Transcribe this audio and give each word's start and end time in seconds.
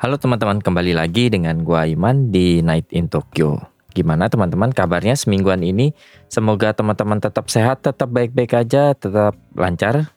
Halo 0.00 0.16
teman-teman, 0.16 0.64
kembali 0.64 0.96
lagi 0.96 1.28
dengan 1.28 1.60
gua 1.60 1.84
Iman 1.84 2.32
di 2.32 2.64
Night 2.64 2.88
in 2.88 3.12
Tokyo. 3.12 3.60
Gimana 3.92 4.32
teman-teman 4.32 4.72
kabarnya 4.72 5.12
semingguan 5.12 5.60
ini? 5.60 5.92
Semoga 6.24 6.72
teman-teman 6.72 7.20
tetap 7.20 7.52
sehat, 7.52 7.84
tetap 7.84 8.08
baik-baik 8.08 8.64
aja, 8.64 8.96
tetap 8.96 9.36
lancar 9.52 10.08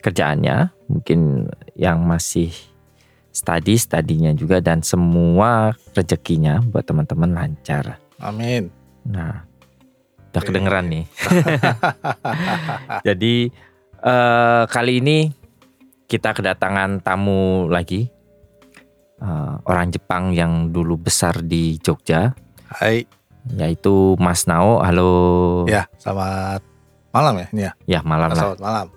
kerjaannya. 0.00 0.72
Mungkin 0.88 1.52
yang 1.76 2.00
masih 2.00 2.48
study, 3.28 3.76
studinya 3.76 4.32
juga 4.32 4.64
dan 4.64 4.80
semua 4.80 5.76
rezekinya 5.92 6.64
buat 6.64 6.88
teman-teman 6.88 7.36
lancar. 7.36 8.00
Amin. 8.24 8.72
Nah, 9.04 9.44
udah 10.32 10.40
Oke. 10.40 10.48
kedengeran 10.48 10.88
nih. 10.88 11.04
Jadi 13.12 13.52
eh, 14.00 14.64
kali 14.64 14.92
ini 15.04 15.28
kita 16.08 16.32
kedatangan 16.32 17.04
tamu 17.04 17.68
lagi 17.68 18.14
Eh, 19.22 19.54
orang 19.70 19.94
Jepang 19.94 20.34
yang 20.34 20.74
dulu 20.74 20.98
besar 20.98 21.38
di 21.38 21.78
Jogja, 21.78 22.34
Hai. 22.66 23.06
yaitu 23.54 24.18
Mas 24.18 24.42
Nao. 24.50 24.82
Halo. 24.82 25.62
Ya, 25.70 25.86
selamat 26.02 26.66
malam 27.14 27.34
ya 27.38 27.46
ini 27.54 27.62
ya. 27.62 27.72
Ya 27.86 28.00
malam 28.02 28.34
lah. 28.34 28.42
Selamat 28.42 28.60
malam. 28.62 28.86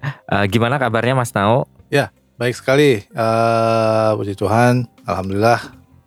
Eh, 0.00 0.48
gimana 0.48 0.80
kabarnya 0.80 1.12
Mas 1.12 1.28
Nao? 1.36 1.68
baik 2.40 2.56
sekali. 2.56 3.04
Eh, 3.04 4.10
puji 4.16 4.32
Tuhan, 4.32 4.88
alhamdulillah 5.04 5.60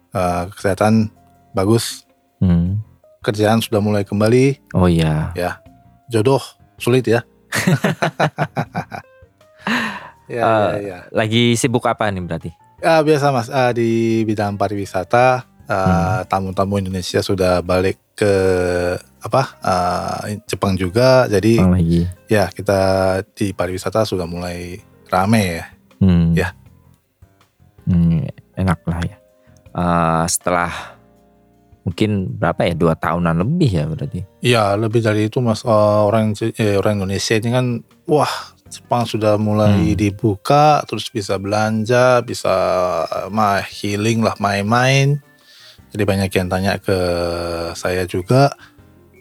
eh, 0.09 0.43
kesehatan 0.49 1.13
bagus. 1.53 2.09
Hmm. 2.41 2.81
Kerjaan 3.21 3.61
sudah 3.61 3.77
mulai 3.85 4.01
kembali. 4.01 4.73
Oh 4.73 4.89
iya. 4.89 5.29
Jodoh 6.09 6.41
sulit 6.81 7.05
ya. 7.05 7.21
ya, 10.25 10.41
Eh, 10.41 10.45
ya, 10.45 10.79
ya. 10.79 10.97
Lagi 11.09 11.53
sibuk 11.53 11.83
apa 11.83 12.07
nih 12.07 12.21
berarti? 12.21 12.51
Ya, 12.77 12.99
biasa 12.99 13.29
Mas 13.29 13.47
Eh, 13.47 13.71
di 13.73 13.89
bidang 14.23 14.55
pariwisata 14.55 15.43
eh, 15.63 15.73
Hmm. 15.73 16.25
tamu-tamu 16.25 16.75
Indonesia 16.77 17.19
sudah 17.19 17.59
balik 17.59 17.95
ke 18.13 18.33
apa 19.19 19.41
eh, 19.57 20.43
Jepang 20.45 20.75
juga. 20.75 21.25
Jadi 21.25 21.57
lagi. 21.57 22.01
ya 22.27 22.47
kita 22.47 22.79
di 23.31 23.51
pariwisata 23.51 24.03
sudah 24.03 24.23
mulai 24.23 24.77
rame 25.07 25.43
ya. 25.57 25.65
Hmm. 25.99 26.31
Ya. 26.33 26.51
Hmm, 27.83 28.23
enak 28.53 28.79
lah 28.83 28.99
ya. 29.01 29.17
Eh, 29.73 30.25
setelah 30.27 30.71
mungkin 31.83 32.31
berapa 32.33 32.63
ya 32.63 32.73
dua 32.73 32.95
tahunan 32.95 33.43
lebih 33.43 33.69
ya 33.69 33.83
berarti. 33.83 34.19
Iya, 34.39 34.75
lebih 34.77 34.99
dari 34.99 35.27
itu 35.27 35.39
Mas 35.39 35.63
Eh, 35.63 35.69
orang 35.99 36.31
eh, 36.35 36.75
orang 36.75 36.99
Indonesia 36.99 37.35
ini 37.35 37.49
kan 37.51 37.65
wah 38.05 38.52
Jepang 38.73 39.05
sudah 39.05 39.37
mulai 39.37 39.93
Hmm. 39.93 39.95
dibuka 39.95 40.81
terus 40.83 41.05
bisa 41.07 41.37
belanja, 41.37 42.19
bisa 42.19 42.53
eh, 43.05 43.27
mah 43.29 43.61
healing 43.61 44.19
lah, 44.19 44.33
main-main. 44.37 45.21
Jadi 45.93 46.03
banyak 46.03 46.29
yang 46.33 46.49
tanya 46.49 46.81
ke 46.81 46.97
saya 47.77 48.03
juga, 48.03 48.49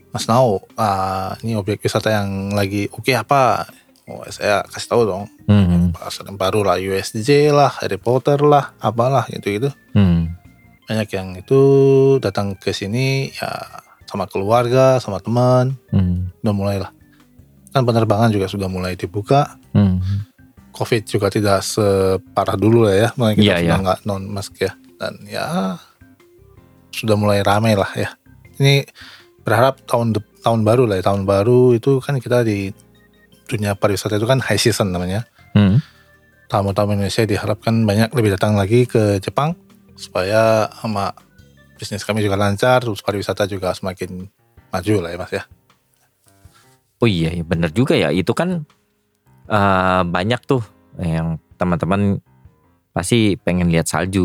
Mas 0.08 0.24
Nao, 0.24 0.64
ah, 0.74 1.36
ini 1.41 1.52
objek 1.52 1.80
wisata 1.80 2.08
yang 2.08 2.52
lagi 2.52 2.88
oke 2.88 3.12
apa? 3.12 3.68
Oh, 4.08 4.24
saya 4.26 4.64
kasih 4.66 4.88
tahu 4.88 5.02
dong. 5.04 5.24
Hmm. 5.46 5.92
Pasar 5.92 6.24
yang 6.24 6.34
baru 6.34 6.64
lah, 6.64 6.76
USJ 6.76 7.52
lah, 7.52 7.70
Harry 7.78 8.00
Potter 8.00 8.41
lah, 8.41 8.72
apalah 8.80 9.28
gitu-gitu. 9.28 9.68
Hmm. 9.92 10.32
Banyak 10.88 11.08
yang 11.12 11.28
itu 11.36 11.60
datang 12.18 12.56
ke 12.56 12.72
sini 12.72 13.30
ya 13.30 13.52
sama 14.04 14.24
keluarga, 14.26 14.96
sama 14.98 15.20
teman, 15.20 15.76
Hmm. 15.92 16.28
udah 16.41 16.52
mulai 16.52 16.76
lah. 16.80 16.91
Kan 17.72 17.83
penerbangan 17.88 18.28
juga 18.28 18.47
sudah 18.47 18.69
mulai 18.69 18.94
dibuka. 18.94 19.56
Hmm. 19.72 20.00
Covid 20.72 21.05
juga 21.05 21.28
tidak 21.28 21.60
separah 21.65 22.56
dulu 22.56 22.88
lah 22.88 22.94
ya. 22.97 23.09
Makanya 23.16 23.37
kita 23.37 23.53
sudah 23.60 23.77
iya. 23.77 23.84
nggak 23.84 23.99
non 24.09 24.22
mask 24.28 24.55
ya. 24.60 24.72
Dan 25.00 25.12
ya 25.28 25.77
sudah 26.93 27.16
mulai 27.16 27.41
ramai 27.41 27.77
lah 27.77 27.88
ya. 27.97 28.12
Ini 28.60 28.84
berharap 29.43 29.83
tahun 29.88 30.16
tahun 30.44 30.60
baru 30.65 30.84
lah 30.88 31.00
ya. 31.00 31.05
Tahun 31.09 31.25
baru 31.25 31.77
itu 31.77 32.00
kan 32.00 32.16
kita 32.21 32.44
di 32.44 32.72
dunia 33.49 33.77
pariwisata 33.77 34.16
itu 34.16 34.28
kan 34.28 34.41
high 34.41 34.60
season 34.60 34.93
namanya. 34.93 35.28
Hmm. 35.53 35.81
Tamu-tamu 36.49 36.97
Indonesia 36.97 37.25
diharapkan 37.25 37.84
banyak 37.89 38.12
lebih 38.12 38.37
datang 38.37 38.56
lagi 38.56 38.84
ke 38.84 39.21
Jepang 39.21 39.56
supaya 39.97 40.69
sama 40.81 41.16
bisnis 41.77 42.04
kami 42.04 42.25
juga 42.25 42.37
lancar, 42.37 42.84
terus 42.84 43.00
pariwisata 43.00 43.49
juga 43.49 43.72
semakin 43.72 44.28
maju 44.72 44.94
lah 45.04 45.10
ya 45.12 45.19
mas 45.21 45.33
ya. 45.33 45.43
Oh 47.02 47.10
iya, 47.10 47.34
ya 47.34 47.42
bener 47.42 47.74
juga 47.74 47.98
ya. 47.98 48.14
Itu 48.14 48.30
kan 48.30 48.62
eh, 49.50 50.02
banyak 50.06 50.40
tuh 50.46 50.62
yang 51.02 51.42
teman-teman 51.58 52.22
pasti 52.94 53.34
pengen 53.40 53.72
lihat 53.74 53.90
salju. 53.90 54.22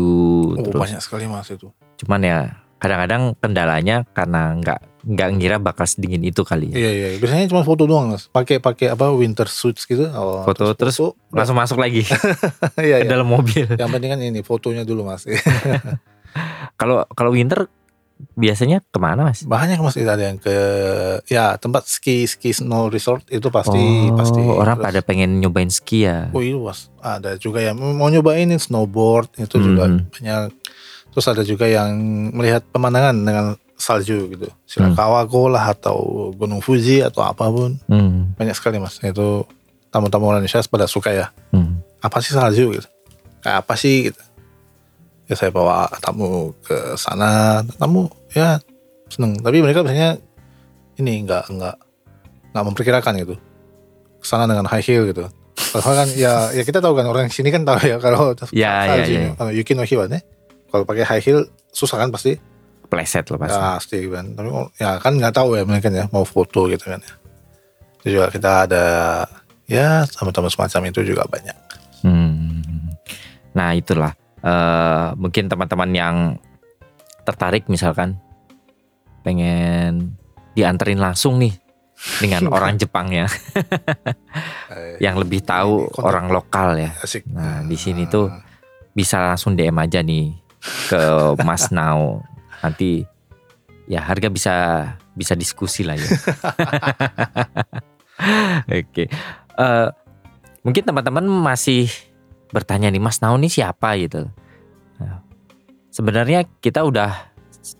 Oh 0.54 0.62
terus 0.62 0.78
banyak 0.78 1.00
sekali 1.02 1.24
mas 1.26 1.48
itu. 1.50 1.72
cuman 1.98 2.22
ya 2.22 2.38
kadang-kadang 2.78 3.34
kendalanya 3.42 4.06
karena 4.14 4.54
nggak 4.54 4.78
nggak 5.02 5.28
ngira 5.34 5.56
bakal 5.58 5.82
sedingin 5.88 6.22
itu 6.22 6.46
kali 6.46 6.70
ya. 6.70 6.76
Iya 6.78 6.90
iya, 6.94 7.08
biasanya 7.18 7.50
cuma 7.50 7.66
foto 7.66 7.88
doang 7.88 8.14
mas. 8.14 8.30
Pakai 8.30 8.62
pakai 8.62 8.94
apa 8.94 9.10
winter 9.10 9.50
suits 9.50 9.82
gitu. 9.82 10.06
Oh, 10.14 10.46
Foto, 10.46 10.70
terus 10.78 10.94
Langsung 11.34 11.58
masuk 11.58 11.80
lagi 11.80 12.06
Iya 12.78 13.02
ke 13.02 13.06
iya. 13.06 13.10
dalam 13.10 13.26
mobil. 13.26 13.66
Yang 13.66 13.90
penting 13.90 14.10
kan 14.14 14.20
ini 14.22 14.40
fotonya 14.46 14.86
dulu 14.86 15.02
mas. 15.08 15.26
Kalau 16.78 17.02
kalau 17.18 17.34
winter 17.34 17.66
biasanya 18.34 18.82
ke 18.82 18.98
mana 18.98 19.22
mas? 19.24 19.42
Banyak 19.42 19.78
mas 19.78 19.94
itu 19.94 20.04
ada 20.04 20.20
yang 20.20 20.36
ke 20.36 20.54
ya 21.26 21.54
tempat 21.54 21.86
ski 21.86 22.24
ski 22.24 22.50
snow 22.50 22.86
resort 22.86 23.22
itu 23.28 23.46
pasti 23.48 23.78
oh, 24.04 24.14
pasti. 24.14 24.42
orang 24.42 24.76
Terus- 24.76 24.86
pada 24.86 25.00
pengen 25.00 25.38
nyobain 25.38 25.68
ski 25.68 26.04
ya. 26.04 26.28
Oh 26.30 26.40
iya 26.40 26.54
mas, 26.54 26.90
ada 26.98 27.34
juga 27.34 27.58
yang 27.60 27.78
mau 27.78 28.06
nyobain 28.06 28.50
snowboard 28.52 29.34
itu 29.36 29.56
juga 29.56 29.86
Mhm. 29.86 29.98
banyak. 30.10 30.42
Terus 31.08 31.26
ada 31.26 31.42
juga 31.42 31.64
yang 31.64 31.94
melihat 32.30 32.62
pemandangan 32.68 33.16
dengan 33.16 33.46
salju 33.74 34.26
gitu, 34.28 34.46
Shirakawa-go 34.66 35.46
lah 35.46 35.70
atau 35.70 35.98
Gunung 36.32 36.58
Fuji 36.58 36.98
atau 37.00 37.22
apa 37.22 37.46
pun 37.46 37.78
Hmm, 37.86 38.34
banyak 38.34 38.52
sekali 38.52 38.76
mas. 38.76 38.98
Itu 38.98 39.46
tamu-tamu 39.88 40.26
orang 40.26 40.42
Indonesia 40.42 40.66
pada 40.66 40.84
suka 40.84 41.10
ya. 41.10 41.30
hmm. 41.50 41.86
Apa 41.98 42.18
sih 42.18 42.30
salju 42.30 42.74
gitu? 42.74 42.86
Kayak 43.38 43.62
apa 43.62 43.74
sih 43.74 44.10
gitu? 44.10 44.20
Ya 45.28 45.36
saya 45.36 45.52
bawa 45.52 45.84
tamu 46.00 46.56
ke 46.64 46.96
sana, 46.96 47.60
tamu 47.76 48.08
ya 48.32 48.56
seneng. 49.06 49.36
Tapi 49.38 49.60
mereka 49.60 49.84
biasanya 49.84 50.16
ini 50.96 51.22
nggak 51.22 51.52
nggak 51.52 51.76
nggak 52.56 52.64
memperkirakan 52.64 53.12
gitu. 53.20 53.36
Ke 54.18 54.26
sana 54.26 54.48
dengan 54.48 54.64
high 54.64 54.82
heel 54.82 55.04
gitu. 55.06 55.28
Kalau 55.58 55.92
kan 55.92 56.08
ya 56.16 56.48
ya 56.50 56.62
kita 56.64 56.80
tahu 56.80 56.96
kan 56.96 57.04
orang 57.04 57.28
sini 57.28 57.52
kan 57.52 57.60
tahu 57.62 57.76
ya 57.84 58.00
kalau 58.00 58.32
Ya, 58.56 58.88
ya, 58.88 59.04
ya. 59.04 59.52
Yuki 59.52 59.76
no 59.76 59.84
Hiwa 59.84 60.08
nih 60.08 60.22
kalau 60.72 60.88
pakai 60.88 61.04
high 61.04 61.20
heel 61.20 61.44
susah 61.68 62.00
kan 62.00 62.08
pasti 62.08 62.36
Pleset 62.88 63.28
loh 63.28 63.36
pasti. 63.36 63.52
ya 63.52 63.76
pasti 63.76 63.98
kan 64.08 64.32
tapi 64.32 64.48
ya 64.80 64.96
kan 64.96 65.12
nggak 65.20 65.34
tahu 65.36 65.60
ya 65.60 65.62
mereka 65.68 65.92
ya 65.92 66.08
mau 66.08 66.24
foto 66.24 66.64
gitu 66.72 66.88
kan 66.88 66.96
ya 67.04 67.12
itu 68.00 68.16
juga 68.16 68.32
kita 68.32 68.50
ada 68.64 68.84
ya 69.68 70.08
sama-sama 70.08 70.48
semacam 70.48 70.88
itu 70.88 71.04
juga 71.04 71.28
banyak 71.28 71.56
Hmm. 72.00 72.94
Nah 73.52 73.74
itulah 73.74 74.14
eh, 74.40 75.06
mungkin 75.14 75.46
teman-teman 75.46 75.90
yang 75.90 76.16
tertarik 77.22 77.66
misalkan 77.66 78.16
pengen 79.20 80.14
dianterin 80.52 80.96
langsung 80.96 81.36
nih 81.36 81.52
dengan 82.18 82.46
orang 82.54 82.74
Jepang 82.74 83.08
ya 83.08 83.26
Eh, 84.68 85.00
yang 85.00 85.16
lebih 85.16 85.40
tahu 85.40 85.88
kontak- 85.88 86.04
orang 86.04 86.26
lokal 86.28 86.68
ya. 86.76 86.90
asik 86.98 87.24
Nah, 87.26 87.64
di 87.64 87.74
sini 87.74 88.04
tuh 88.04 88.28
bisa 88.90 89.18
langsung 89.24 89.52
DM 89.52 89.74
aja 89.74 89.98
nih 89.98 90.36
ke 90.86 91.00
Mas 91.40 91.70
Nao. 91.74 92.22
Nanti 92.60 93.02
ya 93.86 94.02
harga 94.02 94.28
bisa 94.28 94.54
bisa 95.12 95.32
diskusi 95.32 95.82
lah 95.82 95.96
ya. 95.96 96.04
Oke. 98.70 99.04
Eh, 99.58 99.88
mungkin 100.60 100.82
teman-teman 100.84 101.24
masih 101.24 101.88
bertanya 102.50 102.88
nih 102.88 103.02
Mas 103.02 103.20
Nao 103.20 103.36
nih 103.36 103.52
siapa 103.52 103.96
gitu. 104.00 104.28
Nah, 104.98 105.22
sebenarnya 105.92 106.48
kita 106.62 106.84
udah 106.84 107.32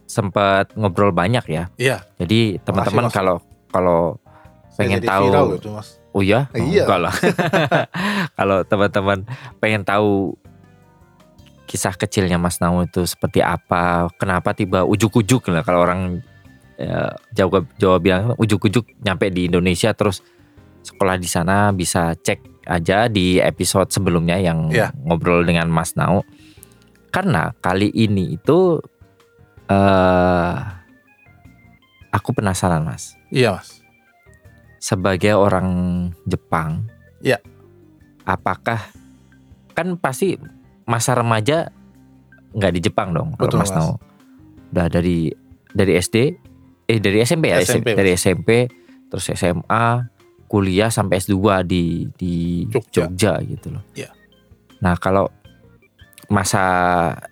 sempat 0.05 0.73
ngobrol 0.76 1.12
banyak 1.15 1.44
ya. 1.49 1.65
iya 1.81 2.05
Jadi 2.20 2.61
teman-teman 2.61 3.09
kalau 3.09 3.37
kalau 3.73 4.17
pengen 4.76 5.00
tahu 5.05 5.56
mas 5.73 5.99
Oh 6.17 6.25
ya? 6.25 6.49
Iya. 6.56 6.82
Enggak 6.88 7.00
lah. 7.05 7.15
Kalau 8.38 8.59
teman-teman 8.65 9.29
pengen 9.61 9.85
tahu 9.85 10.35
kisah 11.69 11.93
kecilnya 11.94 12.41
Mas 12.41 12.59
Nau 12.64 12.81
itu 12.82 13.05
seperti 13.05 13.44
apa? 13.44 14.09
Kenapa 14.17 14.56
tiba 14.56 14.88
ujuk-ujuk 14.88 15.53
lah 15.53 15.61
kalau 15.61 15.85
orang 15.85 16.25
ya, 16.81 17.12
Jawa 17.37 17.61
Jawa 17.76 17.97
bilang 18.00 18.32
ujuk-ujuk 18.41 18.88
nyampe 19.05 19.29
di 19.29 19.53
Indonesia 19.53 19.93
terus 19.93 20.25
sekolah 20.81 21.21
di 21.21 21.29
sana 21.29 21.71
bisa 21.76 22.17
cek 22.17 22.57
aja 22.69 23.09
di 23.09 23.41
episode 23.41 23.88
sebelumnya 23.88 24.37
yang 24.37 24.69
Ya. 24.69 24.93
ngobrol 24.94 25.43
dengan 25.43 25.67
Mas 25.67 25.97
Nau. 25.97 26.23
Karena 27.09 27.56
kali 27.59 27.88
ini 27.88 28.37
itu 28.37 28.79
eh 29.67 30.55
aku 32.11 32.31
penasaran 32.32 32.85
Mas. 32.85 33.17
Iya 33.29 33.56
mas. 33.56 33.81
Sebagai 34.79 35.35
orang 35.35 35.69
Jepang, 36.25 36.87
Ya. 37.19 37.43
apakah 38.23 38.79
kan 39.73 39.97
pasti 39.97 40.38
masa 40.85 41.12
remaja 41.12 41.69
nggak 42.50 42.73
di 42.73 42.81
Jepang 42.81 43.12
dong 43.12 43.35
kalau 43.35 43.49
Betul, 43.49 43.61
Mas 43.61 43.71
Mas. 43.71 43.76
Nau. 43.79 43.91
Udah 44.69 44.87
dari 44.88 45.32
dari 45.69 45.93
SD, 45.94 46.17
eh 46.87 46.99
dari 46.99 47.19
SMP 47.21 47.49
ya, 47.49 47.61
SMP, 47.61 47.93
dari 47.93 48.11
SMP, 48.14 48.49
terus 49.09 49.29
SMA, 49.31 49.85
kuliah 50.49 50.89
sampai 50.89 51.21
S2 51.21 51.37
di 51.62 52.09
di 52.17 52.33
Jogja. 52.67 53.06
Jogja, 53.06 53.33
gitu 53.45 53.69
loh. 53.71 53.85
Iya. 53.93 54.09
Nah 54.81 54.97
kalau 54.97 55.29
masa 56.27 56.62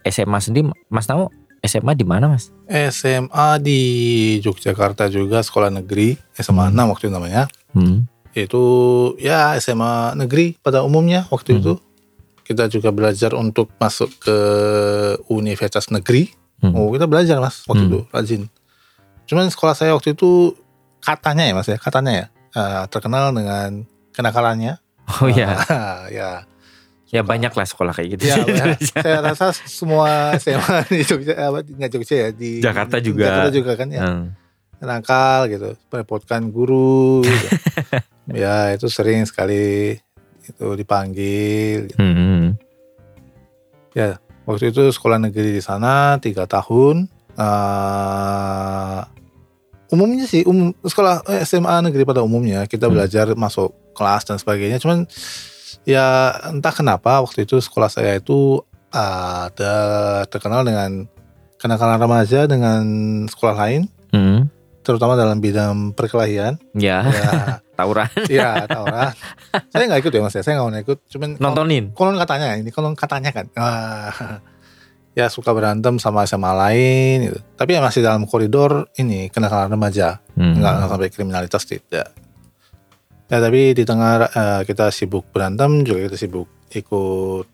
SMA 0.03 0.39
sendiri, 0.39 0.69
Mas 0.87 1.05
Nau 1.07 1.29
SMA 1.61 1.93
di 1.93 2.05
mana 2.05 2.29
Mas? 2.29 2.53
SMA 2.69 3.59
di 3.59 3.81
Yogyakarta 4.41 5.09
juga 5.09 5.43
sekolah 5.43 5.73
negeri 5.73 6.15
SMA 6.33 6.71
Hmm. 6.71 6.77
6 6.77 6.93
waktu 6.93 7.05
itu 7.09 7.15
namanya. 7.15 7.43
Hmm. 7.73 8.07
Itu 8.33 8.63
ya 9.17 9.57
SMA 9.57 10.15
negeri 10.15 10.55
pada 10.57 10.85
umumnya 10.85 11.25
waktu 11.29 11.57
Hmm. 11.57 11.61
itu. 11.61 11.73
Kita 12.47 12.71
juga 12.71 12.95
belajar 12.95 13.35
untuk 13.35 13.75
masuk 13.77 14.07
ke 14.23 14.37
universitas 15.27 15.91
negeri. 15.91 16.31
Hmm. 16.63 16.73
Oh 16.73 16.89
kita 16.89 17.05
belajar 17.05 17.37
mas 17.37 17.67
waktu 17.67 17.85
Hmm. 17.85 17.91
itu 17.91 18.01
rajin. 18.09 18.43
Cuman 19.27 19.51
sekolah 19.51 19.75
saya 19.75 19.93
waktu 19.93 20.15
itu 20.15 20.55
katanya 21.03 21.45
ya 21.45 21.53
mas 21.53 21.67
ya 21.67 21.77
katanya 21.77 22.13
ya 22.15 22.27
eh, 22.57 22.85
terkenal 22.89 23.31
dengan 23.31 23.85
kenakalannya. 24.11 24.81
Oh 25.21 25.29
ya, 25.29 25.55
Ah, 25.69 26.09
ya. 26.17 26.43
ya 27.07 27.21
banyak 27.23 27.53
lah 27.53 27.67
sekolah 27.69 27.93
kayak 27.95 28.17
gitu. 28.17 28.27
Ya, 28.33 28.41
Indonesia. 28.43 28.99
saya 28.99 29.19
rasa 29.23 29.47
semua 29.55 30.35
SMA 30.41 30.83
di 30.93 31.05
Jogja, 31.05 31.37
apa, 31.37 31.63
nggak 31.63 31.91
Jogja 31.93 32.15
ya 32.17 32.29
di 32.33 32.59
Jakarta 32.59 32.97
juga. 32.99 33.29
Jakarta 33.29 33.51
juga 33.53 33.73
kan 33.77 33.89
ya. 33.93 34.03
Hmm. 34.03 34.27
nakal 34.77 35.49
gitu, 35.49 35.73
merepotkan 35.89 36.53
guru. 36.53 37.25
gitu. 37.25 37.49
ya 38.37 38.77
itu 38.77 38.93
sering 38.93 39.25
sekali 39.25 39.97
itu 40.45 40.67
dipanggil. 40.77 41.89
Hmm. 41.97 42.57
Waktu 44.47 44.71
itu 44.71 44.95
sekolah 44.95 45.19
negeri 45.19 45.59
di 45.59 45.63
sana 45.65 46.21
tiga 46.23 46.47
tahun. 46.47 47.11
eh 47.37 49.01
umumnya 49.89 50.25
sih 50.25 50.43
umum 50.43 50.75
sekolah 50.79 51.23
eh, 51.29 51.43
SMA 51.43 51.81
negeri 51.81 52.03
pada 52.03 52.21
umumnya 52.21 52.65
kita 52.65 52.87
Hmm. 52.87 52.95
belajar 52.95 53.27
masuk 53.33 53.71
kelas 53.93 54.25
dan 54.25 54.37
sebagainya. 54.37 54.77
Cuman 54.77 55.07
ya 55.83 56.07
entah 56.47 56.71
kenapa 56.71 57.19
waktu 57.19 57.43
itu 57.43 57.57
sekolah 57.57 57.87
saya 57.87 58.17
itu 58.17 58.61
ada 58.89 59.75
terkenal 60.27 60.63
dengan 60.63 61.07
kenakalan 61.57 61.97
remaja 61.97 62.45
dengan 62.45 62.83
sekolah 63.27 63.57
lain, 63.57 63.83
Hmm. 64.09 64.49
terutama 64.81 65.15
dalam 65.15 65.37
bidang 65.37 65.93
perkelahian. 65.93 66.57
Ya, 66.73 67.03
Ya, 67.03 67.31
tawuran. 67.79 68.09
Iya, 68.27 68.65
tawuran. 68.67 69.13
saya 69.69 69.85
nggak 69.85 70.01
ikut 70.01 70.13
ya 70.13 70.21
mas 70.21 70.33
ya, 70.33 70.43
saya 70.43 70.57
nggak 70.57 70.67
mau 70.67 70.81
ikut. 70.81 70.99
Cuman 71.09 71.31
Nontonin. 71.37 71.85
konon 71.93 72.17
katanya 72.17 72.55
ini 72.55 72.71
konon 72.71 72.95
katanya 72.95 73.31
kan. 73.31 73.47
Ya 75.17 75.33
suka 75.33 75.49
berantem 75.57 75.97
sama 75.97 76.29
sama 76.29 76.53
lain 76.53 77.33
gitu. 77.33 77.41
Tapi 77.57 77.73
ya 77.73 77.81
masih 77.81 78.05
dalam 78.05 78.29
koridor 78.29 78.93
ini 79.01 79.33
kenakalan 79.33 79.73
remaja, 79.73 80.21
Hmm. 80.37 80.61
nggak 80.61 80.75
sampai 80.93 81.09
kriminalitas 81.09 81.63
tidak. 81.65 82.13
Ya 83.27 83.37
tapi 83.41 83.73
di 83.73 83.83
tengah 83.83 84.29
eh, 84.29 84.61
kita 84.63 84.93
sibuk 84.93 85.25
berantem 85.33 85.83
juga 85.83 86.05
kita 86.07 86.17
sibuk 86.21 86.47
ikut 86.69 87.49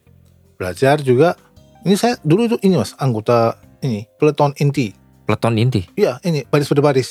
belajar 0.58 0.98
juga. 1.00 1.38
Ini 1.86 1.94
saya 1.94 2.18
dulu 2.20 2.50
itu 2.50 2.56
ini 2.66 2.74
mas 2.74 2.98
anggota 2.98 3.54
ini 3.80 4.10
peleton 4.18 4.52
inti. 4.58 4.90
Peleton 5.22 5.54
inti. 5.54 5.86
Iya 5.94 6.18
ini 6.26 6.42
baris 6.42 6.66
berbaris. 6.66 7.10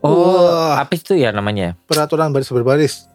Oh, 0.00 0.36
Wah. 0.48 0.80
apa 0.80 0.96
itu 0.96 1.12
ya 1.12 1.28
namanya? 1.28 1.76
Peraturan 1.84 2.32
baris 2.32 2.48
berbaris. 2.48 3.08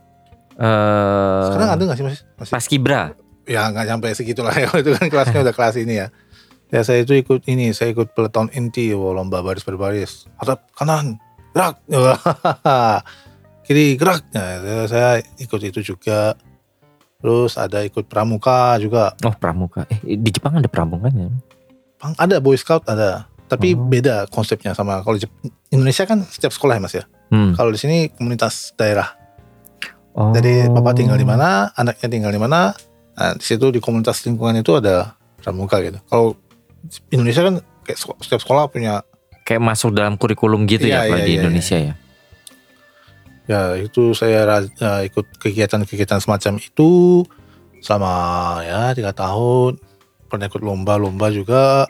Eh 0.58 1.42
Sekarang 1.50 1.70
ada 1.70 1.82
nggak 1.82 1.98
sih 1.98 2.06
mas? 2.06 2.20
Masih 2.38 2.54
Paskibra. 2.54 3.02
Ya 3.46 3.70
nggak 3.70 3.86
sampai 3.88 4.10
segitulah 4.14 4.54
ya 4.62 4.70
itu 4.74 4.90
kan 4.92 5.08
kelasnya 5.08 5.40
udah 5.42 5.56
kelas 5.56 5.76
ini 5.78 6.02
ya 6.02 6.08
ya 6.70 6.82
saya 6.82 7.06
itu 7.06 7.14
ikut 7.14 7.46
ini 7.46 7.72
saya 7.72 7.94
ikut 7.94 8.12
peleton 8.12 8.50
inti 8.52 8.90
wah, 8.92 9.14
lomba 9.14 9.40
baris 9.40 9.62
berbaris 9.62 10.26
hadap 10.38 10.66
kanan 10.74 11.22
gerak 11.54 11.78
kiri 13.66 13.96
gerak 13.96 14.26
itu 14.30 14.74
saya 14.90 15.10
ikut 15.40 15.62
itu 15.64 15.80
juga 15.86 16.34
terus 17.22 17.58
ada 17.58 17.82
ikut 17.82 18.06
pramuka 18.06 18.78
juga 18.78 19.18
Oh, 19.26 19.34
pramuka. 19.34 19.90
Eh, 19.90 20.14
di 20.14 20.30
Jepang 20.30 20.62
ada 20.62 20.70
pramuka 20.70 21.10
ya? 21.10 21.26
Bang, 21.98 22.14
ada 22.20 22.38
boy 22.38 22.54
scout 22.54 22.86
ada 22.86 23.26
tapi 23.46 23.74
Oh. 23.74 23.82
beda 23.82 24.26
konsepnya 24.30 24.74
sama 24.74 25.02
kalau 25.02 25.18
Indonesia 25.70 26.06
kan 26.06 26.22
setiap 26.26 26.50
sekolah 26.50 26.78
ya 26.78 26.82
mas 26.82 26.94
ya 26.94 27.06
Hmm. 27.26 27.58
kalau 27.58 27.74
di 27.74 27.80
sini 27.82 28.10
komunitas 28.10 28.74
daerah 28.74 29.18
Oh. 30.16 30.32
Jadi 30.32 30.72
bapak 30.72 30.96
tinggal 30.96 31.20
di 31.20 31.28
mana, 31.28 31.76
anaknya 31.76 32.08
tinggal 32.08 32.32
di 32.32 32.40
mana. 32.40 32.72
Nah, 33.16 33.32
di 33.40 33.44
situ 33.44 33.72
di 33.72 33.80
komunitas 33.80 34.24
lingkungan 34.28 34.60
itu 34.60 34.76
ada 34.76 35.16
pramuka 35.40 35.80
gitu. 35.80 36.00
Kalau 36.06 36.36
Indonesia 37.10 37.42
kan 37.42 37.56
kayak 37.88 37.98
setiap 38.22 38.42
sekolah 38.44 38.68
punya 38.68 39.02
Kayak 39.46 39.62
masuk 39.62 39.94
dalam 39.94 40.18
kurikulum 40.18 40.66
gitu 40.66 40.90
ya 40.90 41.06
Iya, 41.06 41.14
kalau 41.14 41.20
iya, 41.22 41.26
di 41.26 41.32
iya, 41.32 41.40
Indonesia 41.46 41.78
ya. 41.78 41.94
ya 43.46 43.62
itu 43.78 44.18
saya 44.18 44.42
eh, 44.58 45.02
ikut 45.06 45.38
kegiatan-kegiatan 45.38 46.18
semacam 46.18 46.58
itu 46.58 47.22
selama 47.80 48.14
ya 48.66 48.82
tiga 48.98 49.14
tahun. 49.14 49.78
Pernah 50.26 50.50
ikut 50.50 50.62
lomba-lomba 50.66 51.30
juga. 51.30 51.86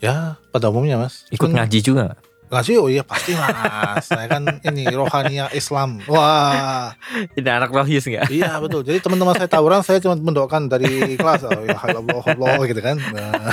Ya 0.00 0.40
pada 0.50 0.72
umumnya 0.72 0.96
mas. 0.96 1.28
Ikut 1.28 1.52
Cuman- 1.52 1.68
ngaji 1.68 1.78
juga. 1.84 2.16
Ngaji 2.48 2.72
oh 2.80 2.88
iya 2.88 3.04
pasti 3.04 3.36
mas. 3.36 4.08
saya 4.08 4.26
kan 4.28 4.42
ini 4.64 4.88
rohania 4.92 5.52
Islam. 5.52 6.00
Wah 6.08 6.96
Ini 7.36 7.48
anak 7.48 7.70
rohis 7.70 8.08
nggak? 8.08 8.32
Iya 8.32 8.56
betul. 8.58 8.82
Jadi 8.82 8.98
teman-teman 9.04 9.36
saya 9.36 9.48
tawuran, 9.48 9.84
saya 9.84 10.00
cuma 10.00 10.16
mendoakan 10.16 10.72
dari 10.72 11.14
kelas. 11.20 11.44
Oh 11.44 11.64
ya 11.64 11.76
Allah 11.76 12.24
Allah 12.24 12.60
gitu 12.64 12.80
kan. 12.80 12.96
Nah, 12.96 13.52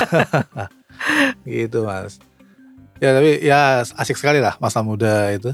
gitu 1.47 1.83
mas. 1.83 2.17
Ya 3.03 3.11
tapi 3.11 3.43
ya 3.43 3.83
asik 3.83 4.15
sekali 4.15 4.39
lah 4.39 4.55
masa 4.63 4.79
muda 4.79 5.31
itu. 5.35 5.51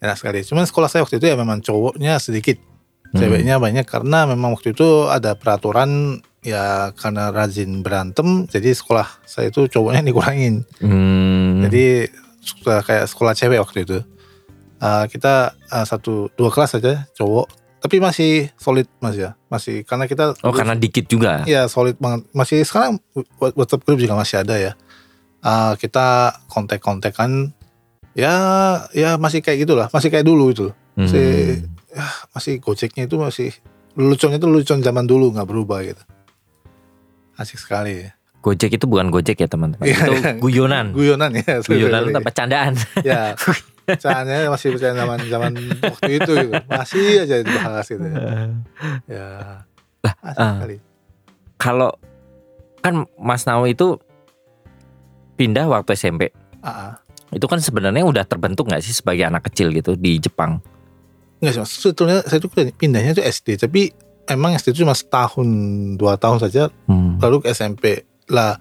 Enak 0.00 0.16
sekali. 0.16 0.40
Cuman 0.46 0.64
sekolah 0.64 0.88
saya 0.88 1.02
waktu 1.04 1.20
itu 1.20 1.26
ya 1.28 1.36
memang 1.36 1.60
cowoknya 1.60 2.16
sedikit. 2.22 2.56
Hmm. 3.12 3.24
Ceweknya 3.24 3.56
banyak 3.56 3.84
karena 3.88 4.28
memang 4.28 4.56
waktu 4.56 4.76
itu 4.76 5.08
ada 5.08 5.32
peraturan 5.32 6.20
ya 6.44 6.94
karena 6.94 7.34
rajin 7.34 7.82
berantem. 7.82 8.46
Jadi 8.46 8.72
sekolah 8.72 9.06
saya 9.26 9.50
itu 9.50 9.66
cowoknya 9.68 10.06
dikurangin. 10.06 10.64
Hmm. 10.80 11.66
Jadi 11.66 12.08
suka 12.48 12.80
kayak 12.80 13.04
sekolah 13.04 13.32
cewek 13.32 13.60
waktu 13.60 13.78
itu. 13.84 13.98
Uh, 14.78 15.04
kita 15.06 15.52
uh, 15.68 15.84
satu 15.84 16.32
dua 16.32 16.48
kelas 16.48 16.78
saja 16.78 17.04
cowok, 17.12 17.46
tapi 17.78 17.98
masih 17.98 18.48
solid 18.54 18.86
mas 18.98 19.14
ya, 19.14 19.34
masih 19.46 19.82
karena 19.82 20.06
kita 20.06 20.38
Oh, 20.40 20.54
karena 20.54 20.72
dikit 20.72 21.04
juga. 21.04 21.42
Iya 21.44 21.66
solid 21.66 21.98
banget. 21.98 22.24
Masih 22.30 22.62
sekarang 22.62 23.02
WhatsApp 23.36 23.82
group 23.82 23.98
juga 23.98 24.14
masih 24.14 24.40
ada 24.40 24.54
ya. 24.54 24.72
Uh, 25.38 25.74
kita 25.76 26.34
kontak-kontakan 26.46 27.50
ya 28.14 28.34
ya 28.90 29.14
masih 29.14 29.38
kayak 29.38 29.66
gitulah, 29.66 29.86
masih 29.90 30.08
kayak 30.08 30.24
dulu 30.24 30.50
itu. 30.50 30.66
Hmm. 30.96 31.06
Si- 31.06 31.76
Ya, 31.88 32.04
masih 32.30 32.60
gojeknya 32.60 33.08
itu 33.08 33.16
masih 33.16 33.48
leluconnya 33.96 34.36
itu 34.36 34.46
lelucon 34.46 34.78
zaman 34.78 35.08
dulu 35.08 35.32
nggak 35.32 35.48
berubah 35.48 35.80
gitu. 35.82 35.98
Asik 37.34 37.58
sekali. 37.58 38.06
Gojek 38.48 38.80
itu 38.80 38.86
bukan 38.88 39.12
Gojek 39.12 39.36
ya 39.36 39.48
teman-teman. 39.48 39.84
Iya, 39.84 39.96
itu 40.08 40.12
iya. 40.16 40.32
guyonan. 40.40 40.86
Guyonan 40.96 41.30
ya. 41.36 41.60
Guyonan 41.60 42.00
itu 42.08 42.16
apa 42.16 42.30
candaan? 42.32 42.72
ya 43.08 43.36
caranya 43.96 44.52
masih 44.52 44.76
percaya 44.76 44.92
zaman 44.92 45.18
zaman 45.32 45.52
waktu 45.80 46.10
itu 46.20 46.32
gitu. 46.44 46.52
masih 46.68 47.24
aja 47.24 47.40
dibahas 47.40 47.88
gitu 47.88 48.04
ya, 48.04 48.20
ya. 49.16 49.28
asik 50.04 50.36
ah. 50.36 50.52
sekali 50.60 50.76
Kalau 51.56 51.90
kan 52.78 53.08
Mas 53.16 53.48
Nau 53.48 53.64
itu 53.64 53.96
pindah 55.40 55.64
waktu 55.72 55.96
SMP. 55.96 56.28
ah, 56.60 56.68
ah. 56.68 56.92
Itu 57.32 57.48
kan 57.48 57.64
sebenarnya 57.64 58.04
udah 58.04 58.28
terbentuk 58.28 58.68
nggak 58.68 58.84
sih 58.84 58.92
sebagai 58.92 59.24
anak 59.24 59.48
kecil 59.48 59.72
gitu 59.72 59.96
di 59.96 60.20
Jepang? 60.20 60.60
Enggak 61.40 61.64
sih 61.64 61.80
sebetulnya 61.80 62.20
saya 62.28 62.44
tuh 62.44 62.52
pindahnya 62.76 63.16
tuh 63.16 63.24
SD 63.24 63.56
tapi 63.56 63.88
emang 64.28 64.52
SD 64.52 64.76
itu 64.76 64.84
cuma 64.84 64.92
setahun 64.92 65.48
dua 65.96 66.20
tahun 66.20 66.44
saja 66.44 66.68
Hmm. 66.84 67.16
lalu 67.24 67.40
ke 67.40 67.56
SMP 67.56 68.04
lah 68.28 68.56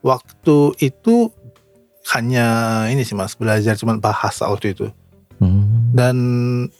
waktu 0.00 0.56
itu 0.78 1.30
hanya 2.12 2.46
ini 2.86 3.02
sih 3.02 3.14
mas 3.14 3.34
belajar 3.34 3.74
cuma 3.74 3.98
bahasa 3.98 4.46
waktu 4.46 4.72
itu 4.72 4.86
Hmm. 5.36 5.92
dan 5.92 6.16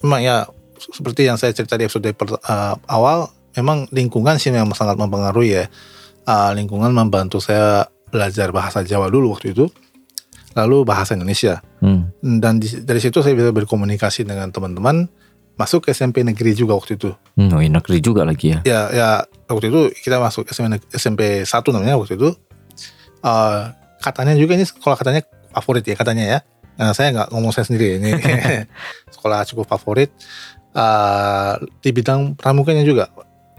memang 0.01 0.25
ya 0.25 0.37
seperti 0.81 1.29
yang 1.29 1.37
saya 1.37 1.53
cerita 1.53 1.77
di 1.77 1.85
episode 1.85 2.09
per- 2.17 2.41
uh, 2.41 2.73
awal 2.89 3.29
memang 3.53 3.85
lingkungan 3.93 4.41
sih 4.41 4.49
memang 4.49 4.73
sangat 4.73 4.97
mempengaruhi 4.97 5.61
ya. 5.61 5.65
Uh, 6.25 6.57
lingkungan 6.57 6.89
membantu 6.89 7.37
saya 7.37 7.85
belajar 8.09 8.53
bahasa 8.53 8.81
Jawa 8.81 9.13
dulu 9.13 9.37
waktu 9.37 9.53
itu, 9.53 9.69
lalu 10.53 10.89
bahasa 10.89 11.13
Indonesia. 11.13 11.61
Hmm. 11.85 12.09
Dan 12.21 12.57
di- 12.57 12.81
dari 12.81 12.97
situ 12.97 13.21
saya 13.21 13.37
bisa 13.37 13.53
berkomunikasi 13.53 14.25
dengan 14.25 14.49
teman-teman. 14.49 15.05
Masuk 15.57 15.89
ke 15.89 15.97
SMP 15.97 16.21
negeri 16.21 16.53
juga 16.53 16.77
waktu 16.77 17.01
itu. 17.01 17.17
Hmm, 17.37 17.49
oh, 17.57 17.61
iya, 17.65 17.73
negeri 17.73 17.99
juga 18.05 18.29
lagi 18.29 18.53
ya. 18.53 18.61
Ya, 18.69 18.81
ya 18.93 19.09
waktu 19.49 19.73
itu 19.73 19.81
kita 20.05 20.21
masuk 20.21 20.45
SMP, 20.53 20.85
SMP 20.93 21.49
1 21.49 21.49
namanya 21.73 21.97
waktu 21.97 22.21
itu. 22.21 22.29
Eh, 23.25 23.63
katanya 24.05 24.37
juga 24.37 24.55
ini 24.55 24.69
sekolah 24.69 24.97
katanya 25.01 25.25
favorit 25.57 25.85
ya 25.89 25.97
katanya 25.97 26.25
ya. 26.25 26.39
Nah, 26.77 26.93
saya 26.93 27.09
nggak 27.17 27.29
ngomong 27.33 27.57
saya 27.57 27.65
sendiri 27.65 27.97
ini 27.97 28.13
sekolah 29.17 29.49
cukup 29.49 29.65
favorit 29.65 30.13
eh, 30.77 31.53
di 31.81 31.91
bidang 31.91 32.37
pramukanya 32.37 32.85
juga. 32.85 33.09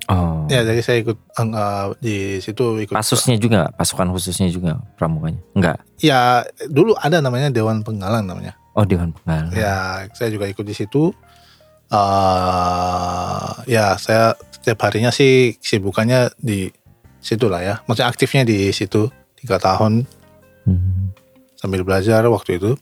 Oh. 0.07 0.47
Ya, 0.47 0.63
jadi 0.63 0.79
saya 0.79 0.97
ikut 1.03 1.17
eh, 1.19 1.85
di 1.99 2.17
situ 2.39 2.79
ikut. 2.79 2.95
Pasusnya 2.95 3.35
juga 3.35 3.73
pasukan 3.75 4.07
khususnya 4.13 4.47
juga 4.47 4.79
pramukanya? 4.95 5.41
Enggak. 5.57 5.77
Ya, 5.99 6.45
dulu 6.69 6.95
ada 6.95 7.19
namanya 7.19 7.51
Dewan 7.51 7.83
Penggalang 7.83 8.23
namanya. 8.23 8.55
Oh, 8.77 8.85
Dewan 8.85 9.11
Penggalang. 9.11 9.51
Ya, 9.51 10.05
saya 10.13 10.29
juga 10.31 10.47
ikut 10.47 10.63
di 10.63 10.77
situ. 10.77 11.11
Eh 11.87 13.47
ya, 13.67 13.95
saya 13.99 14.35
setiap 14.51 14.83
harinya 14.87 15.11
sih 15.11 15.55
sibukannya 15.59 16.31
di 16.39 16.71
situ 17.23 17.47
lah 17.47 17.61
ya. 17.63 17.75
Maksudnya 17.87 18.07
aktifnya 18.11 18.43
di 18.47 18.71
situ 18.71 19.11
tiga 19.39 19.59
tahun 19.61 20.07
Hmm. 20.67 21.15
sambil 21.55 21.87
belajar 21.87 22.27
waktu 22.27 22.59
itu. 22.59 22.75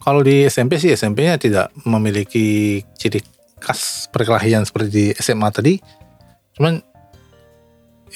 Kalau 0.00 0.24
di 0.24 0.48
SMP 0.48 0.80
sih 0.80 0.96
SMP-nya 0.96 1.36
tidak 1.36 1.68
memiliki 1.84 2.80
ciri 2.96 3.20
khas 3.60 4.08
perkelahian 4.08 4.64
seperti 4.64 4.88
di 4.88 5.06
SMA 5.20 5.52
tadi. 5.52 5.76
Cuman 6.56 6.80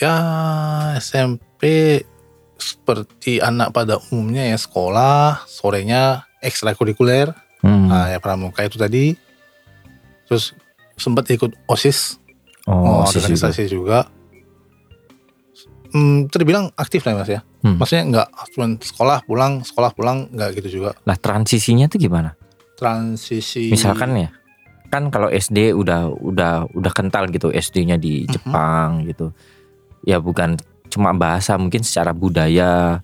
ya 0.01 0.15
SMP 0.97 2.01
seperti 2.57 3.45
anak 3.45 3.77
pada 3.77 4.01
umumnya 4.09 4.49
ya 4.49 4.57
sekolah, 4.57 5.45
sorenya 5.45 6.25
ekstrakurikuler, 6.41 7.37
Hmm. 7.61 7.89
nah, 7.89 8.09
ya 8.09 8.19
pramuka 8.19 8.65
itu 8.65 8.77
tadi. 8.77 9.13
Terus 10.25 10.55
sempat 10.95 11.27
ikut 11.29 11.53
OSIS, 11.67 12.17
oh, 12.65 12.73
oh, 12.73 12.97
OSIS 13.05 13.21
juga. 13.21 13.27
organisasi 13.27 13.63
juga. 13.67 13.99
Hmm, 15.91 16.31
terbilang 16.31 16.71
aktif 16.79 17.03
lah 17.03 17.19
mas 17.19 17.29
ya. 17.29 17.43
Hmm. 17.67 17.75
Maksudnya 17.77 18.05
nggak 18.07 18.29
cuma 18.55 18.67
sekolah 18.79 19.19
pulang, 19.27 19.53
sekolah 19.67 19.91
pulang 19.91 20.31
nggak 20.31 20.63
gitu 20.63 20.81
juga. 20.81 20.95
Lah 21.03 21.19
transisinya 21.19 21.91
tuh 21.91 21.99
gimana? 21.99 22.39
Transisi. 22.79 23.69
Misalkan 23.69 24.15
ya, 24.17 24.31
kan 24.89 25.11
kalau 25.11 25.27
SD 25.29 25.75
udah 25.75 26.09
udah 26.09 26.71
udah 26.71 26.93
kental 26.95 27.27
gitu 27.29 27.51
SD-nya 27.51 27.99
di 27.99 28.25
Mhm. 28.25 28.31
Jepang 28.31 28.89
gitu. 29.05 29.35
Ya 30.07 30.23
bukan 30.23 30.57
cuma 30.89 31.11
bahasa, 31.13 31.59
mungkin 31.59 31.83
secara 31.83 32.15
budaya, 32.15 33.03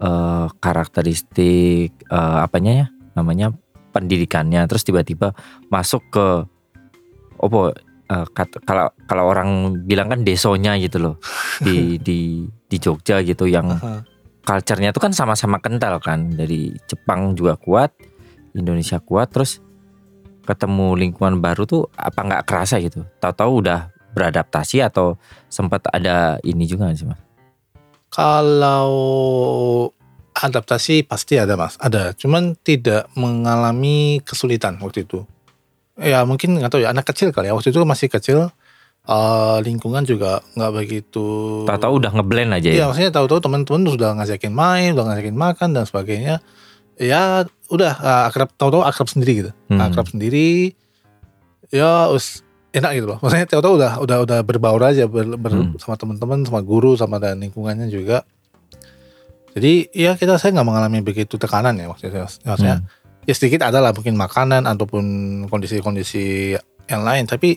eh, 0.00 0.46
karakteristik, 0.58 1.92
eh, 2.08 2.38
apanya 2.40 2.72
ya, 2.72 2.86
namanya 3.14 3.52
pendidikannya. 3.94 4.66
Terus 4.66 4.82
tiba-tiba 4.82 5.30
masuk 5.70 6.02
ke 6.10 6.26
opo 7.38 7.70
kat- 8.34 8.62
kalau 8.64 8.92
kalau 9.08 9.24
orang 9.32 9.80
bilang 9.84 10.12
kan 10.12 10.20
desonya 10.22 10.76
gitu 10.78 11.00
loh 11.00 11.14
di 11.60 11.96
di 12.06 12.44
di 12.68 12.76
Jogja 12.76 13.24
gitu 13.24 13.48
yang 13.48 13.74
Aha. 13.74 14.04
culture-nya 14.44 14.92
itu 14.92 15.00
kan 15.00 15.12
sama-sama 15.16 15.58
kental 15.58 15.98
kan 16.02 16.30
dari 16.34 16.74
Jepang 16.84 17.32
juga 17.32 17.56
kuat 17.56 17.90
Indonesia 18.54 19.00
kuat 19.00 19.32
terus 19.32 19.58
ketemu 20.44 21.00
lingkungan 21.00 21.40
baru 21.40 21.64
tuh 21.64 21.88
apa 21.96 22.20
nggak 22.20 22.44
kerasa 22.44 22.76
gitu 22.78 23.08
tahu-tahu 23.18 23.64
udah 23.64 23.88
beradaptasi 24.12 24.84
atau 24.84 25.16
sempat 25.48 25.88
ada 25.90 26.36
ini 26.44 26.68
juga 26.68 26.92
sih 26.94 27.08
mas 27.08 27.18
Kalau 28.14 28.86
adaptasi 30.34 31.06
pasti 31.06 31.38
ada 31.38 31.54
mas, 31.54 31.78
ada. 31.78 32.10
Cuman 32.12 32.58
tidak 32.58 33.06
mengalami 33.14 34.18
kesulitan 34.20 34.76
waktu 34.78 35.06
itu. 35.06 35.22
Ya 35.94 36.26
mungkin 36.26 36.58
nggak 36.58 36.68
tahu 36.68 36.82
ya 36.82 36.90
anak 36.90 37.06
kecil 37.06 37.30
kali 37.30 37.48
ya 37.48 37.54
waktu 37.54 37.70
itu 37.70 37.80
masih 37.82 38.08
kecil. 38.08 38.50
eh, 39.04 39.56
lingkungan 39.60 40.00
juga 40.02 40.40
nggak 40.56 40.72
begitu. 40.72 41.26
tahu-tahu 41.68 42.00
udah 42.00 42.10
ngeblend 42.10 42.50
aja 42.50 42.66
Iya 42.66 42.80
ya 42.80 42.84
maksudnya 42.88 43.12
tahu-tahu 43.12 43.36
teman-teman 43.38 43.84
sudah 43.84 44.16
ngajakin 44.16 44.48
main, 44.48 44.96
udah 44.96 45.04
ngajakin 45.06 45.36
makan 45.36 45.68
dan 45.70 45.84
sebagainya. 45.84 46.40
Ya 46.96 47.44
udah 47.68 47.92
eh, 47.94 48.22
akrab 48.32 48.48
tahu-tahu 48.56 48.80
akrab 48.80 49.04
sendiri 49.06 49.32
gitu. 49.38 49.50
Hmm. 49.68 49.76
Akrab 49.78 50.08
sendiri. 50.08 50.72
Ya 51.68 52.08
us 52.08 52.40
enak 52.72 52.96
gitu 52.96 53.06
loh. 53.12 53.18
Maksudnya 53.20 53.44
tahu-tahu 53.44 53.74
udah 53.76 53.92
udah 54.00 54.16
udah 54.24 54.38
berbaur 54.40 54.80
aja 54.80 55.04
ber, 55.04 55.36
ber- 55.36 55.52
Hmm. 55.52 55.76
sama 55.76 55.94
teman-teman, 55.94 56.40
sama 56.42 56.64
guru, 56.64 56.96
sama 56.96 57.20
dan 57.20 57.38
lingkungannya 57.38 57.86
juga. 57.86 58.24
Jadi 59.54 59.88
ya 59.94 60.18
kita 60.18 60.34
saya 60.36 60.50
nggak 60.52 60.66
mengalami 60.66 60.98
begitu 61.00 61.38
tekanan 61.38 61.78
ya 61.78 61.86
maksudnya. 61.86 62.26
Maksudnya 62.26 62.76
Hmm. 62.82 63.24
ya 63.24 63.32
sedikit 63.32 63.64
ada 63.64 63.78
lah 63.78 63.94
mungkin 63.94 64.18
makanan 64.18 64.66
ataupun 64.66 65.04
kondisi-kondisi 65.48 66.52
yang 66.84 67.02
lain 67.02 67.24
tapi 67.24 67.56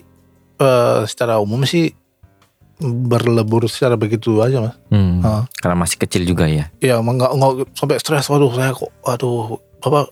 eh, 0.58 1.00
secara 1.04 1.36
umum 1.38 1.62
sih 1.62 1.90
berlebur 2.78 3.66
secara 3.66 3.98
begitu 3.98 4.38
aja 4.38 4.62
mas. 4.62 4.74
Hmm. 4.88 5.18
Ah. 5.26 5.42
karena 5.58 5.74
masih 5.74 5.98
kecil 5.98 6.22
juga 6.22 6.46
ya 6.46 6.70
Ya 6.78 7.02
emang 7.02 7.18
nggak 7.18 7.32
nggak 7.34 7.52
sampai 7.74 7.98
stres. 7.98 8.30
Waduh 8.30 8.54
saya 8.54 8.70
kok, 8.70 8.90
waduh 9.02 9.58
apa 9.82 10.06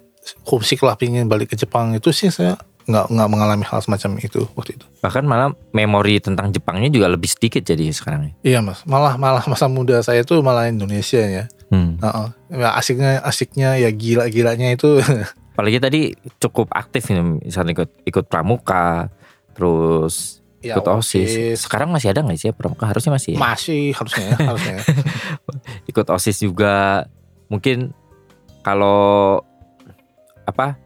homesick 0.50 0.82
lah 0.82 0.98
pingin 0.98 1.30
balik 1.30 1.54
ke 1.54 1.56
Jepang 1.56 1.94
itu 1.94 2.10
sih 2.10 2.34
saya 2.34 2.58
nggak 2.86 3.10
nggak 3.10 3.28
mengalami 3.28 3.64
hal 3.66 3.82
semacam 3.82 4.22
itu 4.22 4.46
waktu 4.54 4.78
itu. 4.78 4.86
bahkan 5.02 5.26
malah 5.26 5.50
memori 5.74 6.22
tentang 6.22 6.54
Jepangnya 6.54 6.86
juga 6.86 7.10
lebih 7.10 7.26
sedikit 7.26 7.66
jadi 7.66 7.90
sekarang 7.90 8.30
ya 8.30 8.32
Iya 8.46 8.58
mas, 8.62 8.86
malah 8.86 9.18
malah 9.18 9.42
masa 9.50 9.66
muda 9.66 9.98
saya 10.06 10.22
tuh 10.22 10.38
malah 10.38 10.70
Indonesia 10.70 11.18
ya. 11.18 11.44
Hmm. 11.66 11.98
Heeh. 11.98 12.28
Ya, 12.62 12.78
asiknya 12.78 13.18
asiknya 13.26 13.74
ya 13.74 13.90
gila-gilanya 13.90 14.70
itu. 14.70 15.02
apalagi 15.56 15.80
tadi 15.80 16.00
cukup 16.36 16.68
aktif 16.76 17.08
ini 17.10 17.40
misalnya 17.48 17.72
ikut 17.72 17.90
ikut 18.04 18.24
pramuka 18.28 19.08
terus 19.56 20.44
ya, 20.60 20.76
ikut 20.76 20.84
osis 20.84 21.64
sekarang 21.64 21.88
masih 21.88 22.12
ada 22.12 22.20
nggak 22.20 22.36
sih 22.36 22.52
ya 22.52 22.54
pramuka 22.54 22.84
harusnya 22.84 23.16
masih 23.16 23.34
ya? 23.34 23.38
Masih 23.40 23.96
harusnya 23.96 24.24
ya, 24.30 24.36
harusnya. 24.52 24.74
ya. 24.76 24.84
ikut 25.90 26.06
osis 26.12 26.44
juga 26.44 27.08
mungkin 27.48 27.96
kalau 28.60 29.40
apa 30.44 30.76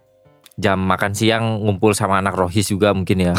jam 0.61 0.77
makan 0.79 1.11
siang 1.11 1.45
ngumpul 1.59 1.91
sama 1.91 2.21
anak 2.21 2.37
rohis 2.37 2.69
juga 2.69 2.93
mungkin 2.93 3.17
ya 3.23 3.35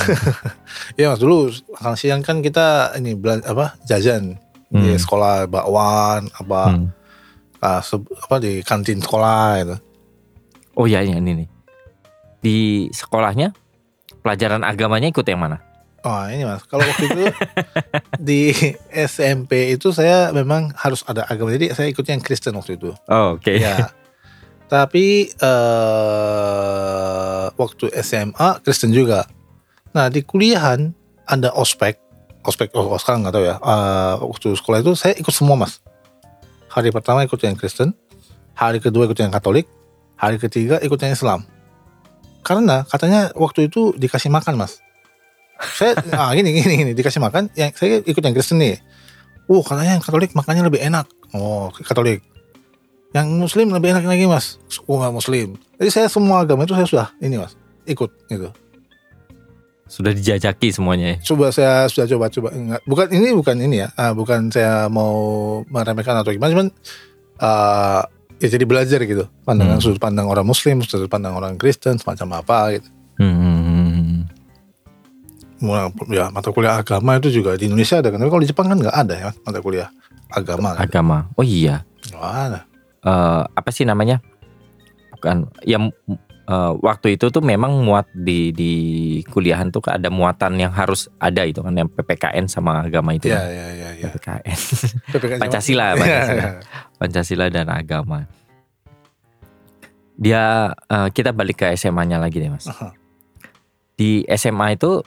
Iya 0.98 1.10
mas 1.10 1.20
dulu 1.20 1.48
makan 1.72 1.94
siang 1.94 2.20
kan 2.20 2.42
kita 2.42 2.98
ini 2.98 3.14
apa 3.44 3.78
jajan 3.86 4.42
di 4.68 4.88
Hmm. 4.88 4.98
sekolah 4.98 5.46
bakwan 5.46 6.26
apa 6.34 6.62
Hmm. 6.72 6.90
se- 7.80 8.02
apa 8.18 8.36
di 8.38 8.60
kantin 8.62 8.98
sekolah 8.98 9.46
gitu. 9.60 9.76
oh 10.74 10.86
ya 10.86 11.04
ini 11.04 11.20
nih 11.38 11.50
di 12.40 12.58
sekolahnya 12.90 13.54
pelajaran 14.20 14.64
agamanya 14.64 15.08
ikut 15.08 15.24
yang 15.24 15.40
mana 15.40 15.62
Oh 16.02 16.26
ini 16.26 16.42
mas, 16.42 16.66
kalau 16.66 16.82
waktu 16.82 17.06
itu 17.06 17.24
di 18.20 18.50
SMP 18.90 19.70
itu 19.72 19.94
saya 19.94 20.34
memang 20.34 20.74
harus 20.74 21.06
ada 21.06 21.30
agama, 21.30 21.54
jadi 21.54 21.78
saya 21.78 21.88
ikut 21.88 22.02
yang 22.02 22.18
Kristen 22.18 22.58
waktu 22.58 22.74
itu. 22.74 22.90
oh, 23.06 23.38
oke 23.38 23.54
Ya, 23.54 23.94
tapi 24.72 25.28
eh 25.28 26.72
waktu 27.60 27.92
SMA 28.00 28.64
Kristen 28.64 28.96
juga. 28.96 29.28
Nah 29.92 30.08
di 30.08 30.24
kuliahan 30.24 30.96
ada 31.28 31.52
ospek, 31.52 32.00
ospek 32.48 32.72
oh 32.80 32.96
sekarang 32.96 33.28
nggak 33.28 33.36
tahu 33.36 33.44
ya. 33.44 33.60
Eh, 33.60 34.16
waktu 34.24 34.56
sekolah 34.56 34.80
itu 34.80 34.96
saya 34.96 35.12
ikut 35.20 35.36
semua 35.36 35.60
mas. 35.60 35.84
Hari 36.72 36.88
pertama 36.96 37.28
ikut 37.28 37.36
yang 37.44 37.60
Kristen, 37.60 37.92
hari 38.56 38.80
kedua 38.80 39.12
ikut 39.12 39.20
yang 39.20 39.28
Katolik, 39.28 39.68
hari 40.16 40.40
ketiga 40.40 40.80
ikut 40.80 40.96
yang 41.04 41.12
Islam. 41.12 41.44
Karena 42.42 42.88
katanya 42.88 43.36
waktu 43.36 43.68
itu 43.68 43.92
dikasih 44.00 44.32
makan 44.32 44.56
mas. 44.56 44.80
Saya 45.76 46.00
ah 46.16 46.32
gini 46.32 46.56
gini 46.56 46.74
gini 46.80 46.92
dikasih 46.96 47.20
makan, 47.20 47.52
yang 47.60 47.76
saya 47.76 48.00
ikut 48.08 48.24
yang 48.24 48.32
Kristen 48.32 48.64
nih. 48.64 48.80
Uh 49.52 49.60
katanya 49.68 50.00
yang 50.00 50.04
Katolik 50.04 50.32
makannya 50.32 50.64
lebih 50.64 50.80
enak. 50.80 51.12
Oh 51.36 51.68
Katolik. 51.76 52.24
Yang 53.12 53.28
Muslim 53.34 53.68
lebih 53.70 53.92
enak 53.92 54.06
lagi 54.06 54.24
mas. 54.24 54.56
Oh 54.86 54.96
nggak 54.96 55.12
Muslim. 55.14 55.48
Jadi 55.76 55.90
saya 55.90 56.08
semua 56.08 56.42
agama 56.42 56.64
itu 56.64 56.72
saya 56.72 56.88
sudah 56.88 57.08
ini 57.20 57.36
mas 57.36 57.54
ikut 57.84 58.08
gitu. 58.26 58.50
sudah 59.86 60.16
dijajaki 60.16 60.72
semuanya 60.72 61.06
ya 61.12 61.18
Coba 61.22 61.52
saya 61.52 61.84
sudah 61.86 62.08
coba 62.08 62.26
coba 62.30 62.50
Enggak, 62.56 62.80
bukan 62.86 63.08
ini 63.12 63.36
bukan 63.36 63.56
ini 63.60 63.84
ya. 63.84 63.92
Ah, 63.94 64.16
bukan 64.16 64.48
saya 64.48 64.88
mau 64.88 65.12
meremehkan 65.68 66.16
atau 66.16 66.32
gimana. 66.32 66.48
Cuman 66.50 66.68
ah, 67.38 68.08
ya 68.40 68.48
jadi 68.48 68.64
belajar 68.64 69.04
gitu. 69.04 69.28
Pandangan 69.44 69.76
Hmm. 69.76 69.84
sudut 69.84 70.00
pandang 70.00 70.26
orang 70.26 70.48
Muslim, 70.48 70.80
sudut 70.82 71.12
pandang 71.12 71.36
orang 71.36 71.60
Kristen 71.60 72.00
semacam 72.00 72.40
apa 72.40 72.58
gitu. 72.72 72.88
Hmm. 73.20 74.24
Mulai- 75.60 75.92
Ya 76.10 76.32
mata 76.32 76.50
kuliah 76.50 76.80
agama 76.80 77.20
itu 77.20 77.28
juga 77.30 77.54
di 77.54 77.68
Indonesia 77.68 78.00
ada 78.00 78.10
kan. 78.10 78.18
Tapi 78.18 78.32
kalau 78.32 78.42
di 78.42 78.50
Jepang 78.50 78.72
kan 78.72 78.80
nggak 78.80 78.96
ada 78.96 79.16
ya 79.20 79.30
mata 79.44 79.60
kuliah 79.60 79.92
agama. 80.32 80.72
Kan. 80.74 80.88
agama 80.88 81.18
oh 81.36 81.44
iya 81.44 81.84
Nggak 82.08 82.71
Eh, 83.02 83.42
apa 83.50 83.70
sih 83.70 83.82
namanya 83.82 84.22
bukan 85.12 85.50
ya 85.66 85.82
m- 85.82 85.90
eh, 86.46 86.74
waktu 86.80 87.18
itu 87.18 87.30
tuh 87.30 87.42
memang 87.42 87.82
muat 87.82 88.06
di 88.14 88.54
di 88.54 88.74
kuliahan 89.26 89.70
tuh 89.70 89.82
ada 89.90 90.10
muatan 90.10 90.54
yang 90.56 90.70
harus 90.70 91.10
ada 91.18 91.42
itu 91.42 91.62
kan 91.62 91.74
yang 91.74 91.90
PPKN 91.90 92.46
sama 92.46 92.86
agama 92.86 93.18
itu. 93.18 93.26
Iya 93.26 93.42
kan. 93.42 93.50
iya 93.50 93.68
iya. 93.74 93.90
Ya. 93.98 94.04
PPKN. 94.06 94.58
PPKN 95.14 95.40
Pancasila, 95.42 95.86
Iya, 95.88 95.98
Pancasila. 95.98 96.38
iya. 96.38 96.50
Pancasila 97.02 97.46
dan 97.50 97.68
agama. 97.68 98.20
Dia 100.14 100.44
eh, 100.88 101.10
kita 101.10 101.34
balik 101.34 101.66
ke 101.66 101.74
SMA-nya 101.74 102.22
lagi 102.22 102.38
deh, 102.38 102.54
Mas. 102.54 102.70
Aha. 102.70 102.94
Di 103.98 104.22
SMA 104.30 104.78
itu 104.78 105.02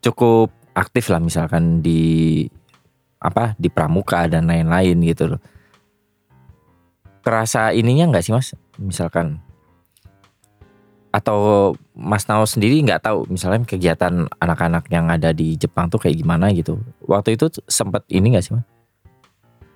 cukup 0.00 0.48
aktif 0.72 1.08
lah 1.08 1.18
misalkan 1.18 1.80
di 1.80 2.44
apa 3.16 3.56
di 3.56 3.68
pramuka 3.68 4.28
dan 4.28 4.48
lain-lain 4.48 4.96
gitu 5.04 5.36
loh. 5.36 5.40
Terasa 7.26 7.74
ininya 7.74 8.06
nggak 8.14 8.22
sih 8.22 8.30
mas? 8.30 8.54
Misalkan 8.78 9.42
atau 11.16 11.72
Mas 11.96 12.28
Nao 12.28 12.44
sendiri 12.44 12.76
nggak 12.84 13.08
tahu 13.08 13.24
misalnya 13.32 13.64
kegiatan 13.64 14.28
anak-anak 14.36 14.84
yang 14.92 15.08
ada 15.08 15.32
di 15.32 15.56
Jepang 15.56 15.88
tuh 15.88 15.96
kayak 15.96 16.20
gimana 16.20 16.52
gitu. 16.52 16.76
Waktu 17.08 17.40
itu 17.40 17.48
sempat 17.64 18.04
ini 18.12 18.36
nggak 18.36 18.44
sih 18.44 18.52
mas? 18.52 18.66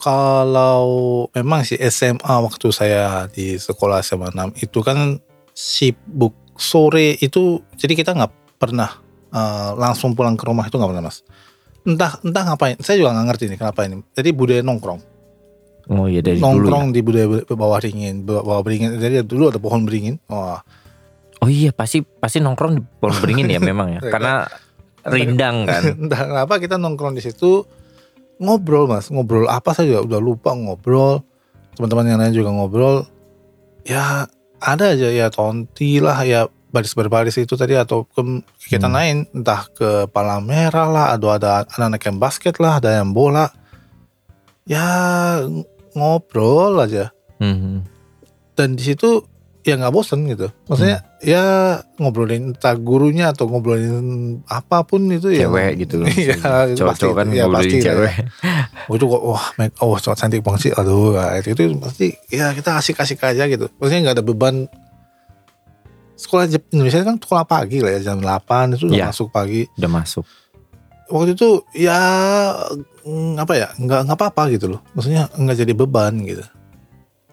Kalau 0.00 0.84
memang 1.32 1.64
sih 1.64 1.80
SMA 1.80 2.34
waktu 2.44 2.68
saya 2.72 3.28
di 3.32 3.56
sekolah 3.56 4.04
SMA 4.04 4.32
6 4.32 4.64
itu 4.64 4.78
kan 4.84 5.16
sibuk 5.56 6.36
sore 6.56 7.16
itu 7.20 7.64
jadi 7.76 7.92
kita 7.96 8.10
nggak 8.16 8.32
pernah 8.60 9.00
eh, 9.32 9.70
langsung 9.80 10.12
pulang 10.12 10.36
ke 10.36 10.44
rumah 10.44 10.68
itu 10.68 10.76
nggak 10.76 10.92
pernah 10.92 11.04
mas. 11.08 11.24
Entah 11.88 12.20
entah 12.20 12.52
ngapain. 12.52 12.76
Saya 12.84 13.00
juga 13.00 13.16
nggak 13.16 13.26
ngerti 13.32 13.44
nih 13.48 13.58
kenapa 13.58 13.80
ini. 13.88 14.04
Jadi 14.12 14.28
budaya 14.36 14.60
nongkrong. 14.60 15.09
Oh 15.90 16.06
iya 16.06 16.22
dari 16.22 16.38
dulu 16.38 16.46
ya. 16.46 16.54
nongkrong 16.54 16.86
di 16.90 17.00
budaya 17.00 17.26
bawah 17.44 17.76
beringin, 17.76 18.22
bawah 18.22 18.62
beringin. 18.62 18.94
Jadi 18.96 19.20
dulu 19.22 19.50
ada 19.50 19.58
pohon 19.58 19.82
beringin. 19.82 20.22
Wah, 20.26 20.62
Oh 21.40 21.48
iya 21.48 21.70
pasti 21.70 21.98
pasti 22.00 22.38
nongkrong 22.38 22.72
di 22.72 22.82
pohon 22.96 23.16
beringin 23.16 23.48
ya 23.48 23.58
memang 23.58 23.88
ya. 23.90 24.00
Iya, 24.00 24.08
Karena 24.08 24.34
rindang 25.02 25.56
kan. 25.64 25.82
entah 25.98 26.20
kenapa 26.28 26.54
kita 26.56 26.76
nongkrong 26.76 27.12
di 27.12 27.22
situ 27.22 27.64
ngobrol 28.36 28.86
mas, 28.86 29.08
ngobrol 29.08 29.44
apa 29.46 29.72
saya 29.72 29.90
juga 29.90 30.00
udah 30.06 30.20
lupa 30.20 30.50
ngobrol. 30.52 31.26
Teman-teman 31.74 32.06
yang 32.06 32.18
lain 32.18 32.34
juga 32.34 32.50
ngobrol. 32.50 33.08
Ya 33.82 34.28
ada 34.58 34.84
aja 34.90 35.08
ya 35.08 35.26
tonti 35.26 35.98
lah 35.98 36.20
ya 36.20 36.44
baris 36.68 36.92
berbaris 36.92 37.34
itu 37.34 37.56
tadi 37.56 37.74
atau 37.74 38.04
ke 38.04 38.20
kegiatan 38.60 38.86
Hmm. 38.86 38.94
lain 38.94 39.16
entah 39.32 39.66
ke 39.68 40.06
palang 40.06 40.44
merah 40.44 40.86
lah 40.86 41.06
atau 41.10 41.32
ada 41.32 41.66
anak-anak 41.66 41.98
yang 42.00 42.16
basket 42.16 42.54
lah 42.56 42.78
ada 42.78 42.94
yang 42.94 43.10
bola 43.10 43.50
ya 44.62 44.86
ngobrol 45.92 46.78
aja 46.78 47.10
Mhm. 47.36 47.82
dan 48.52 48.74
di 48.74 48.84
situ 48.84 49.24
ya 49.60 49.76
nggak 49.76 49.90
bosen 49.90 50.24
gitu 50.24 50.48
maksudnya 50.66 51.00
Hmm. 51.00 51.20
ya 51.22 51.44
ngobrolin 51.96 52.50
entah 52.50 52.72
gurunya 52.74 53.28
atau 53.28 53.44
ngobrolin 53.44 54.00
apa 54.46 54.80
pun 54.82 55.04
itu 55.06 55.28
ya 55.30 55.44
Cewek 55.46 55.72
gitu 55.78 56.00
loh. 56.00 56.08
Iya, 56.08 56.32
pasti, 56.40 56.76
Cowok-cowok 56.76 57.14
kan 57.14 57.26
ya, 57.30 57.44
pasti 57.46 57.76
lah 57.76 57.84
cewek. 57.86 58.14
oh 58.88 58.94
itu 58.94 59.04
kok 59.06 59.22
wah 59.22 59.44
make 59.54 59.74
oh 59.78 59.94
cowok 59.94 60.16
cantik 60.16 60.40
banget 60.40 60.60
sih 60.62 60.72
aduh 60.72 61.12
nah, 61.12 61.36
itu, 61.36 61.48
itu 61.50 61.62
pasti 61.76 62.06
ya 62.28 62.52
kita 62.52 62.70
asik-asik 62.74 63.20
aja 63.20 63.44
gitu 63.46 63.68
maksudnya 63.76 64.00
nggak 64.02 64.16
ada 64.16 64.24
beban 64.24 64.56
sekolah 66.14 66.44
Indonesia 66.70 67.00
kan 67.02 67.16
sekolah 67.16 67.44
pagi 67.44 67.80
lah 67.80 67.92
ya 67.92 68.00
jam 68.02 68.18
8 68.18 68.76
itu 68.76 68.84
udah 68.86 68.96
Iya. 68.98 69.06
masuk 69.08 69.28
pagi 69.28 69.64
Udah 69.74 69.90
masuk. 69.90 70.24
Waktu 71.10 71.34
itu 71.34 71.48
ya 71.74 71.98
mm, 73.02 73.34
apa 73.36 73.52
ya 73.52 73.68
nggak 73.74 74.00
nggak 74.06 74.16
apa-apa 74.16 74.42
gitu 74.48 74.66
loh 74.68 74.80
maksudnya 74.92 75.26
nggak 75.28 75.58
jadi 75.58 75.72
beban 75.74 76.14
gitu 76.22 76.44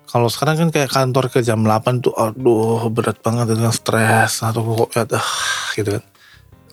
kalau 0.08 0.28
sekarang 0.28 0.56
kan 0.58 0.70
kayak 0.70 0.88
kantor 0.88 1.28
ke 1.28 1.40
jam 1.40 1.62
8 1.62 2.00
tuh 2.00 2.12
aduh 2.12 2.88
berat 2.88 3.20
banget 3.20 3.52
dengan 3.52 3.70
stres 3.70 4.40
atau 4.40 4.64
kok 4.80 4.90
ya 4.94 5.04
ah, 5.12 5.30
gitu 5.74 5.94
kan 5.94 6.04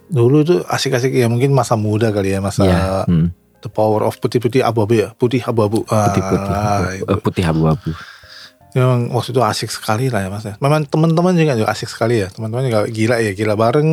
dulu 0.06 0.40
tuh 0.42 0.58
asik-asik 0.64 1.10
ya 1.10 1.26
mungkin 1.26 1.50
masa 1.50 1.74
muda 1.74 2.08
kali 2.08 2.30
ya 2.30 2.38
masa 2.38 2.62
Iya. 2.62 3.04
Hmm. 3.04 3.28
the 3.58 3.68
power 3.68 4.02
of 4.02 4.16
putih-putih 4.16 4.60
abu-abu 4.60 4.94
ya 4.96 5.08
putih 5.12 5.40
abu-abu 5.40 5.82
Putih-putih. 5.82 6.52
Ah, 6.52 6.84
abu- 6.84 6.92
itu. 6.94 7.04
eh, 7.06 7.18
putih 7.18 7.44
abu-abu. 7.44 7.90
memang 8.70 9.06
waktu 9.08 9.30
itu 9.30 9.40
asik 9.40 9.70
sekali 9.70 10.08
lah 10.08 10.20
ya 10.20 10.28
mas 10.28 10.44
ya. 10.44 10.54
memang 10.58 10.82
teman-teman 10.84 11.32
juga 11.32 11.54
juga 11.54 11.70
asik 11.70 11.86
sekali 11.86 12.20
ya 12.20 12.28
teman-teman 12.28 12.64
juga 12.64 12.80
gila 12.86 13.16
ya 13.18 13.32
gila 13.32 13.54
bareng 13.54 13.90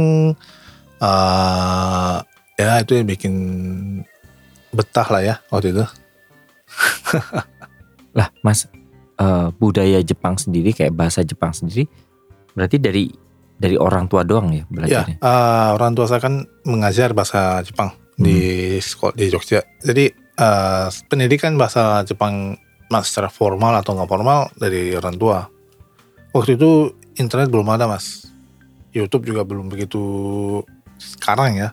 eh 1.00 2.16
ya 2.60 2.82
itu 2.82 2.98
yang 2.98 3.08
bikin 3.08 3.34
betah 4.72 5.08
lah 5.08 5.22
ya 5.22 5.36
waktu 5.52 5.76
itu. 5.76 5.86
Lah, 8.18 8.28
Mas, 8.44 8.68
eh, 9.20 9.48
budaya 9.56 10.00
Jepang 10.04 10.36
sendiri 10.36 10.76
kayak 10.76 10.96
bahasa 10.96 11.24
Jepang 11.24 11.52
sendiri 11.56 11.88
berarti 12.52 12.78
dari 12.84 13.08
dari 13.56 13.80
orang 13.80 14.12
tua 14.12 14.28
doang 14.28 14.52
ya 14.52 14.64
ya 14.64 14.66
belajarnya. 14.68 15.18
eh, 15.24 15.70
orang 15.72 15.92
tua 15.96 16.06
saya 16.10 16.20
kan 16.20 16.44
mengajar 16.68 17.16
bahasa 17.16 17.64
Jepang 17.64 17.96
di 18.20 18.76
sekolah 18.80 19.16
di 19.16 19.26
Jogja. 19.32 19.64
Jadi 19.80 20.12
eh, 20.16 20.88
pendidikan 21.08 21.56
bahasa 21.56 22.04
Jepang 22.04 22.58
mas 22.92 23.08
secara 23.08 23.32
formal 23.32 23.80
atau 23.80 23.96
nggak 23.96 24.10
formal 24.10 24.52
dari 24.60 24.92
orang 24.92 25.16
tua. 25.16 25.48
Waktu 26.36 26.60
itu 26.60 26.92
internet 27.16 27.48
belum 27.48 27.68
ada 27.72 27.88
mas. 27.88 28.28
YouTube 28.92 29.24
juga 29.32 29.48
belum 29.48 29.72
begitu 29.72 30.04
sekarang 31.00 31.56
ya 31.56 31.72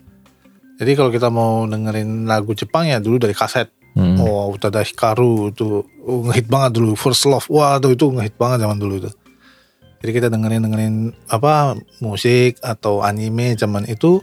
jadi 0.79 0.95
kalau 0.95 1.11
kita 1.11 1.29
mau 1.29 1.67
dengerin 1.67 2.25
lagu 2.25 2.55
Jepang 2.55 2.87
ya 2.87 3.03
dulu 3.03 3.19
dari 3.19 3.35
kaset 3.35 3.69
Hmm. 3.99 4.14
Oh, 4.23 4.55
Utada 4.55 4.87
Hikaru 4.87 5.51
itu 5.51 5.83
oh, 6.07 6.21
ngehit 6.31 6.47
banget 6.47 6.79
dulu. 6.79 6.95
First 6.95 7.27
Love, 7.27 7.51
wah 7.51 7.83
tuh 7.83 7.99
itu 7.99 8.07
ngehit 8.14 8.38
banget 8.38 8.62
zaman 8.62 8.79
dulu 8.79 9.03
itu. 9.03 9.11
Jadi 9.99 10.11
kita 10.14 10.29
dengerin 10.31 10.62
dengerin 10.62 10.95
apa 11.27 11.75
musik 11.99 12.62
atau 12.62 13.03
anime 13.03 13.59
zaman 13.59 13.83
itu. 13.91 14.23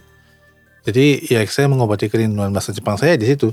Jadi 0.88 1.28
ya 1.28 1.44
saya 1.44 1.68
mengobati 1.68 2.08
kerinduan 2.08 2.56
bahasa 2.56 2.72
Jepang 2.72 2.96
saya 2.96 3.20
di 3.20 3.28
situ. 3.28 3.52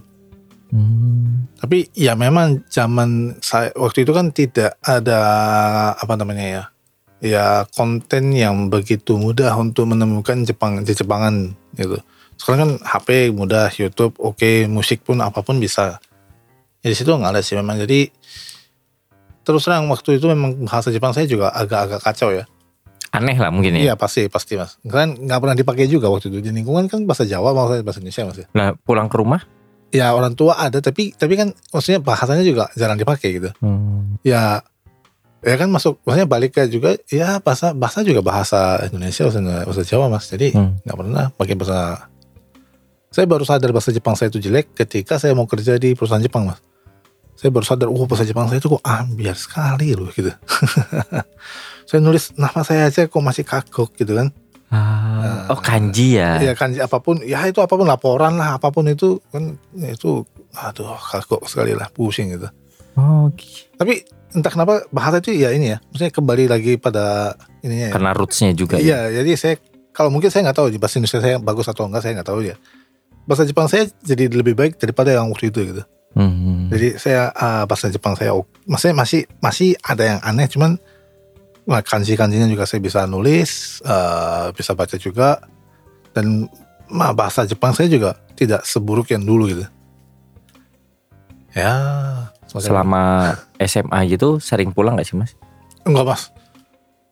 Hmm. 0.72 1.52
Tapi 1.60 1.92
ya 1.92 2.16
memang 2.16 2.64
zaman 2.72 3.36
saya 3.44 3.76
waktu 3.76 4.08
itu 4.08 4.16
kan 4.16 4.32
tidak 4.32 4.80
ada 4.80 5.20
apa 6.00 6.14
namanya 6.16 6.46
ya, 6.48 6.64
ya 7.20 7.46
konten 7.76 8.32
yang 8.32 8.72
begitu 8.72 9.20
mudah 9.20 9.52
untuk 9.60 9.92
menemukan 9.92 10.48
Jepang 10.48 10.80
di 10.88 10.96
Jepangan 10.96 11.52
gitu. 11.76 12.00
Sekarang 12.36 12.60
kan 12.60 12.72
HP 12.82 13.32
mudah, 13.32 13.70
YouTube 13.72 14.16
oke, 14.18 14.66
musik 14.68 15.02
pun 15.02 15.20
apa 15.20 15.40
pun 15.40 15.58
bisa. 15.58 15.98
Ya 16.80 16.88
di 16.88 16.96
situ 16.96 17.10
nggak 17.10 17.32
ada 17.34 17.42
sih 17.42 17.56
memang. 17.56 17.80
Jadi 17.80 18.12
terus 19.44 19.64
terang 19.64 19.88
waktu 19.88 20.18
itu 20.18 20.26
memang 20.28 20.64
bahasa 20.64 20.88
Jepang 20.90 21.12
saya 21.12 21.28
juga 21.28 21.52
agak-agak 21.52 22.00
kacau 22.02 22.32
ya. 22.32 22.44
Aneh 23.14 23.38
lah 23.38 23.54
mungkin 23.54 23.78
ya. 23.78 23.92
Iya 23.92 23.94
pasti 23.94 24.26
pasti 24.26 24.58
mas. 24.58 24.80
Kan 24.84 25.14
nggak 25.16 25.40
pernah 25.40 25.54
dipakai 25.54 25.86
juga 25.86 26.10
waktu 26.10 26.34
itu 26.34 26.42
di 26.42 26.50
lingkungan 26.50 26.90
kan 26.90 27.06
bahasa 27.06 27.24
Jawa 27.24 27.54
maksudnya 27.54 27.84
bahasa 27.86 28.00
Indonesia 28.02 28.24
mas. 28.26 28.38
Nah, 28.52 28.74
pulang 28.80 29.08
ke 29.08 29.18
rumah 29.20 29.44
Ya 29.94 30.10
orang 30.10 30.34
tua 30.34 30.58
ada 30.58 30.82
tapi 30.82 31.14
tapi 31.14 31.38
kan 31.38 31.54
maksudnya 31.70 32.02
bahasanya 32.02 32.42
juga 32.42 32.66
jarang 32.74 32.98
dipakai 32.98 33.30
gitu. 33.38 33.54
hmm. 33.62 34.26
ya 34.26 34.66
ya 35.46 35.54
kan 35.54 35.70
masuk 35.70 36.02
maksudnya 36.02 36.26
balik 36.26 36.58
ke 36.58 36.66
juga 36.66 36.98
ya 37.14 37.38
bahasa 37.38 37.78
bahasa 37.78 38.02
juga 38.02 38.26
bahasa 38.26 38.90
Indonesia 38.90 39.30
bahasa, 39.30 39.40
bahasa 39.70 39.84
Jawa 39.86 40.10
mas 40.10 40.26
jadi 40.26 40.50
Hmm. 40.50 40.82
nggak 40.82 40.98
pernah 40.98 41.26
pakai 41.38 41.54
bahasa 41.54 42.10
saya 43.14 43.30
baru 43.30 43.46
sadar 43.46 43.70
bahasa 43.70 43.94
Jepang 43.94 44.18
saya 44.18 44.34
itu 44.34 44.42
jelek 44.42 44.74
ketika 44.74 45.22
saya 45.22 45.38
mau 45.38 45.46
kerja 45.46 45.78
di 45.78 45.94
perusahaan 45.94 46.22
Jepang 46.22 46.50
mas 46.50 46.58
saya 47.38 47.54
baru 47.54 47.66
sadar 47.66 47.88
oh 47.94 48.06
bahasa 48.10 48.26
Jepang 48.26 48.50
saya 48.50 48.58
itu 48.58 48.74
kok 48.74 48.82
ambiar 48.82 49.38
sekali 49.38 49.94
loh 49.94 50.10
gitu 50.10 50.34
saya 51.90 52.00
nulis 52.02 52.34
nama 52.34 52.66
saya 52.66 52.90
aja 52.90 53.06
kok 53.06 53.22
masih 53.22 53.46
kagok 53.46 53.94
gitu 53.94 54.18
kan 54.18 54.34
Ah, 54.74 55.54
oh 55.54 55.62
kanji 55.62 56.18
ya. 56.18 56.42
ya 56.42 56.58
kan 56.58 56.74
apa 56.74 56.98
pun 56.98 57.22
ya 57.22 57.46
itu 57.46 57.62
apa 57.62 57.78
pun 57.78 57.86
laporan 57.86 58.42
lah 58.42 58.58
apa 58.58 58.74
pun 58.74 58.90
itu 58.90 59.22
kan 59.30 59.54
ya 59.78 59.94
itu 59.94 60.26
aduh 60.50 60.98
kagok 60.98 61.46
sekali 61.46 61.78
lah 61.78 61.94
pusing 61.94 62.34
gitu 62.34 62.50
Oh, 62.94 63.30
gitu. 63.34 63.70
Tapi 63.74 64.06
entah 64.34 64.50
kenapa 64.54 64.86
bahasa 64.94 65.18
itu 65.22 65.34
ya 65.34 65.50
ini 65.54 65.74
ya, 65.74 65.78
maksudnya 65.90 66.14
kembali 66.14 66.46
lagi 66.50 66.74
pada 66.78 67.34
ininya 67.62 67.90
ya. 67.90 67.94
karena 67.94 68.12
rootsnya 68.14 68.54
juga 68.54 68.78
ya. 68.78 68.86
Iya, 69.10 69.22
jadi 69.22 69.32
saya 69.38 69.56
kalau 69.94 70.10
mungkin 70.10 70.30
saya 70.34 70.50
nggak 70.50 70.58
tahu 70.58 70.68
di 70.74 70.78
bahasa 70.82 70.98
Indonesia 70.98 71.22
saya 71.22 71.38
bagus 71.38 71.70
atau 71.70 71.86
enggak 71.90 72.02
saya 72.06 72.18
nggak 72.22 72.30
tahu 72.30 72.40
ya. 72.46 72.56
Bahasa 73.24 73.48
Jepang 73.48 73.72
saya 73.72 73.88
jadi 74.04 74.28
lebih 74.32 74.54
baik 74.56 74.80
daripada 74.80 75.16
yang 75.16 75.32
waktu 75.32 75.52
itu 75.52 75.60
gitu. 75.64 75.84
Hmm. 76.14 76.70
Jadi 76.70 77.02
saya 77.02 77.34
ah, 77.34 77.64
bahasa 77.66 77.90
Jepang 77.90 78.14
saya, 78.14 78.36
maksudnya 78.70 78.96
masih 78.98 79.26
masih 79.42 79.74
ada 79.82 80.04
yang 80.06 80.20
aneh, 80.22 80.46
cuman 80.46 80.78
wah, 81.66 81.82
kanji-kanjinya 81.82 82.46
juga 82.46 82.70
saya 82.70 82.84
bisa 82.84 83.08
nulis, 83.10 83.82
eh, 83.82 84.48
bisa 84.54 84.78
baca 84.78 84.96
juga, 85.00 85.42
dan 86.14 86.46
mah 86.92 87.16
bahasa 87.18 87.48
Jepang 87.50 87.74
saya 87.74 87.90
juga 87.90 88.20
tidak 88.38 88.62
seburuk 88.68 89.10
yang 89.10 89.26
dulu 89.26 89.50
gitu. 89.50 89.66
Ya, 91.54 91.74
Selama 92.50 93.34
SMA 93.58 94.00
gitu 94.14 94.38
sering 94.38 94.70
pulang 94.76 95.00
gak 95.00 95.10
sih 95.10 95.18
mas? 95.18 95.34
Enggak 95.88 96.06
mas. 96.06 96.22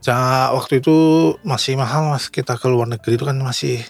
Ja, 0.02 0.50
waktu 0.54 0.82
itu 0.82 0.96
masih 1.42 1.78
mahal 1.78 2.14
mas. 2.14 2.30
Kita 2.30 2.58
ke 2.58 2.68
luar 2.70 2.90
negeri 2.90 3.18
itu 3.18 3.26
kan 3.26 3.38
masih. 3.42 3.82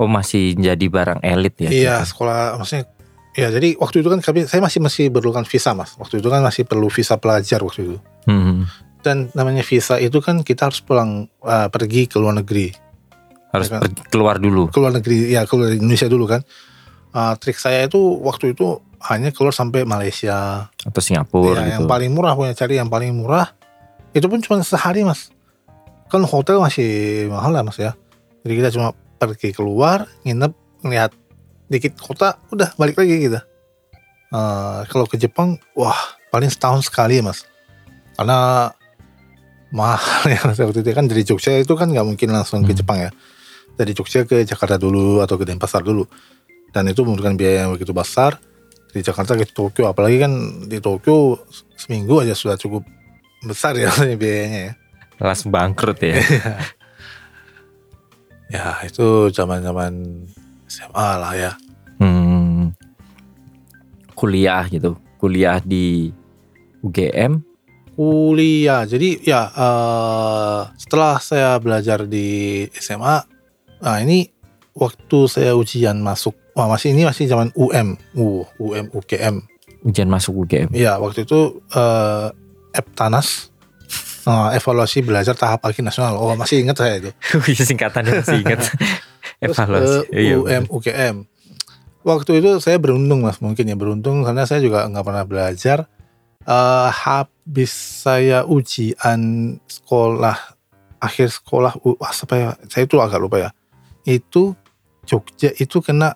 Oh 0.00 0.08
masih 0.08 0.56
jadi 0.56 0.86
barang 0.88 1.20
elit 1.20 1.60
ya? 1.60 1.68
iya 1.68 1.94
gitu? 2.00 2.16
sekolah 2.16 2.56
maksudnya. 2.56 2.88
Ya 3.36 3.52
jadi 3.52 3.76
waktu 3.76 4.00
itu 4.00 4.08
kan 4.08 4.18
kami 4.18 4.48
saya 4.48 4.58
masih 4.58 4.80
masih 4.80 5.04
perlukan 5.12 5.44
visa 5.44 5.76
mas. 5.76 5.92
Waktu 5.94 6.18
itu 6.18 6.26
kan 6.26 6.40
masih 6.40 6.64
perlu 6.64 6.88
visa 6.88 7.20
pelajar 7.20 7.60
waktu 7.60 7.80
itu. 7.84 7.96
Hmm. 8.24 8.64
dan 9.00 9.32
namanya 9.32 9.64
visa 9.64 9.96
itu 9.96 10.20
kan 10.20 10.44
kita 10.44 10.68
harus 10.68 10.84
pulang 10.84 11.24
uh, 11.40 11.72
pergi 11.72 12.04
ke 12.04 12.20
luar 12.20 12.36
negeri 12.36 12.68
Harus 13.48 13.72
Ya 13.72 13.80
kan? 13.80 13.88
pergi 13.88 14.00
keluar 14.12 14.36
dulu. 14.36 14.68
ke 14.68 14.76
luar 14.76 14.92
negeri 14.92 15.32
ya 15.32 15.48
keluar 15.48 15.72
Indonesia 15.72 16.04
dulu 16.04 16.24
kan 16.26 16.44
Uh, 17.10 17.34
trik 17.42 17.58
saya 17.58 17.90
itu 17.90 17.98
waktu 18.22 18.54
itu 18.54 18.78
hanya 19.02 19.34
keluar 19.34 19.50
sampai 19.50 19.82
Malaysia 19.82 20.70
Atau 20.86 21.02
Singapura 21.02 21.58
ya, 21.58 21.66
gitu. 21.66 21.74
yang 21.74 21.84
paling 21.90 22.14
murah 22.14 22.38
punya 22.38 22.54
cari 22.54 22.78
yang 22.78 22.86
paling 22.86 23.10
murah 23.10 23.50
itu 24.14 24.30
pun 24.30 24.38
cuma 24.38 24.62
sehari 24.62 25.02
mas 25.02 25.34
kan 26.06 26.22
hotel 26.22 26.62
masih 26.62 26.86
mahal 27.26 27.50
lah 27.50 27.66
mas 27.66 27.82
ya 27.82 27.98
jadi 28.46 28.54
kita 28.62 28.68
cuma 28.78 28.94
pergi 29.20 29.52
keluar 29.52 30.08
nginep 30.24 30.52
ngeliat 30.80 31.12
dikit 31.68 32.00
kota 32.00 32.40
udah 32.48 32.72
balik 32.80 32.96
lagi 32.96 33.28
kita 33.28 33.44
Eh, 34.30 34.80
kalau 34.86 35.10
ke 35.10 35.18
Jepang 35.18 35.58
wah 35.74 35.98
paling 36.30 36.46
setahun 36.46 36.86
sekali 36.86 37.18
ya 37.18 37.26
mas. 37.26 37.42
Karena 38.14 38.70
mahal 39.74 40.22
ya 40.34 40.38
waktu 40.46 40.86
itu 40.86 40.90
kan 40.94 41.10
dari 41.10 41.26
Jogja 41.26 41.58
itu 41.58 41.74
kan 41.74 41.90
nggak 41.90 42.06
mungkin 42.06 42.30
langsung 42.30 42.62
ke 42.62 42.70
Hmm. 42.70 42.78
Jepang 42.78 42.98
ya. 43.02 43.10
Dari 43.74 43.90
Jogja 43.90 44.22
ke 44.22 44.46
Jakarta 44.46 44.78
dulu 44.78 45.18
atau 45.18 45.34
ke 45.34 45.42
Denpasar 45.42 45.82
dulu. 45.82 46.06
Dan 46.70 46.86
itu 46.86 47.02
membutuhkan 47.02 47.34
biaya 47.34 47.66
yang 47.66 47.74
begitu 47.74 47.90
besar. 47.90 48.38
Di 48.94 49.02
Jakarta 49.02 49.34
ke 49.34 49.50
Tokyo 49.50 49.90
apalagi 49.90 50.22
kan 50.22 50.30
di 50.70 50.78
Tokyo 50.78 51.42
seminggu 51.74 52.22
aja 52.22 52.34
sudah 52.38 52.54
cukup 52.54 52.86
besar 53.42 53.74
ya 53.74 53.90
biayanya 54.22 54.60
ya. 54.70 54.72
Langsung 55.18 55.50
bangkrut 55.50 55.98
ya. 56.06 56.22
Ya 58.50 58.82
itu 58.82 59.30
zaman 59.30 59.62
zaman 59.62 59.92
SMA 60.66 61.08
lah 61.16 61.32
ya 61.34 61.52
Hmm. 62.00 62.72
Kuliah 64.16 64.64
gitu. 64.68 64.96
Kuliah 65.16 65.60
di 65.60 66.08
UGM. 66.80 67.44
kuliah 67.92 68.88
jadi 68.88 69.20
ya 69.20 69.42
eh, 69.52 70.60
setelah 70.80 71.20
saya 71.20 71.60
belajar 71.60 72.08
di 72.08 72.64
SMA 72.72 73.20
nah 73.84 73.96
ini 74.00 74.24
waktu 74.72 75.28
saya 75.28 75.52
ujian 75.52 76.00
masuk 76.00 76.32
wah 76.56 76.64
masih 76.64 76.96
ini 76.96 77.04
masih 77.04 77.28
zaman 77.28 77.52
UM 77.52 78.00
uh, 78.16 78.48
UM 78.56 78.88
UGM 78.96 79.44
Ujian 79.80 80.08
masuk 80.08 80.44
UGM. 80.44 80.72
Iya 80.72 80.96
waktu 80.96 81.28
itu 81.28 81.60
eh 81.72 82.28
Eptanas 82.72 83.49
eh, 84.30 84.48
evaluasi 84.54 85.02
belajar 85.02 85.34
tahap 85.34 85.66
akhir 85.66 85.82
nasional. 85.82 86.14
Oh 86.22 86.38
masih 86.38 86.62
ingat 86.62 86.78
saya 86.78 87.02
itu. 87.02 87.10
Wih, 87.42 87.58
Singkatannya 87.58 88.22
masih 88.22 88.38
ingat. 88.46 88.70
Terus 89.42 89.56
Evaluasi. 89.66 89.98
ke 90.06 90.14
Iya, 90.14 90.34
UM 90.38 90.64
UGM. 90.70 91.16
Waktu 92.00 92.30
itu 92.40 92.50
saya 92.62 92.78
beruntung 92.78 93.26
mas 93.26 93.42
mungkin 93.44 93.66
ya 93.68 93.76
beruntung 93.76 94.24
karena 94.24 94.46
saya 94.48 94.62
juga 94.62 94.86
nggak 94.86 95.04
pernah 95.04 95.24
belajar. 95.26 95.78
Eh 96.46 96.90
habis 96.94 97.72
saya 98.06 98.46
ujian 98.48 99.20
sekolah 99.68 100.38
akhir 101.00 101.28
sekolah 101.28 101.76
U- 101.84 101.98
wah, 102.00 102.14
apa 102.14 102.34
ya? 102.38 102.48
Saya 102.70 102.88
itu 102.88 102.96
agak 102.96 103.20
lupa 103.20 103.36
ya. 103.36 103.50
Itu 104.06 104.56
Jogja 105.04 105.50
itu 105.58 105.82
kena 105.82 106.14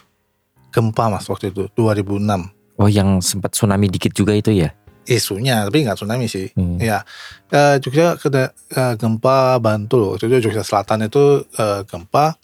gempa 0.70 1.10
mas 1.10 1.26
waktu 1.26 1.50
itu 1.50 1.66
2006 1.74 2.50
Oh 2.78 2.90
yang 2.90 3.22
sempat 3.22 3.54
tsunami 3.54 3.86
dikit 3.86 4.10
juga 4.10 4.34
itu 4.34 4.50
ya? 4.50 4.74
Isunya 5.06 5.64
tapi 5.64 5.84
nggak 5.84 5.96
tsunami 5.96 6.26
sih. 6.26 6.48
Hmm. 6.52 6.76
Ya, 6.76 7.04
eh, 7.48 7.76
Jogja 7.78 8.16
kena 8.16 8.48
eh, 8.50 8.94
gempa 8.94 9.56
Bantul. 9.58 10.12
Waktu 10.12 10.28
itu 10.28 10.48
Jogja 10.48 10.60
Selatan 10.60 11.04
itu 11.04 11.44
eh, 11.50 11.80
gempa 11.84 12.36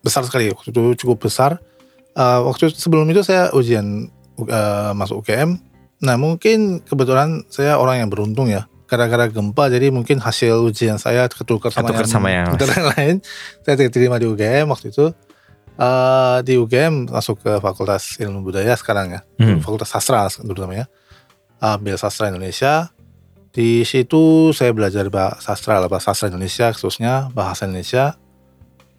besar 0.00 0.24
sekali. 0.24 0.48
Waktu 0.48 0.68
itu 0.68 0.82
cukup 1.00 1.24
besar. 1.24 1.60
Eh, 2.12 2.40
waktu 2.40 2.70
sebelum 2.70 3.04
itu 3.06 3.20
saya 3.20 3.50
ujian 3.50 4.08
eh, 4.40 4.92
masuk 4.92 5.20
UGM. 5.20 5.56
Nah 6.00 6.16
mungkin 6.16 6.80
kebetulan 6.80 7.44
saya 7.48 7.76
orang 7.76 8.00
yang 8.00 8.10
beruntung 8.10 8.48
ya. 8.48 8.64
Gara-gara 8.84 9.26
gempa 9.26 9.68
jadi 9.68 9.88
mungkin 9.88 10.20
hasil 10.20 10.60
ujian 10.60 10.96
saya 10.96 11.24
ketukar 11.26 11.72
sama 11.72 11.88
Ketukar 11.88 12.06
sama 12.06 12.28
yang- 12.30 12.52
yang 12.52 12.86
lain. 12.96 13.16
Saya 13.60 13.74
diterima 13.78 14.16
di 14.16 14.24
UGM 14.24 14.68
waktu 14.68 14.88
itu. 14.88 15.12
Eh, 15.74 16.38
di 16.46 16.54
UGM 16.54 17.10
masuk 17.10 17.42
ke 17.42 17.58
Fakultas 17.58 18.14
Ilmu 18.16 18.40
Budaya 18.40 18.72
sekarang 18.74 19.10
ya. 19.10 19.20
Hmm. 19.36 19.58
Fakultas 19.58 19.90
Sastra 19.90 20.28
dulu 20.38 20.62
namanya 20.62 20.86
ambil 21.64 21.96
sastra 21.96 22.28
Indonesia 22.28 22.92
di 23.50 23.80
situ 23.82 24.50
saya 24.52 24.74
belajar 24.74 25.08
bahasa 25.08 25.40
sastra 25.40 25.80
lah 25.80 25.88
bahasa 25.88 26.12
sastra 26.12 26.28
Indonesia 26.28 26.68
khususnya 26.70 27.32
bahasa 27.32 27.64
Indonesia 27.64 28.18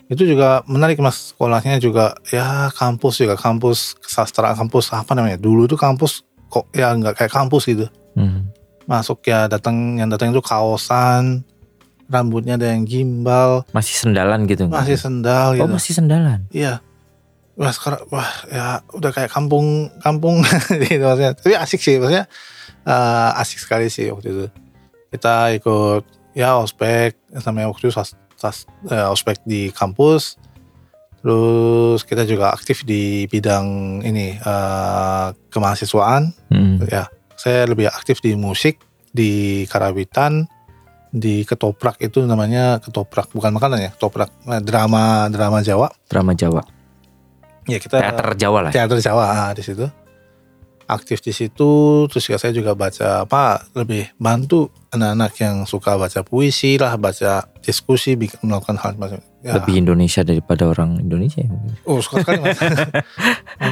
itu 0.06 0.22
juga 0.24 0.62
menarik 0.66 0.98
mas 0.98 1.34
sekolahnya 1.34 1.78
juga 1.78 2.14
ya 2.30 2.70
kampus 2.72 3.22
juga 3.22 3.36
kampus 3.36 3.98
sastra 4.02 4.54
kampus 4.54 4.94
apa 4.94 5.14
namanya 5.14 5.36
dulu 5.36 5.66
itu 5.66 5.76
kampus 5.76 6.22
kok 6.46 6.70
ya 6.72 6.94
nggak 6.94 7.14
kayak 7.16 7.34
kampus 7.34 7.70
gitu 7.70 7.88
Hmm. 8.16 8.48
masuk 8.88 9.28
ya 9.28 9.52
datang 9.52 10.00
yang 10.00 10.08
datang 10.08 10.32
itu 10.32 10.40
kaosan 10.40 11.44
rambutnya 12.08 12.56
ada 12.56 12.72
yang 12.72 12.88
gimbal 12.88 13.68
Masih 13.76 13.92
sendalan 13.92 14.48
gitu 14.48 14.72
masih 14.72 14.96
sendal 14.96 15.52
Oh 15.52 15.68
gitu 15.68 15.74
masih 15.76 15.94
sendalan. 16.00 16.48
Iya. 16.48 16.80
Wah 17.60 17.76
sekarang 17.76 18.08
wah 18.08 18.30
ya 18.48 18.80
udah 18.96 19.12
kayak 19.12 19.36
kampung 19.36 19.92
kampung 20.00 20.40
gitu 20.88 21.04
maksudnya. 21.04 21.36
Tapi 21.36 21.54
asik 21.60 21.84
sih 21.84 22.00
maksudnya 22.00 22.32
eh, 22.86 23.42
asik 23.42 23.60
sekali 23.60 23.90
sih 23.90 24.14
waktu 24.14 24.28
itu. 24.30 24.46
Kita 25.12 25.52
ikut 25.58 26.04
ya 26.38 26.60
ospek 26.60 27.16
namanya 27.44 27.72
waktu 27.72 27.88
itu 27.88 27.94
sas, 27.94 28.14
sas- 28.38 28.70
eh, 28.88 29.08
ospek 29.10 29.42
di 29.44 29.74
kampus. 29.74 30.38
Terus 31.26 32.06
kita 32.06 32.22
juga 32.24 32.54
aktif 32.54 32.86
di 32.86 33.26
bidang 33.26 34.00
ini 34.06 34.38
eh, 34.38 35.28
kemahasiswaan. 35.50 36.30
Hmm. 36.54 36.78
Ya, 36.86 37.10
saya 37.34 37.66
lebih 37.66 37.90
aktif 37.90 38.22
di 38.22 38.38
musik, 38.38 38.78
di 39.10 39.66
karawitan, 39.66 40.46
di 41.10 41.42
ketoprak 41.42 41.98
itu 41.98 42.22
namanya 42.28 42.78
ketoprak 42.78 43.32
bukan 43.34 43.56
makanan 43.58 43.90
ya, 43.90 43.92
ketoprak 43.98 44.30
eh, 44.46 44.62
drama 44.62 45.26
drama 45.34 45.66
Jawa. 45.66 45.90
Drama 46.06 46.38
Jawa. 46.38 46.62
Ya 47.66 47.82
kita 47.82 47.98
Teater 47.98 48.38
Jawa 48.38 48.70
lah. 48.70 48.72
teater 48.72 49.02
Jawa 49.02 49.24
ah, 49.26 49.52
di 49.58 49.66
situ 49.66 49.90
aktif 50.86 51.20
di 51.20 51.34
situ 51.34 52.06
terus 52.06 52.30
saya 52.30 52.54
juga 52.54 52.78
baca 52.78 53.26
apa 53.26 53.66
lebih 53.74 54.14
bantu 54.16 54.70
anak-anak 54.94 55.34
yang 55.42 55.56
suka 55.66 55.98
baca 55.98 56.22
puisi 56.22 56.78
lah 56.78 56.94
baca 56.96 57.46
diskusi 57.60 58.14
bikin 58.14 58.46
melakukan 58.46 58.78
hal 58.78 58.94
macam 58.96 59.18
ya. 59.42 59.58
Lebih 59.58 59.82
Indonesia 59.82 60.22
daripada 60.22 60.70
orang 60.70 61.02
Indonesia 61.02 61.42
ya 61.42 61.50
mungkin. 61.50 61.74
oh 61.90 62.00
suka 62.00 62.22
sekali 62.22 62.40
mas 62.46 62.60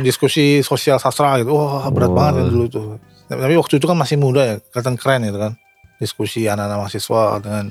diskusi 0.02 0.66
sosial 0.66 0.98
sastra 0.98 1.38
gitu 1.42 1.54
wah 1.54 1.86
berat 1.94 2.10
Oh. 2.10 2.16
banget 2.18 2.34
ya 2.42 2.44
dulu 2.50 2.66
tuh 2.68 2.86
tapi 3.30 3.56
waktu 3.58 3.74
itu 3.78 3.86
kan 3.86 3.98
masih 3.98 4.18
muda 4.18 4.42
ya 4.44 4.56
kelihatan 4.74 4.96
keren 4.98 5.22
gitu 5.26 5.40
kan 5.40 5.54
diskusi 6.02 6.50
anak-anak 6.50 6.78
mahasiswa 6.86 7.24
dengan 7.40 7.66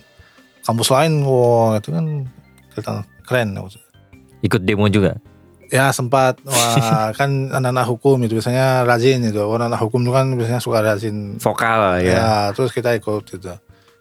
kampus 0.62 0.88
lain 0.94 1.12
wah 1.26 1.76
itu 1.76 1.90
kan 1.90 2.04
kelihatan 2.72 2.96
keren. 3.26 3.48
Ikut 4.42 4.62
demo 4.66 4.88
juga. 4.90 5.14
Ya 5.72 5.88
sempat. 5.90 6.36
Wah 6.44 7.08
kan 7.18 7.48
anak-anak 7.48 7.88
hukum 7.88 8.20
itu 8.28 8.36
biasanya 8.36 8.84
rajin 8.84 9.24
itu. 9.24 9.40
Orang 9.40 9.72
anak 9.72 9.80
hukum 9.80 10.04
itu 10.04 10.12
kan 10.12 10.28
biasanya 10.36 10.60
suka 10.60 10.84
rajin. 10.84 11.40
Vokal 11.40 12.04
ya, 12.04 12.12
ya. 12.12 12.30
terus 12.52 12.70
kita 12.76 12.92
ikut 12.92 13.24
itu 13.32 13.52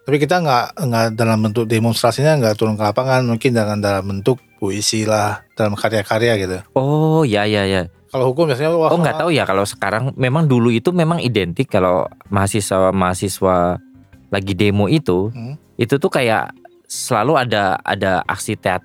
tapi 0.02 0.18
kita 0.18 0.42
nggak 0.42 0.66
nggak 0.82 1.06
dalam 1.14 1.38
bentuk 1.46 1.64
demonstrasinya 1.70 2.34
nggak 2.34 2.58
turun 2.58 2.74
ke 2.74 2.82
lapangan. 2.82 3.22
Mungkin 3.22 3.54
dengan 3.54 3.78
dalam 3.78 4.02
bentuk 4.02 4.42
puisi 4.58 5.06
lah 5.06 5.46
dalam 5.54 5.78
karya-karya 5.78 6.32
gitu. 6.42 6.58
Oh 6.74 7.22
ya 7.22 7.46
ya 7.46 7.62
ya. 7.66 7.86
kalau 8.12 8.28
hukum 8.28 8.44
biasanya 8.50 8.76
wah 8.76 8.92
Oh 8.92 9.00
nggak 9.00 9.22
tahu 9.22 9.30
ya 9.30 9.46
kalau 9.46 9.62
sekarang. 9.62 10.10
Memang 10.18 10.50
dulu 10.50 10.74
itu 10.74 10.90
memang 10.90 11.22
identik. 11.22 11.70
Kalau 11.70 12.10
mahasiswa 12.28 12.90
mahasiswa 12.90 13.78
lagi 14.28 14.52
demo 14.58 14.90
itu 14.90 15.30
Hmm. 15.30 15.54
itu 15.78 15.94
tuh 16.02 16.10
kayak 16.10 16.50
selalu 16.90 17.38
ada 17.38 17.78
ada 17.86 18.20
aksi 18.26 18.58
teat 18.58 18.82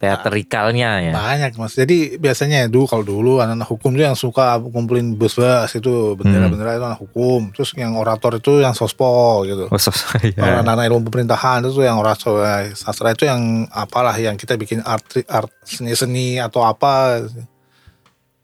teatrikalnya 0.00 0.90
ya. 1.04 1.12
banyak 1.12 1.60
mas. 1.60 1.76
Jadi 1.76 2.16
biasanya 2.16 2.72
dulu 2.72 2.88
kalau 2.88 3.04
dulu 3.04 3.32
anak-anak 3.44 3.68
hukum 3.68 3.92
itu 3.92 4.02
yang 4.08 4.16
suka 4.16 4.56
kumpulin 4.56 5.12
bus-bus 5.12 5.76
itu 5.76 6.16
bendera-bendera 6.16 6.80
itu 6.80 6.86
anak 6.88 7.00
hukum. 7.04 7.52
Terus 7.52 7.76
yang 7.76 7.92
orator 8.00 8.40
itu 8.40 8.64
yang 8.64 8.72
sospol 8.72 9.44
gitu. 9.44 9.68
Oh, 9.68 9.76
so, 9.76 9.92
so, 9.92 10.08
Kalau 10.40 10.56
ya. 10.56 10.64
anak-anak 10.64 10.88
ilmu 10.88 11.04
pemerintahan 11.12 11.68
itu 11.68 11.84
yang 11.84 12.00
orator 12.00 12.40
eh, 12.40 12.72
sastra 12.72 13.12
itu 13.12 13.28
yang 13.28 13.68
apalah 13.68 14.16
yang 14.16 14.40
kita 14.40 14.56
bikin 14.56 14.80
art 14.88 15.04
art 15.28 15.52
seni-seni 15.68 16.40
atau 16.40 16.64
apa. 16.64 17.20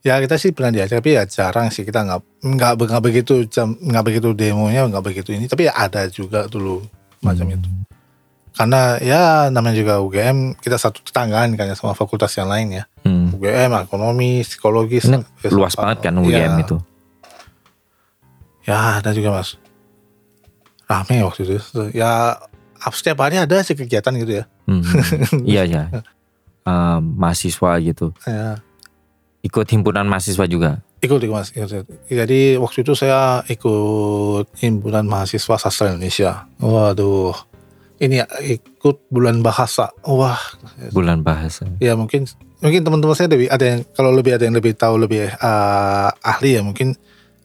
Ya 0.04 0.20
kita 0.22 0.36
sih 0.36 0.52
pernah 0.52 0.76
diajak 0.76 1.00
tapi 1.00 1.16
ya 1.16 1.24
jarang 1.24 1.72
sih. 1.72 1.88
Kita 1.88 2.04
nggak 2.04 2.20
nggak 2.52 2.72
nggak 2.84 3.02
begitu 3.02 3.48
jam 3.48 3.72
nggak 3.80 4.04
begitu 4.04 4.36
demonya 4.36 4.84
nggak 4.92 5.02
begitu 5.08 5.32
ini. 5.32 5.48
Tapi 5.48 5.72
ya 5.72 5.72
ada 5.72 6.04
juga 6.12 6.44
dulu 6.52 6.84
macam 7.24 7.48
itu 7.48 7.85
karena 8.56 8.96
ya 8.98 9.20
namanya 9.46 9.76
juga 9.76 10.00
UGM 10.00 10.56
kita 10.56 10.74
satu 10.74 11.04
tetanggaan 11.04 11.52
kan 11.54 11.68
ya 11.68 11.76
sama 11.76 11.92
fakultas 11.92 12.32
yang 12.34 12.48
lain 12.48 12.72
ya 12.74 12.84
Hmm. 13.04 13.30
UGM 13.30 13.70
ekonomi 13.78 14.40
psikologi 14.42 14.98
Ini 14.98 15.20
filsafat. 15.38 15.52
luas 15.52 15.74
banget 15.74 15.98
kan 16.02 16.16
UGM 16.16 16.52
Ya. 16.52 16.58
itu. 16.58 16.76
Ya 18.66 18.78
ada 18.98 19.12
juga 19.12 19.30
mas 19.30 19.54
Rame 20.86 21.22
waktu 21.22 21.46
itu 21.46 21.58
Ya 21.92 22.34
setiap 22.88 23.20
hari 23.20 23.36
ada 23.36 23.60
sih 23.60 23.74
kegiatan 23.74 24.10
gitu 24.16 24.42
ya 24.42 24.44
Hmm. 24.66 24.82
iya 25.46 25.62
ya. 25.62 25.82
Eh, 26.66 26.98
mahasiswa 26.98 27.78
gitu. 27.78 28.10
Ya 28.26 28.58
Ikut 29.38 29.62
himpunan 29.70 30.02
mahasiswa 30.02 30.42
juga. 30.50 30.82
Ikut, 30.98 31.22
ikut 31.22 31.30
mas. 31.30 31.54
Ikut, 31.54 31.70
ikut. 31.70 31.86
Jadi 32.10 32.58
waktu 32.58 32.82
itu 32.82 32.98
saya 32.98 33.46
ikut 33.46 34.50
himpunan 34.58 35.06
mahasiswa 35.06 35.54
sastra 35.54 35.94
Indonesia. 35.94 36.50
Waduh, 36.58 37.30
ini 37.96 38.20
ya, 38.20 38.26
ikut 38.44 39.08
bulan 39.08 39.40
bahasa. 39.40 39.88
Wah, 40.04 40.38
Bulan 40.92 41.24
bahasa. 41.24 41.64
ya 41.80 41.96
mungkin 41.96 42.28
mungkin 42.60 42.80
teman-teman 42.84 43.16
saya 43.16 43.28
lebih 43.32 43.48
ada 43.48 43.64
yang 43.64 43.80
kalau 43.92 44.12
lebih 44.12 44.32
ada 44.36 44.44
yang 44.48 44.56
lebih 44.56 44.72
tahu 44.76 44.96
lebih 45.00 45.28
eh, 45.28 46.08
ahli 46.24 46.56
ya 46.56 46.62
mungkin 46.64 46.96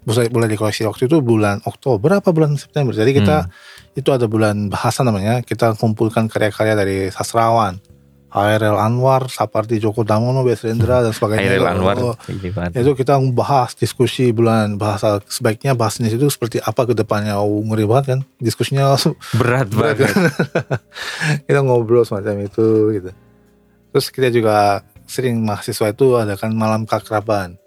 boleh 0.02 0.34
boleh 0.34 0.48
dikoreksi 0.50 0.82
waktu 0.88 1.06
itu 1.06 1.22
bulan 1.22 1.62
Oktober 1.64 2.18
apa 2.18 2.34
bulan 2.34 2.58
September. 2.58 2.90
Jadi 2.90 3.12
kita 3.14 3.46
itu 3.94 4.10
ada 4.10 4.26
bulan 4.26 4.66
bahasa 4.72 5.06
namanya. 5.06 5.46
Kita 5.46 5.78
kumpulkan 5.78 6.26
karya-karya 6.26 6.74
dari 6.74 6.98
sastrawan. 7.14 7.78
Hairil 8.32 8.80
Anwar, 8.80 9.28
Sapardi 9.28 9.76
Djoko 9.76 10.08
Damono, 10.08 10.41
Besrendra 10.41 11.04
dan 11.04 11.12
sebagainya. 11.12 11.52
Hairil 11.52 11.67
Anwar. 11.67 11.96
Oh, 12.00 12.15
banget. 12.15 12.80
itu 12.80 12.91
kita 12.96 13.20
bahas 13.30 13.76
diskusi 13.76 14.32
bulan 14.32 14.80
bahasa 14.80 15.20
sebaiknya 15.28 15.76
bahasnya 15.76 16.08
itu 16.08 16.32
seperti 16.32 16.63
apa 16.63 16.88
ke 16.88 16.96
depannya 16.96 17.36
oh, 17.36 17.60
ngeri 17.62 17.84
banget 17.84 18.06
kan 18.08 18.20
diskusinya 18.39 18.96
Berat 19.36 19.67
berat 19.67 19.67
banget. 19.70 19.98
kan 20.02 20.13
kita 21.48 21.60
ngobrol 21.60 22.08
semacam 22.08 22.39
itu 22.41 22.67
gitu 22.96 23.12
terus 23.91 24.08
kita 24.08 24.32
juga 24.32 24.80
sering 25.04 25.44
mahasiswa 25.44 25.91
itu 25.91 26.15
adakan 26.15 26.56
malam 26.56 26.88
kakraban 26.88 27.60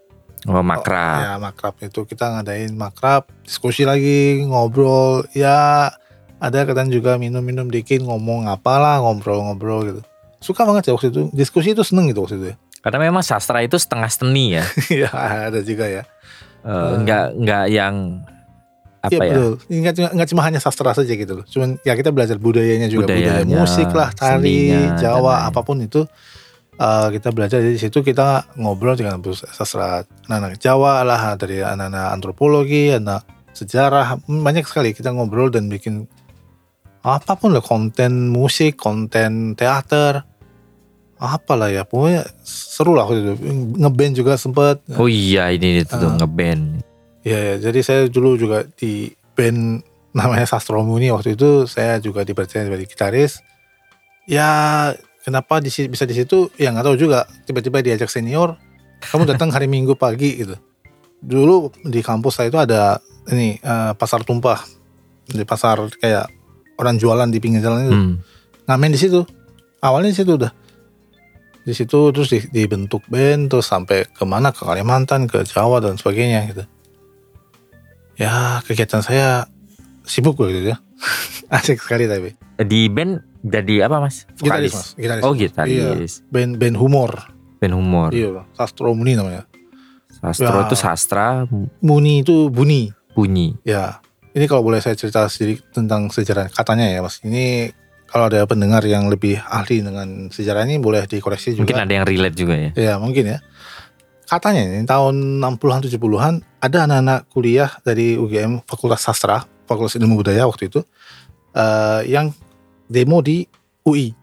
Oh, 0.44 0.61
makrab. 0.61 1.24
ya 1.24 1.33
makrab 1.40 1.72
itu 1.81 2.05
kita 2.05 2.29
ngadain 2.29 2.72
makrab 2.72 3.24
diskusi 3.44 3.88
lagi 3.88 4.44
ngobrol 4.44 5.24
ya 5.33 5.88
ada 6.37 6.59
kadang 6.68 6.92
juga 6.92 7.16
minum-minum 7.16 7.64
dikit 7.68 8.05
ngomong 8.05 8.44
apalah 8.44 9.00
ngobrol-ngobrol 9.00 9.88
gitu 9.88 10.00
suka 10.44 10.62
banget 10.62 10.85
ya 10.87 10.92
waktu 10.92 11.09
itu 11.09 11.33
diskusi 11.33 11.72
itu 11.72 11.80
seneng 11.80 12.12
gitu 12.12 12.20
waktu 12.20 12.37
itu 12.37 12.46
ya 12.52 12.57
Karena 12.85 13.00
memang 13.00 13.24
sastra 13.24 13.64
itu 13.64 13.80
setengah 13.80 14.12
seni 14.12 14.61
ya. 14.61 14.64
ya 15.09 15.09
ada 15.48 15.64
juga 15.64 15.88
ya 15.88 16.04
Eh, 16.61 16.92
Enggak 16.96 17.33
enggak 17.33 17.64
yang 17.68 17.94
apa 19.00 19.12
Iya 19.12 19.20
ya? 19.20 19.24
betul. 19.37 19.52
Nggak, 19.68 19.94
cuma- 19.94 20.12
nggak 20.16 20.28
cuma 20.33 20.42
hanya 20.44 20.61
sastra 20.61 20.90
saja 20.92 21.12
gitu 21.12 21.33
loh. 21.37 21.44
Cuman 21.44 21.76
ya 21.80 21.92
kita 21.92 22.09
belajar 22.09 22.40
budayanya 22.40 22.88
juga, 22.88 23.04
budaya 23.04 23.44
Budayanya, 23.44 23.52
musik 23.54 23.88
lah, 23.92 24.09
tari, 24.12 24.72
seninya, 24.72 24.96
Jawa, 24.96 25.44
apa 25.44 25.61
pun 25.61 25.76
itu 25.80 26.09
eh, 26.74 27.09
kita 27.12 27.28
belajar 27.30 27.61
di 27.61 27.76
situ 27.76 28.00
kita 28.00 28.48
ngobrol 28.57 28.96
dengan 28.96 29.20
sastra 29.44 30.00
anak-anak 30.24 30.57
Jawa 30.57 31.04
lah 31.04 31.37
dari 31.37 31.61
anak-anak 31.61 32.16
antropologi, 32.16 32.96
anak 32.96 33.28
sejarah 33.52 34.16
banyak 34.24 34.64
sekali 34.64 34.90
kita 34.90 35.12
ngobrol 35.12 35.46
dan 35.46 35.68
bikin 35.68 36.09
apa 37.04 37.37
pun 37.37 37.52
lah 37.52 37.61
konten 37.61 38.33
musik, 38.33 38.80
konten 38.80 39.52
teater, 39.52 40.24
apalah 41.16 41.68
ya 41.68 41.83
pokoknya 41.83 42.27
seru 42.42 42.92
lah 42.92 43.07
waktu 43.07 43.22
itu 43.22 43.33
ngeband 43.77 44.12
juga 44.14 44.35
sempet 44.35 44.83
Oh 44.94 45.07
iya 45.07 45.48
ini 45.48 45.81
itu 45.81 45.90
tuh 45.90 46.11
Eh. 46.11 46.16
ngeband. 46.16 46.62
Ya, 47.22 47.38
ya, 47.40 47.55
jadi 47.59 47.81
saya 47.81 48.00
dulu 48.07 48.37
juga 48.37 48.68
di 48.70 49.09
band 49.33 49.81
namanya 50.12 50.44
Sastro 50.46 50.81
Muni 50.81 51.09
waktu 51.09 51.33
itu 51.33 51.64
saya 51.64 51.96
juga 51.96 52.20
dipercaya 52.20 52.62
sebagai 52.62 52.85
gitaris. 52.85 53.40
Ya, 54.24 54.48
kenapa 55.20 55.59
di, 55.59 55.68
bisa 55.68 56.05
di 56.05 56.12
situ? 56.12 56.53
Ya 56.55 56.68
nggak 56.68 56.85
tahu 56.85 56.96
juga. 56.98 57.24
Tiba-tiba 57.42 57.81
diajak 57.81 58.09
senior, 58.09 58.57
kamu 59.03 59.24
datang 59.27 59.48
hari 59.48 59.66
Minggu 59.66 59.92
pagi 59.94 60.37
gitu. 60.37 60.57
Dulu 61.18 61.72
di 61.85 62.00
kampus 62.00 62.37
saya 62.37 62.48
itu 62.48 62.57
ada 62.57 63.00
ini 63.27 63.57
eh, 63.57 63.92
pasar 63.96 64.20
tumpah 64.20 64.61
di 65.24 65.44
pasar 65.44 65.81
kayak 65.96 66.29
orang 66.77 66.96
jualan 66.96 67.29
di 67.29 67.40
pinggir 67.40 67.61
jalan 67.61 67.81
itu 67.83 67.94
Hmm. 67.94 68.14
ngamen 68.66 68.92
di 68.92 69.00
situ. 69.00 69.24
Awalnya 69.81 70.12
di 70.12 70.18
situ 70.18 70.33
udah. 70.35 70.53
Di 71.64 71.72
situ 71.72 72.12
terus 72.12 72.29
di- 72.29 72.44
dibentuk 72.46 73.03
band 73.07 73.48
terus 73.48 73.64
sampai 73.64 74.05
ke 74.07 74.22
mana 74.22 74.53
ke 74.53 74.61
Kalimantan, 74.61 75.24
ke 75.24 75.42
Jawa 75.42 75.81
dan 75.81 75.96
sebagainya 75.96 76.44
gitu. 76.46 76.64
Ya 78.14 78.62
kegiatan 78.62 79.00
saya 79.00 79.48
sibuk 80.03 80.38
gitu 80.38 80.70
ya. 80.70 80.79
Asik 81.50 81.81
sekali 81.81 82.07
tapi. 82.07 82.37
Di 82.61 82.87
band 82.87 83.18
jadi 83.42 83.85
apa 83.85 83.98
mas? 83.98 84.24
Gitaris 84.35 84.70
Vokalis. 84.70 84.72
mas. 84.72 84.88
Gitaris. 84.94 85.22
Oh 85.22 85.33
Iya. 85.33 85.40
gitaris. 85.42 86.12
Band 86.29 86.53
band 86.57 86.77
humor. 86.77 87.11
Band 87.59 87.74
humor. 87.74 88.11
Iya. 88.12 88.44
Sastro 88.53 88.92
Muni 88.92 89.16
namanya. 89.16 89.48
Sastra 90.14 90.62
Ya. 90.62 90.64
itu 90.64 90.77
sastra 90.77 91.27
Muni 91.81 92.20
itu 92.20 92.48
bunyi. 92.48 92.92
bunyi. 93.12 93.55
Ya. 93.62 93.98
Ini 94.33 94.44
kalau 94.44 94.62
boleh 94.62 94.79
saya 94.79 94.92
cerita 94.92 95.22
sedikit 95.29 95.70
tentang 95.72 96.11
sejarah 96.11 96.50
katanya 96.50 96.87
ya 96.87 97.00
mas. 97.00 97.18
Ini 97.20 97.70
kalau 98.14 98.31
ada 98.31 98.46
pendengar 98.46 98.87
yang 98.87 99.11
lebih 99.11 99.42
ahli 99.42 99.83
dengan 99.83 100.31
sejarah 100.31 100.62
ini 100.70 100.79
boleh 100.79 101.03
dikoreksi 101.11 101.59
juga. 101.59 101.66
Mungkin 101.66 101.83
ada 101.83 101.92
yang 101.98 102.07
relate 102.07 102.38
juga 102.38 102.55
ya. 102.55 102.70
Ya 102.79 102.94
mungkin 102.94 103.27
ya. 103.27 103.42
Katanya 104.31 104.62
ini 104.62 104.87
tahun 104.87 105.42
60-an 105.42 105.83
70-an 105.83 106.35
ada 106.62 106.79
anak-anak 106.87 107.27
kuliah 107.35 107.74
dari 107.83 108.14
UGM 108.14 108.62
Fakultas 108.70 109.03
Sastra, 109.03 109.42
Fakultas 109.66 109.98
Ilmu 109.98 110.22
Budaya 110.22 110.46
waktu 110.46 110.70
itu 110.70 110.87
eh, 111.59 112.07
yang 112.07 112.31
demo 112.87 113.18
di 113.18 113.50
UI 113.83 114.14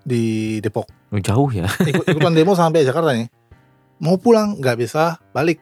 di 0.00 0.56
Depok. 0.64 0.88
Oh, 1.12 1.20
jauh 1.20 1.52
ya. 1.52 1.68
Ikut, 1.76 2.08
ikutan 2.16 2.32
demo 2.32 2.56
sampai 2.56 2.88
Jakarta 2.88 3.12
nih. 3.12 3.28
Mau 4.00 4.16
pulang 4.16 4.56
nggak 4.56 4.80
bisa 4.80 5.20
balik. 5.36 5.60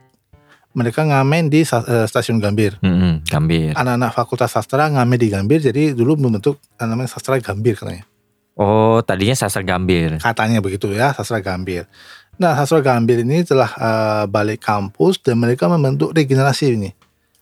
Mereka 0.79 1.03
ngamen 1.11 1.51
di 1.51 1.67
eh, 1.67 2.07
stasiun 2.07 2.39
Gambir. 2.39 2.79
Mm-mm, 2.79 3.27
Gambir. 3.27 3.75
Anak-anak 3.75 4.15
Fakultas 4.15 4.55
Sastra 4.55 4.87
ngamen 4.87 5.19
di 5.19 5.27
Gambir, 5.27 5.59
jadi 5.59 5.91
dulu 5.91 6.15
membentuk 6.15 6.63
namanya 6.79 7.11
Sastra 7.11 7.43
Gambir 7.43 7.75
katanya. 7.75 8.07
Oh 8.59 8.99
tadinya 9.07 9.39
sastra 9.39 9.63
Gambir. 9.63 10.19
katanya 10.19 10.59
begitu 10.59 10.91
ya 10.91 11.15
sastra 11.15 11.39
Gambir. 11.39 11.87
Nah 12.43 12.59
sastra 12.59 12.83
Gambir 12.83 13.23
ini 13.23 13.47
telah 13.47 13.71
eh, 13.71 14.25
balik 14.27 14.67
kampus 14.67 15.23
dan 15.23 15.39
mereka 15.39 15.71
membentuk 15.71 16.11
regenerasi 16.11 16.75
ini. 16.75 16.91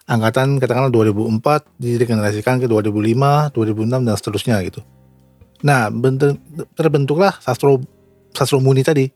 Angkatan 0.06 0.60
katakanlah 0.60 0.92
2004 0.92 1.80
diregenerasikan 1.82 2.60
ke 2.62 2.68
2005, 2.68 3.48
2006 3.50 4.06
dan 4.06 4.14
seterusnya 4.14 4.56
gitu. 4.68 4.84
Nah 5.64 5.88
bentuk, 5.88 6.36
terbentuklah 6.76 7.40
sastro 7.40 7.80
sastro 8.36 8.60
muni 8.60 8.84
tadi 8.84 9.08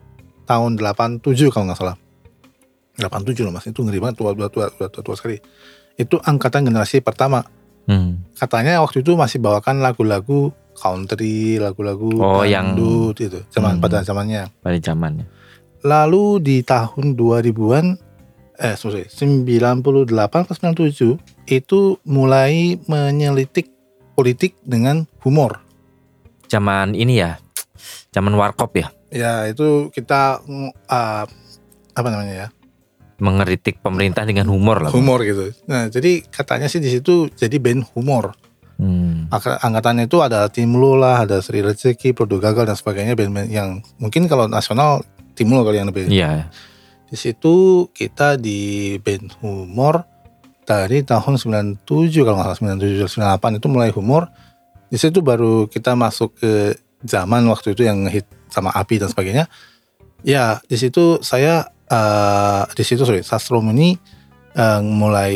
tahun 0.49 0.81
87 0.81 1.53
kalau 1.53 1.69
nggak 1.69 1.79
salah. 1.79 1.97
87 3.01 3.43
loh 3.43 3.51
mas 3.51 3.65
itu 3.65 3.81
ngeri 3.81 3.99
banget 3.99 4.21
tua 4.21 4.37
tua 4.37 4.49
tua 4.49 4.67
tua, 4.69 4.87
tua, 4.87 5.03
tua 5.03 5.15
sekali. 5.17 5.41
Itu 5.97 6.21
angkatan 6.21 6.69
generasi 6.69 7.01
pertama. 7.01 7.41
Hmm. 7.89 8.23
Katanya 8.37 8.79
waktu 8.81 9.01
itu 9.01 9.17
masih 9.17 9.41
bawakan 9.41 9.81
lagu-lagu 9.81 10.53
country, 10.77 11.59
lagu-lagu 11.59 12.13
Oh, 12.17 12.45
yang- 12.45 12.77
dangdut 12.77 13.17
itu 13.19 13.41
zaman 13.51 13.77
Hmm. 13.77 13.83
pada 13.83 14.05
zamannya. 14.05 14.53
Pada 14.61 14.79
zamannya. 14.79 15.27
Lalu 15.81 16.25
di 16.41 16.57
tahun 16.61 17.17
2000-an 17.17 17.97
eh 18.61 18.77
sorry, 18.77 19.09
98 19.09 20.45
atau 20.45 20.53
97 20.53 21.17
itu 21.49 21.97
mulai 22.05 22.77
menyelitik 22.85 23.73
politik 24.13 24.61
dengan 24.61 25.09
humor. 25.25 25.65
Zaman 26.47 26.93
ini 26.93 27.17
ya. 27.19 27.41
Zaman 28.13 28.37
warkop 28.37 28.77
ya. 28.77 28.93
Ya, 29.09 29.49
itu 29.49 29.89
kita 29.91 30.45
ah, 30.87 31.25
apa 31.91 32.09
namanya 32.09 32.35
ya? 32.37 32.49
Mengeritik 33.21 33.85
pemerintah 33.85 34.25
dengan 34.25 34.49
humor 34.49 34.81
lah. 34.83 34.91
Humor 34.91 35.21
gitu. 35.23 35.53
Nah, 35.69 35.93
jadi 35.93 36.25
katanya 36.25 36.67
sih 36.67 36.81
di 36.81 36.89
situ 36.89 37.29
jadi 37.37 37.57
band 37.61 37.85
humor. 37.93 38.33
Hmm. 38.81 39.29
Angka- 39.29 39.61
Angkatan 39.61 40.09
itu 40.09 40.25
ada 40.25 40.49
Timlo 40.49 40.97
lah, 40.97 41.29
ada 41.29 41.45
Sri 41.45 41.61
Rezeki, 41.61 42.17
Produk 42.17 42.41
Gagal 42.41 42.65
dan 42.73 42.77
sebagainya 42.81 43.13
band-band 43.13 43.53
yang 43.53 43.85
mungkin 44.01 44.25
kalau 44.25 44.49
nasional 44.49 45.05
Timlo 45.37 45.61
kali 45.69 45.85
yang 45.85 45.93
lebih. 45.93 46.09
Iya. 46.09 46.49
Di 47.05 47.17
situ 47.21 47.87
kita 47.93 48.41
di 48.41 48.97
band 49.05 49.37
humor 49.45 50.09
dari 50.65 51.05
tahun 51.05 51.37
97 51.37 51.85
kalau 52.25 52.41
nggak 52.41 52.57
salah 52.57 52.79
97 52.81 53.05
98 53.37 53.61
itu 53.61 53.67
mulai 53.69 53.91
humor. 53.93 54.33
Di 54.89 54.97
situ 54.97 55.21
baru 55.21 55.69
kita 55.69 55.93
masuk 55.93 56.41
ke 56.41 56.73
zaman 57.05 57.45
waktu 57.53 57.77
itu 57.77 57.85
yang 57.85 58.09
hit 58.09 58.25
sama 58.49 58.73
api 58.73 58.97
dan 58.97 59.13
sebagainya. 59.13 59.45
Ya 60.25 60.63
di 60.65 60.81
situ 60.81 61.21
saya 61.21 61.69
eh, 61.91 62.63
di 62.71 62.83
situ 62.83 63.03
sorry 63.03 63.21
Sastro 63.21 63.59
Muni 63.59 63.99
eh, 64.55 64.81
mulai 64.81 65.35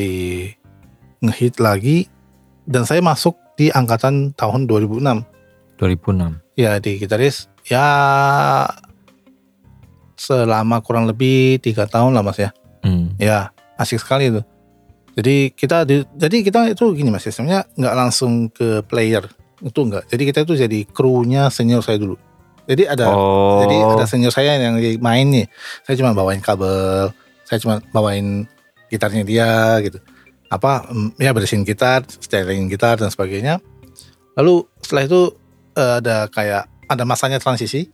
ngehit 1.20 1.58
lagi 1.58 2.06
dan 2.64 2.86
saya 2.86 3.00
masuk 3.00 3.34
di 3.54 3.68
angkatan 3.68 4.32
tahun 4.32 4.66
2006 4.66 5.02
2006. 5.76 6.40
ya 6.54 6.78
di 6.78 6.96
gitaris 6.96 7.50
ya 7.64 7.86
selama 10.14 10.78
kurang 10.80 11.04
lebih 11.04 11.58
tiga 11.58 11.84
tahun 11.84 12.14
lah 12.14 12.22
mas 12.22 12.38
ya. 12.38 12.50
Hmm. 12.80 13.16
ya 13.16 13.50
asik 13.74 13.98
sekali 13.98 14.30
itu. 14.30 14.40
Jadi 15.14 15.50
kita 15.50 15.82
di- 15.82 16.06
jadi 16.14 16.36
kita 16.42 16.60
itu 16.70 16.84
gini 16.92 17.08
mas 17.08 17.22
sistemnya 17.22 17.66
nggak 17.74 17.94
langsung 17.94 18.46
ke 18.48 18.82
player. 18.84 19.26
Itu 19.58 19.82
enggak 19.82 20.06
jadi 20.06 20.22
kita 20.24 20.38
itu 20.44 20.54
jadi 20.56 20.78
krunya 20.86 21.48
senior 21.48 21.80
saya 21.80 21.96
dulu 21.96 22.18
jadi 22.64 22.96
ada 22.96 23.06
Oh. 23.12 23.60
jadi 23.62 23.76
ada 23.94 24.04
senior 24.04 24.30
saya 24.30 24.56
yang 24.56 24.74
main 24.98 25.26
nih. 25.28 25.46
Saya 25.84 26.00
cuma 26.00 26.12
bawain 26.12 26.40
kabel 26.40 27.12
saya 27.44 27.60
cuma 27.60 27.84
bawain 27.92 28.48
gitarnya 28.88 29.20
dia 29.22 29.50
gitu. 29.80 30.00
Apa 30.48 30.88
mm, 30.88 31.18
ya 31.18 31.30
bersihin 31.30 31.62
gitar 31.62 32.02
styling 32.08 32.68
gitar 32.68 32.96
dan 32.96 33.12
sebagainya. 33.12 33.60
Lalu 34.34 34.64
setelah 34.80 35.04
itu 35.04 35.20
eh, 35.74 35.94
ada 36.00 36.26
kayak 36.28 36.64
ada 36.88 37.04
masanya 37.04 37.36
transisi. 37.36 37.92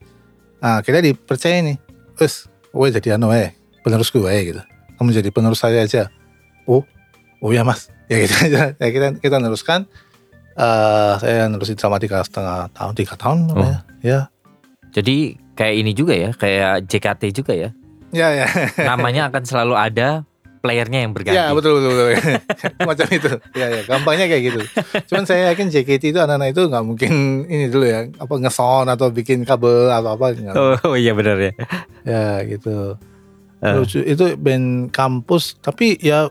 Nah 0.61 0.81
kita 0.81 1.01
dipercaya 1.01 1.61
nih 1.63 1.77
terus 2.15 2.47
gue 2.71 2.87
jadi 2.93 3.19
anu 3.19 3.35
eh 3.35 3.51
penerus 3.83 4.09
gue 4.09 4.31
gitu. 4.47 4.63
Kamu 4.97 5.11
jadi 5.11 5.31
penerus 5.33 5.59
saya 5.59 5.83
aja. 5.83 6.07
Oh 6.65 6.87
oh 7.41 7.51
ya 7.51 7.67
mas. 7.67 7.91
Ya 8.07 8.23
gitu 8.23 8.35
aja. 8.39 8.71
Ya 8.83 8.89
kita 8.91 9.07
kita 9.19 9.37
neruskan 9.39 9.91
Eh 10.53 11.15
saya 11.19 11.47
nerusin 11.49 11.79
selama 11.79 11.97
tiga 11.97 12.21
setengah 12.21 12.69
tahun 12.75 12.93
tiga 12.95 13.15
tahun 13.17 13.39
Oh. 13.51 13.63
ya. 13.65 13.79
Ya 14.03 14.21
Jadi 14.91 15.39
kayak 15.55 15.75
ini 15.77 15.93
juga 15.95 16.15
ya, 16.15 16.31
kayak 16.35 16.87
JKT 16.91 17.23
juga 17.35 17.53
ya. 17.55 17.71
ya 18.11 18.29
ya 18.43 18.47
Namanya 18.91 19.31
akan 19.31 19.43
selalu 19.47 19.75
ada 19.79 20.27
playernya 20.61 21.09
yang 21.09 21.13
berganti. 21.17 21.41
Ya 21.41 21.57
betul 21.57 21.81
betul, 21.81 21.93
betul. 21.97 22.11
macam 22.89 23.07
itu. 23.09 23.31
Ya 23.57 23.67
ya 23.73 23.81
gampangnya 23.89 24.27
kayak 24.29 24.43
gitu. 24.53 24.61
Cuman 25.09 25.25
saya 25.25 25.53
yakin 25.53 25.73
JKT 25.73 26.13
itu 26.13 26.19
anak-anak 26.21 26.53
itu 26.53 26.63
nggak 26.69 26.85
mungkin 26.85 27.13
ini 27.49 27.73
dulu 27.73 27.89
ya 27.89 28.05
apa 28.21 28.35
ngeson 28.37 28.87
atau 28.93 29.09
bikin 29.09 29.49
kabel 29.49 29.89
atau 29.89 30.21
apa 30.21 30.37
nggak. 30.37 30.55
Oh, 30.85 30.95
iya 30.95 31.17
benar 31.17 31.41
ya. 31.41 31.53
Ya 32.05 32.25
gitu. 32.45 33.01
Lucu 33.61 34.01
itu 34.05 34.25
band 34.37 34.93
kampus 34.93 35.57
tapi 35.61 35.97
ya 36.01 36.29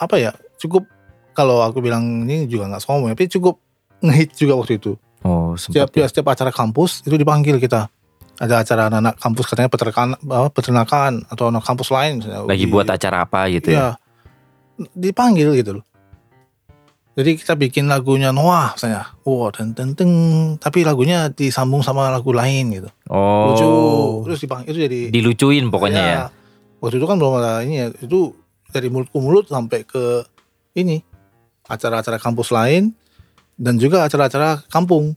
apa 0.00 0.16
ya 0.16 0.32
cukup 0.60 0.84
kalau 1.32 1.64
aku 1.64 1.80
bilang 1.80 2.28
ini 2.28 2.44
juga 2.48 2.68
nggak 2.68 2.82
sombong 2.84 3.12
tapi 3.16 3.28
cukup 3.32 3.56
ngehit 4.04 4.36
juga 4.36 4.60
waktu 4.60 4.76
itu. 4.76 4.92
Oh, 5.20 5.52
Setiap 5.56 5.92
ya. 5.92 6.08
setiap 6.08 6.32
acara 6.32 6.48
kampus 6.52 7.04
itu 7.04 7.16
dipanggil 7.16 7.60
kita. 7.60 7.88
Ada 8.40 8.64
acara 8.64 8.88
anak-anak 8.88 9.14
kampus 9.20 9.44
katanya 9.52 9.68
peternakan 9.68 10.16
apa, 10.16 10.48
peternakan 10.48 11.12
atau 11.28 11.52
anak 11.52 11.60
kampus 11.60 11.92
lain 11.92 12.24
misalnya. 12.24 12.48
Lagi 12.48 12.64
Di- 12.64 12.72
buat 12.72 12.88
acara 12.88 13.28
apa 13.28 13.44
gitu 13.52 13.68
ya. 13.68 13.76
Iya. 13.76 13.88
Dipanggil 14.96 15.52
gitu 15.60 15.70
loh. 15.80 15.84
Jadi 17.20 17.36
kita 17.36 17.52
bikin 17.52 17.84
lagunya 17.84 18.32
Noah 18.32 18.72
misalnya. 18.72 19.12
Wah, 19.28 19.52
dan 19.52 19.76
teng 19.76 19.92
teng 19.92 20.12
tapi 20.56 20.88
lagunya 20.88 21.28
disambung 21.28 21.84
sama 21.84 22.08
lagu 22.08 22.32
lain 22.32 22.72
gitu. 22.72 22.88
Oh. 23.12 23.52
Lucu. 23.52 23.68
Terus 24.24 24.38
dipanggil 24.40 24.72
itu 24.72 24.80
jadi 24.88 25.00
Dilucuin 25.12 25.68
pokoknya 25.68 26.00
ya. 26.00 26.24
Waktu 26.80 26.96
itu 26.96 27.04
kan 27.04 27.20
belum 27.20 27.44
ada 27.44 27.60
ini 27.60 27.76
ya. 27.76 27.86
Itu 28.00 28.32
dari 28.72 28.88
mulut 28.88 29.12
ke 29.12 29.18
mulut 29.20 29.44
sampai 29.52 29.84
ke 29.84 30.24
ini 30.80 31.04
acara-acara 31.68 32.16
kampus 32.16 32.56
lain 32.56 32.96
dan 33.60 33.76
juga 33.76 34.08
acara-acara 34.08 34.64
kampung. 34.72 35.12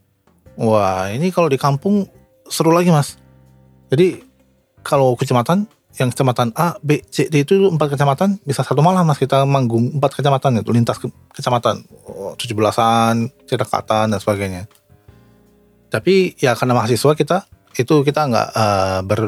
Wah, 0.60 1.08
ini 1.08 1.32
kalau 1.32 1.48
di 1.48 1.56
kampung 1.56 2.04
seru 2.54 2.70
lagi, 2.70 2.94
Mas. 2.94 3.18
Jadi 3.90 4.22
kalau 4.86 5.18
kecamatan 5.18 5.66
yang 5.98 6.10
kecamatan 6.10 6.50
A, 6.58 6.74
B, 6.82 7.02
C, 7.10 7.30
D 7.30 7.46
itu 7.46 7.70
empat 7.70 7.94
kecamatan 7.94 8.42
bisa 8.42 8.66
satu 8.66 8.82
malam 8.82 9.06
mas 9.06 9.22
kita 9.22 9.46
manggung 9.46 9.94
empat 9.94 10.18
kecamatan 10.18 10.66
itu 10.66 10.74
lintas 10.74 10.98
ke 10.98 11.06
kecamatan 11.30 11.86
Oh, 12.10 12.34
tujuh 12.34 12.58
belasan, 12.58 13.30
Cirekatan 13.46 14.10
dan 14.10 14.18
sebagainya. 14.18 14.66
Tapi 15.94 16.34
ya 16.42 16.58
karena 16.58 16.74
mahasiswa 16.74 17.14
kita 17.14 17.46
itu 17.78 18.02
kita 18.02 18.26
nggak 18.26 18.48
eh, 18.58 19.00
ber 19.06 19.20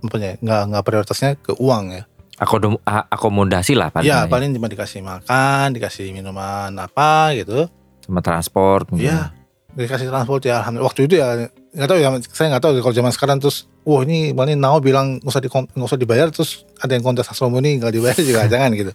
apa 0.00 0.16
ya, 0.18 0.34
nggak 0.42 0.62
nggak 0.74 0.82
prioritasnya 0.82 1.30
ke 1.38 1.54
uang 1.62 1.84
ya. 1.94 2.02
Akodom- 2.40 2.80
akomodasi 2.88 3.76
lah 3.76 3.92
paling. 3.92 4.08
ya 4.08 4.24
ya. 4.24 4.26
paling 4.26 4.50
cuma 4.56 4.66
dikasih 4.66 5.04
makan, 5.04 5.76
dikasih 5.76 6.10
minuman 6.10 6.72
apa 6.74 7.36
gitu. 7.36 7.68
Sama 8.02 8.18
transport. 8.24 8.90
Iya, 8.96 9.30
dikasih 9.76 10.08
transport 10.10 10.42
ya 10.42 10.58
alhamdulillah. 10.64 10.88
Waktu 10.90 11.00
itu 11.06 11.14
ya 11.20 11.46
nggak 11.70 11.88
tahu 11.88 11.98
ya, 12.02 12.08
saya 12.34 12.46
nggak 12.50 12.62
tahu 12.66 12.72
kalau 12.82 12.94
zaman 12.94 13.12
sekarang 13.14 13.38
terus, 13.38 13.70
wah 13.86 14.02
ini 14.02 14.34
mana 14.34 14.54
Nao 14.58 14.82
bilang 14.82 15.22
nggak 15.22 15.30
usah 15.30 15.42
di, 15.42 15.48
nggak 15.50 15.86
usah 15.86 16.00
dibayar, 16.00 16.28
terus 16.34 16.66
ada 16.82 16.98
yang 16.98 17.06
kontes 17.06 17.30
astronomi 17.30 17.78
nggak 17.78 17.94
dibayar 17.94 18.18
juga 18.18 18.46
jangan 18.52 18.70
gitu. 18.74 18.92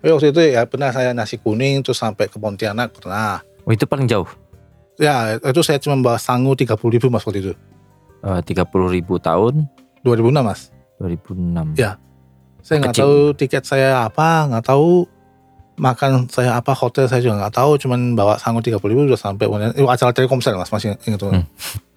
Tapi 0.00 0.10
waktu 0.10 0.26
itu 0.32 0.40
ya 0.56 0.64
pernah 0.64 0.90
saya 0.90 1.12
nasi 1.12 1.36
kuning 1.36 1.84
terus 1.84 2.00
sampai 2.00 2.26
ke 2.26 2.40
Pontianak 2.40 2.96
pernah. 2.96 3.44
Oh, 3.68 3.70
itu 3.70 3.84
paling 3.84 4.08
jauh. 4.08 4.26
Ya 4.96 5.36
itu 5.36 5.60
saya 5.60 5.76
cuma 5.76 6.00
bawa 6.00 6.16
sangu 6.16 6.56
30 6.56 6.72
ribu 6.88 7.06
mas 7.12 7.22
waktu 7.22 7.40
itu. 7.44 7.52
Tiga 8.48 8.64
puluh 8.64 8.88
ribu 8.88 9.20
tahun 9.20 9.68
2006 10.04 10.40
mas. 10.40 10.72
2006. 11.00 11.76
Ya. 11.76 12.00
Saya 12.60 12.76
nggak 12.84 12.96
tahu 12.96 13.32
tiket 13.36 13.64
saya 13.64 14.08
apa, 14.08 14.48
nggak 14.48 14.64
tahu 14.68 15.04
makan 15.80 16.28
saya 16.28 16.60
apa, 16.60 16.76
hotel 16.76 17.08
saya 17.08 17.24
juga 17.24 17.40
nggak 17.40 17.56
tahu, 17.56 17.80
cuman 17.80 18.12
bawa 18.16 18.36
sangu 18.36 18.60
30 18.60 18.76
ribu 18.88 19.08
udah 19.08 19.20
sampai. 19.20 19.48
Itu 19.76 19.88
acara 19.88 20.12
Telkomsel 20.12 20.56
mas 20.56 20.72
masih 20.72 20.96
ingat 21.04 21.20
tuh. 21.20 21.32
Hmm. 21.32 21.44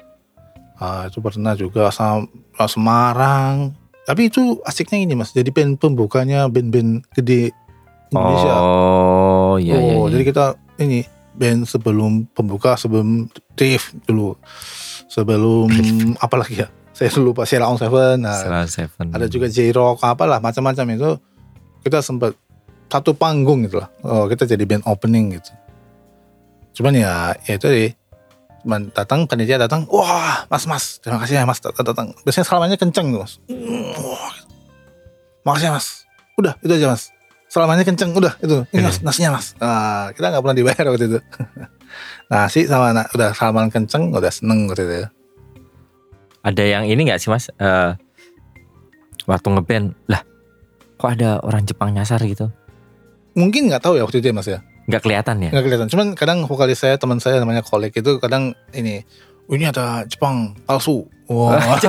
Ah, 0.84 1.08
itu 1.08 1.24
pernah 1.24 1.56
juga 1.56 1.88
sama 1.96 2.28
Semarang. 2.68 3.72
Tapi 4.04 4.28
itu 4.28 4.60
asiknya 4.68 5.00
ini 5.00 5.16
mas, 5.16 5.32
jadi 5.32 5.48
band 5.48 5.80
pembukanya 5.80 6.52
band-band 6.52 7.08
gede 7.16 7.56
Indonesia. 8.12 8.56
Oh, 8.60 9.56
iya 9.56 9.80
iya. 9.80 9.96
Oh, 9.96 10.12
iya. 10.12 10.20
jadi 10.20 10.24
kita 10.28 10.46
ini 10.84 11.08
band 11.40 11.64
sebelum 11.64 12.28
pembuka 12.36 12.76
sebelum 12.76 13.32
Dave 13.56 13.86
dulu. 14.04 14.36
Sebelum 15.08 15.72
apa 16.20 16.36
lagi 16.36 16.60
ya? 16.60 16.68
Saya 16.92 17.16
lupa 17.24 17.48
Sheila 17.48 17.72
on 17.72 17.80
Seven. 17.80 18.28
Nah, 18.28 18.44
Salah 18.44 18.68
Seven. 18.68 19.16
ada 19.16 19.26
juga 19.32 19.48
J-Rock 19.48 20.04
apalah 20.04 20.44
macam-macam 20.44 20.86
itu. 21.00 21.12
Kita 21.88 22.04
sempat 22.04 22.36
satu 22.92 23.16
panggung 23.16 23.66
gitu 23.66 23.80
lah. 23.82 23.90
Oh, 24.04 24.28
kita 24.28 24.44
jadi 24.44 24.62
band 24.68 24.84
opening 24.84 25.40
gitu. 25.40 25.52
Cuman 26.76 26.94
ya, 26.94 27.34
ya 27.48 27.56
itu 27.56 27.66
deh. 27.72 27.92
Datang 28.66 29.28
panitia 29.28 29.60
datang, 29.60 29.84
wah 29.92 30.48
mas 30.48 30.64
mas, 30.64 30.98
terima 31.04 31.20
kasih 31.20 31.40
ya 31.40 31.44
mas 31.44 31.60
datang 31.60 31.84
datang. 31.84 32.08
Biasanya 32.24 32.48
salamannya 32.48 32.78
kenceng 32.80 33.12
tuh 33.12 33.20
mas. 33.20 33.34
Wah, 34.00 34.36
makasih 35.44 35.68
ya 35.68 35.74
mas. 35.76 35.88
Udah 36.40 36.56
itu 36.64 36.72
aja 36.72 36.88
mas. 36.88 37.12
Salamannya 37.52 37.86
kenceng, 37.86 38.16
udah 38.18 38.34
itu. 38.42 38.66
Ini 38.74 38.82
mas, 38.82 38.98
nasinya 39.04 39.38
mas. 39.38 39.54
Nah, 39.62 40.10
kita 40.16 40.32
nggak 40.32 40.42
pernah 40.42 40.58
dibayar 40.58 40.86
waktu 40.90 41.06
itu. 41.06 41.20
Nasi 42.34 42.66
sama 42.66 42.90
na- 42.90 43.06
udah 43.14 43.30
salaman 43.36 43.70
kenceng, 43.70 44.10
udah 44.10 44.32
seneng 44.34 44.66
waktu 44.66 44.84
itu. 44.90 44.96
Ada 46.42 46.64
yang 46.66 46.84
ini 46.90 47.06
nggak 47.06 47.22
sih 47.22 47.30
mas? 47.30 47.54
Eh, 47.54 47.92
waktu 49.30 49.48
ngeband, 49.54 49.94
lah 50.10 50.26
kok 50.98 51.14
ada 51.14 51.44
orang 51.44 51.68
Jepang 51.68 51.94
nyasar 51.94 52.24
gitu? 52.26 52.50
Mungkin 53.38 53.70
nggak 53.70 53.86
tahu 53.86 54.00
ya 54.00 54.08
waktu 54.08 54.18
itu 54.24 54.32
ya 54.32 54.36
mas 54.36 54.50
ya. 54.50 54.60
Nggak 54.90 55.02
kelihatan 55.04 55.36
ya? 55.40 55.50
nggak 55.52 55.64
kelihatan. 55.64 55.88
Cuman 55.90 56.08
kadang 56.16 56.44
vokalis 56.44 56.84
saya 56.84 57.00
teman 57.00 57.20
saya 57.24 57.40
namanya 57.40 57.64
Kolek 57.64 57.96
itu 58.04 58.20
kadang 58.20 58.52
ini, 58.76 59.04
"Oh, 59.48 59.56
ini 59.56 59.68
ada 59.68 60.04
Jepang 60.04 60.58
palsu. 60.68 61.08
Wah, 61.24 61.56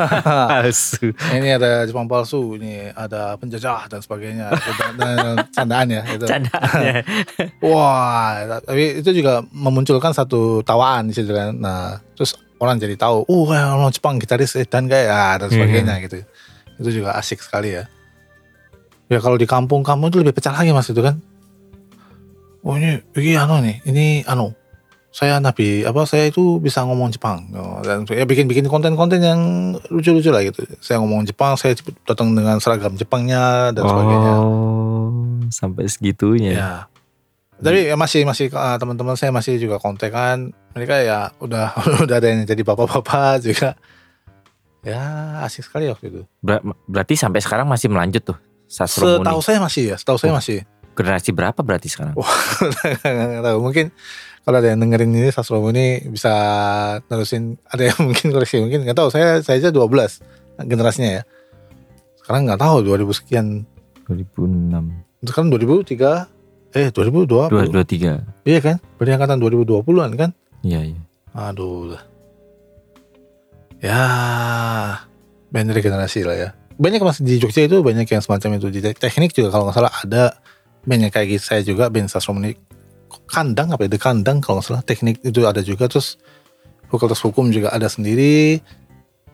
Palsu. 0.63 1.11
ini 1.35 1.49
ada 1.59 1.83
Jepang 1.85 2.07
palsu. 2.07 2.55
Ini 2.55 2.95
ada 2.95 3.35
penjajah 3.35 3.91
dan 3.91 3.99
sebagainya. 3.99 4.55
Dan, 4.95 5.43
candaan 5.51 5.89
ya 5.91 6.03
itu. 6.07 6.23
Candaannya. 6.23 7.03
Wah, 7.67 8.63
tapi 8.63 9.03
itu 9.03 9.11
juga 9.11 9.43
memunculkan 9.51 10.15
satu 10.15 10.63
tawaan 10.63 11.11
di 11.11 11.15
situ 11.19 11.35
kan. 11.35 11.51
Nah, 11.59 11.99
terus 12.15 12.39
orang 12.63 12.79
jadi 12.79 12.95
tahu, 12.95 13.27
uh, 13.27 13.51
orang 13.51 13.91
Jepang 13.91 14.23
gitaris 14.23 14.55
eh, 14.55 14.65
dan 14.71 14.87
kayak 14.87 15.11
ah, 15.11 15.35
dan 15.43 15.49
sebagainya 15.51 15.95
gitu. 16.07 16.23
Itu 16.79 16.91
juga 17.03 17.19
asik 17.19 17.43
sekali 17.43 17.75
ya. 17.75 17.91
Ya 19.11 19.19
kalau 19.21 19.37
di 19.37 19.45
kampung-kampung 19.45 20.09
itu 20.15 20.23
lebih 20.23 20.33
pecah 20.39 20.55
lagi 20.55 20.71
mas 20.71 20.89
itu 20.89 21.03
kan. 21.03 21.19
Oh 22.65 22.75
ini, 22.75 22.97
ini 23.15 23.33
anu 23.37 23.61
nih, 23.61 23.77
ini 23.85 24.07
anu. 24.25 24.57
Saya 25.15 25.39
nabi 25.39 25.87
apa 25.87 26.03
saya 26.11 26.27
itu 26.27 26.59
bisa 26.59 26.83
ngomong 26.83 27.15
Jepang 27.15 27.47
Oh, 27.55 27.79
dan 27.87 28.03
ya 28.11 28.27
bikin-bikin 28.27 28.67
konten-konten 28.67 29.23
yang 29.23 29.41
lucu-lucu 29.87 30.35
lah 30.35 30.43
gitu. 30.43 30.67
Saya 30.83 30.99
ngomong 30.99 31.23
Jepang, 31.23 31.55
saya 31.55 31.79
datang 32.03 32.35
dengan 32.35 32.59
seragam 32.59 32.99
Jepangnya 32.99 33.71
dan 33.71 33.87
sebagainya. 33.87 34.33
Oh, 34.43 35.15
sampai 35.55 35.87
segitunya. 35.87 36.51
Ya. 36.51 36.73
Tapi 37.55 37.87
ya 37.87 37.95
masih 37.95 38.27
masih 38.27 38.51
uh, 38.51 38.75
teman-teman 38.75 39.15
saya 39.15 39.31
masih 39.31 39.55
juga 39.63 39.79
kontekan. 39.79 40.51
Mereka 40.75 41.07
ya 41.07 41.31
udah 41.39 41.71
udah 42.05 42.17
ada 42.19 42.27
yang 42.27 42.43
jadi 42.43 42.67
bapak-bapak 42.67 43.39
juga. 43.47 43.79
Ya 44.83 45.01
asik 45.47 45.63
sekali 45.63 45.87
waktu 45.87 46.11
itu. 46.11 46.21
Ber- 46.43 46.61
berarti 46.91 47.15
sampai 47.15 47.39
sekarang 47.39 47.71
masih 47.71 47.87
melanjut 47.87 48.35
tuh 48.35 48.39
Setahu 48.67 49.39
saya 49.39 49.63
masih 49.63 49.95
ya, 49.95 49.97
setahu 50.01 50.19
saya 50.19 50.35
Oh. 50.35 50.39
masih. 50.43 50.67
Generasi 50.95 51.31
berapa 51.35 51.61
berarti 51.61 51.91
sekarang? 51.91 52.15
Nggak 53.03 53.45
tahu 53.45 53.59
mungkin 53.59 53.87
kalau 54.45 54.57
ada 54.61 54.69
yang 54.71 54.79
dengerin 54.79 55.11
ini 55.11 55.31
Sastro 55.33 55.59
Muni 55.59 56.05
bisa 56.07 56.33
nerusin 57.11 57.59
ada 57.67 57.91
yang 57.91 57.99
mungkin 58.07 58.31
koreksi 58.31 58.63
mungkin 58.63 58.87
nggak 58.87 58.97
tahu 58.97 59.09
saya 59.11 59.41
saya 59.43 59.59
aja 59.59 59.71
12 59.75 60.67
generasinya 60.71 61.11
ya. 61.19 61.23
Sekarang 62.23 62.47
nggak 62.47 62.61
tahu 62.63 62.77
2000 62.87 63.19
sekian. 63.19 63.47
2006. 64.07 65.25
Sekarang 65.25 65.49
2003 65.51 66.29
eh 66.75 66.89
2020. 66.91 67.51
223. 67.51 68.47
Iya 68.47 68.59
kan? 68.61 68.77
Berarti 68.99 69.13
angkatan 69.15 69.39
2020-an 69.41 70.11
kan? 70.19 70.31
Iya, 70.61 70.81
iya. 70.93 71.01
Aduh. 71.35 71.97
Ya, 73.85 74.01
band 75.53 75.69
regenerasi 75.71 76.25
lah 76.25 76.37
ya. 76.37 76.49
Banyak 76.75 77.05
mas 77.05 77.21
di 77.21 77.39
Jogja 77.39 77.69
itu 77.69 77.85
banyak 77.85 78.09
yang 78.09 78.23
semacam 78.25 78.59
itu. 78.59 78.67
Di 78.73 78.81
te- 78.81 78.97
teknik 78.97 79.37
juga 79.37 79.53
kalau 79.53 79.69
nggak 79.69 79.77
salah 79.77 79.93
ada 79.93 80.25
band 80.85 81.09
yang 81.09 81.13
kayak 81.13 81.37
gitu. 81.37 81.45
Saya 81.45 81.61
juga 81.65 81.89
band 81.89 82.09
Sastromonik 82.09 82.61
kandang 83.29 83.73
apa 83.73 83.89
ya? 83.89 83.91
The 83.93 84.01
kandang 84.01 84.39
kalau 84.45 84.61
nggak 84.61 84.67
salah 84.69 84.85
teknik 84.85 85.21
itu 85.25 85.45
ada 85.45 85.61
juga. 85.65 85.89
Terus 85.89 86.17
fakultas 86.89 87.21
hukum 87.25 87.51
juga 87.51 87.73
ada 87.73 87.89
sendiri. 87.89 88.61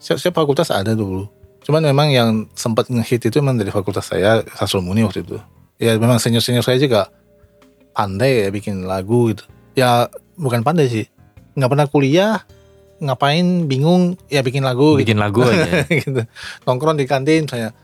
Siap, 0.01 0.16
siap 0.16 0.34
fakultas 0.34 0.72
ada 0.72 0.96
dulu. 0.96 1.28
Cuman 1.61 1.84
memang 1.84 2.09
yang 2.09 2.48
sempat 2.57 2.88
ngehit 2.88 3.20
itu 3.20 3.36
memang 3.44 3.61
dari 3.61 3.68
fakultas 3.68 4.09
saya 4.09 4.40
Sastromuni 4.57 5.05
waktu 5.05 5.20
itu. 5.22 5.36
Ya 5.76 5.96
memang 6.01 6.16
senior-senior 6.16 6.64
saya 6.64 6.80
juga 6.80 7.12
pandai 7.92 8.46
ya 8.46 8.48
bikin 8.48 8.88
lagu 8.88 9.28
gitu. 9.32 9.44
Ya 9.76 10.09
bukan 10.40 10.64
pandai 10.64 10.88
sih. 10.88 11.07
Nggak 11.53 11.70
pernah 11.70 11.86
kuliah, 11.90 12.34
ngapain 13.01 13.68
bingung 13.68 14.16
ya 14.32 14.40
bikin 14.40 14.64
lagu 14.64 14.96
gitu. 14.96 15.12
Bikin 15.12 15.20
lagu 15.20 15.44
aja. 15.44 15.84
gitu. 16.05 16.22
Nongkrong 16.64 16.96
di 16.96 17.05
kantin 17.05 17.44
saya 17.44 17.76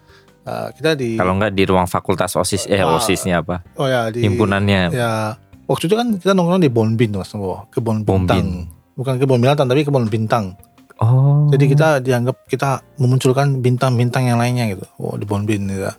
Eh, 0.46 0.68
kita 0.72 0.94
di 0.94 1.18
Kalau 1.18 1.34
nggak 1.34 1.52
di 1.52 1.64
ruang 1.66 1.84
fakultas 1.84 2.30
osis, 2.32 2.70
eh 2.70 2.78
Ah. 2.78 2.94
osisnya 2.94 3.42
apa? 3.42 3.66
oh 3.76 3.84
ya 3.84 4.14
di 4.14 4.22
Himpunannya. 4.22 4.94
ya 4.94 5.34
waktu 5.66 5.84
itu 5.84 5.98
kan 5.98 6.14
kita 6.14 6.32
nongkrong 6.32 6.62
di 6.62 6.70
Bonbin 6.70 7.10
mas 7.12 7.34
oh, 7.34 7.66
kebun 7.68 8.06
Bonbin. 8.06 8.30
bintang 8.30 8.46
bukan 8.94 9.14
kebun 9.18 9.42
binatang 9.42 9.66
tapi 9.66 9.82
kebun 9.82 10.06
bintang 10.06 10.54
Oh. 10.96 11.44
jadi 11.50 11.64
kita 11.66 11.88
dianggap 12.00 12.46
kita 12.46 12.80
memunculkan 12.96 13.60
bintang-bintang 13.60 14.24
yang 14.24 14.38
lainnya 14.38 14.70
gitu 14.70 14.86
oh 14.96 15.18
di 15.18 15.26
Bonbin 15.26 15.66
gitu 15.66 15.90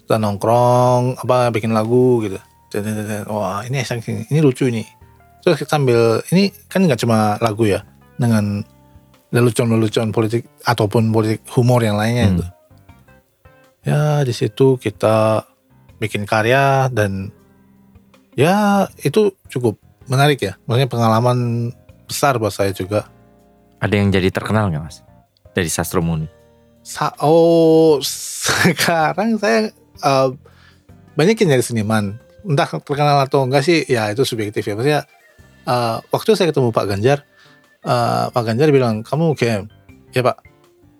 kita 0.00 0.14
nongkrong 0.16 1.18
apa 1.18 1.50
bikin 1.50 1.74
lagu 1.74 2.22
gitu 2.22 2.38
wah 3.26 3.60
ini 3.60 3.82
sih, 3.82 3.98
ini 4.24 4.38
lucu 4.38 4.64
ini 4.64 4.86
terus 5.42 5.58
kita 5.58 5.74
sambil 5.74 6.22
ini 6.30 6.48
kan 6.64 6.80
nggak 6.80 6.96
cuma 6.96 7.34
lagu 7.38 7.66
ya 7.66 7.82
dengan 8.14 8.62
lelucon-lelucon 9.28 10.12
politik 10.12 10.46
ataupun 10.62 11.10
politik 11.10 11.42
humor 11.50 11.82
yang 11.82 11.96
lainnya 11.96 12.24
Hmm. 12.24 12.34
itu 12.38 12.44
ya 13.82 14.22
di 14.22 14.30
situ 14.34 14.78
kita 14.78 15.46
bikin 15.98 16.26
karya 16.26 16.90
dan 16.90 17.30
ya 18.34 18.86
itu 19.02 19.34
cukup 19.50 19.78
menarik 20.10 20.42
ya. 20.42 20.58
Maksudnya 20.66 20.90
pengalaman 20.90 21.38
besar 22.06 22.38
buat 22.38 22.54
saya 22.54 22.74
juga. 22.74 23.06
Ada 23.82 23.94
yang 23.98 24.10
jadi 24.10 24.30
terkenal 24.30 24.70
nggak 24.70 24.82
mas? 24.82 25.02
Dari 25.54 25.70
Sastro 25.70 26.02
Muni. 26.02 26.26
Sa- 26.82 27.14
oh 27.22 28.02
sekarang 28.02 29.38
saya 29.38 29.70
eh, 30.02 30.28
banyak 31.14 31.36
yang 31.42 31.58
jadi 31.58 31.64
seniman. 31.64 32.18
Entah 32.42 32.66
terkenal 32.82 33.22
atau 33.22 33.46
enggak 33.46 33.62
sih 33.62 33.86
ya 33.86 34.10
itu 34.10 34.26
subjektif 34.26 34.66
ya. 34.66 34.74
Maksudnya 34.74 35.02
eh, 35.66 35.96
waktu 36.10 36.34
saya 36.34 36.50
ketemu 36.50 36.74
Pak 36.74 36.86
Ganjar 36.90 37.18
eh, 37.86 38.24
Pak 38.30 38.42
Ganjar 38.42 38.70
bilang 38.74 39.06
kamu 39.06 39.34
UGM 39.34 39.62
ya 40.14 40.22
Pak. 40.22 40.38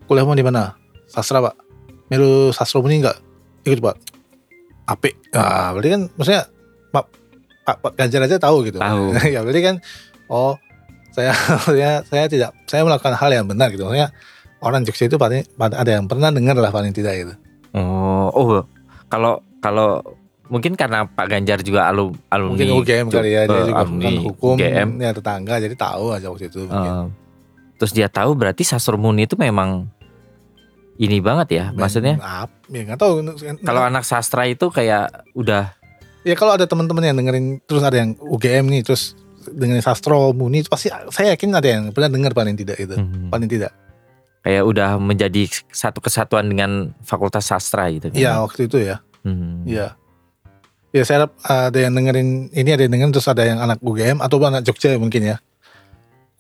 Kuliahmu 0.07 0.35
di 0.35 0.45
mana? 0.47 0.75
Sastra 1.07 1.43
Pak 1.43 1.62
melu 2.13 2.53
sastra 2.53 2.85
muni 2.85 3.01
enggak 3.01 3.17
ikut 3.65 3.81
Pak 3.81 3.97
apik 4.93 5.15
nah, 5.33 5.73
berarti 5.73 5.89
kan 5.89 6.03
maksudnya 6.21 6.43
Pak 6.93 7.05
Pak, 7.63 7.77
Pak 7.79 7.93
Ganjar 7.95 8.27
aja 8.27 8.37
tahu 8.43 8.67
gitu. 8.67 8.79
Tahu. 8.83 9.15
ya 9.35 9.41
berarti 9.41 9.63
kan 9.63 9.77
oh 10.29 10.59
saya 11.15 11.33
saya 11.67 12.03
saya 12.05 12.25
tidak 12.29 12.51
saya 12.67 12.83
melakukan 12.83 13.15
hal 13.17 13.31
yang 13.31 13.47
benar 13.47 13.71
gitu. 13.71 13.87
Maksudnya 13.87 14.11
orang 14.63 14.83
Jogja 14.87 15.07
itu 15.09 15.17
paling 15.19 15.43
ada 15.59 15.91
yang 15.91 16.07
pernah 16.11 16.31
dengar 16.35 16.59
lah 16.59 16.75
paling 16.75 16.93
tidak 16.93 17.15
gitu. 17.17 17.35
Oh, 17.73 18.29
oh, 18.37 18.63
kalau 19.09 19.41
kalau 19.65 20.05
mungkin 20.53 20.77
karena 20.77 21.09
Pak 21.09 21.27
Ganjar 21.33 21.65
juga 21.65 21.89
alum 21.89 22.13
alumni 22.29 22.61
mungkin 22.61 22.85
UGM 22.85 23.07
kali 23.09 23.31
ya 23.33 23.43
dia 23.49 23.57
eh, 23.57 23.67
juga 23.73 23.81
alumni 23.89 24.05
kan 24.05 24.15
hukum 24.21 24.55
UGM. 24.61 24.89
ya 25.01 25.11
tetangga 25.17 25.55
jadi 25.57 25.75
tahu 25.79 26.05
aja 26.13 26.27
waktu 26.29 26.53
itu 26.53 26.69
mungkin. 26.69 26.93
Eh, 26.93 27.07
terus 27.81 27.93
dia 27.97 28.13
tahu 28.13 28.37
berarti 28.37 28.63
Sastro 28.67 29.01
Muni 29.01 29.25
itu 29.25 29.39
memang 29.41 29.89
ini 31.03 31.19
banget 31.19 31.49
ya, 31.51 31.65
maksudnya 31.75 32.15
ap- 32.23 32.63
ya 32.71 32.87
nggak 32.87 32.99
tahu 32.99 33.27
kalau 33.61 33.83
anak 33.83 34.07
sastra 34.07 34.47
itu 34.47 34.71
kayak 34.71 35.11
udah 35.35 35.75
ya 36.23 36.39
kalau 36.39 36.55
ada 36.55 36.65
teman-teman 36.65 37.03
yang 37.03 37.19
dengerin 37.19 37.59
terus 37.67 37.83
ada 37.83 37.99
yang 37.99 38.15
UGM 38.15 38.71
nih 38.71 38.87
terus 38.87 39.19
dengerin 39.43 39.83
sastro 39.83 40.31
muni 40.31 40.63
itu 40.63 40.71
pasti 40.71 40.87
saya 41.11 41.35
yakin 41.35 41.51
ada 41.53 41.67
yang 41.67 41.83
pernah 41.91 42.07
dengar 42.07 42.31
paling 42.31 42.55
tidak 42.55 42.79
itu 42.79 42.95
hmm, 42.95 43.35
paling 43.35 43.51
tidak 43.51 43.75
kayak 44.43 44.63
udah 44.63 44.99
menjadi 44.99 45.51
satu 45.71 45.99
kesatuan 45.99 46.47
dengan 46.51 46.91
Fakultas 47.03 47.47
Sastra 47.47 47.87
gitu 47.95 48.11
kan. 48.11 48.19
Iya 48.19 48.43
waktu 48.43 48.67
itu 48.67 48.79
ya 48.79 48.99
Hmm. 49.23 49.63
Iya. 49.63 49.95
Ya 50.91 51.03
saya 51.07 51.25
harap 51.25 51.33
ada 51.47 51.79
yang 51.79 51.95
dengerin 51.95 52.51
ini 52.51 52.71
ada 52.75 52.83
yang 52.85 52.93
dengerin 52.93 53.15
terus 53.15 53.31
ada 53.31 53.47
yang 53.47 53.63
anak 53.63 53.79
UGM 53.81 54.19
atau 54.19 54.37
anak 54.43 54.67
Jogja 54.67 54.99
mungkin 54.99 55.23
ya. 55.25 55.37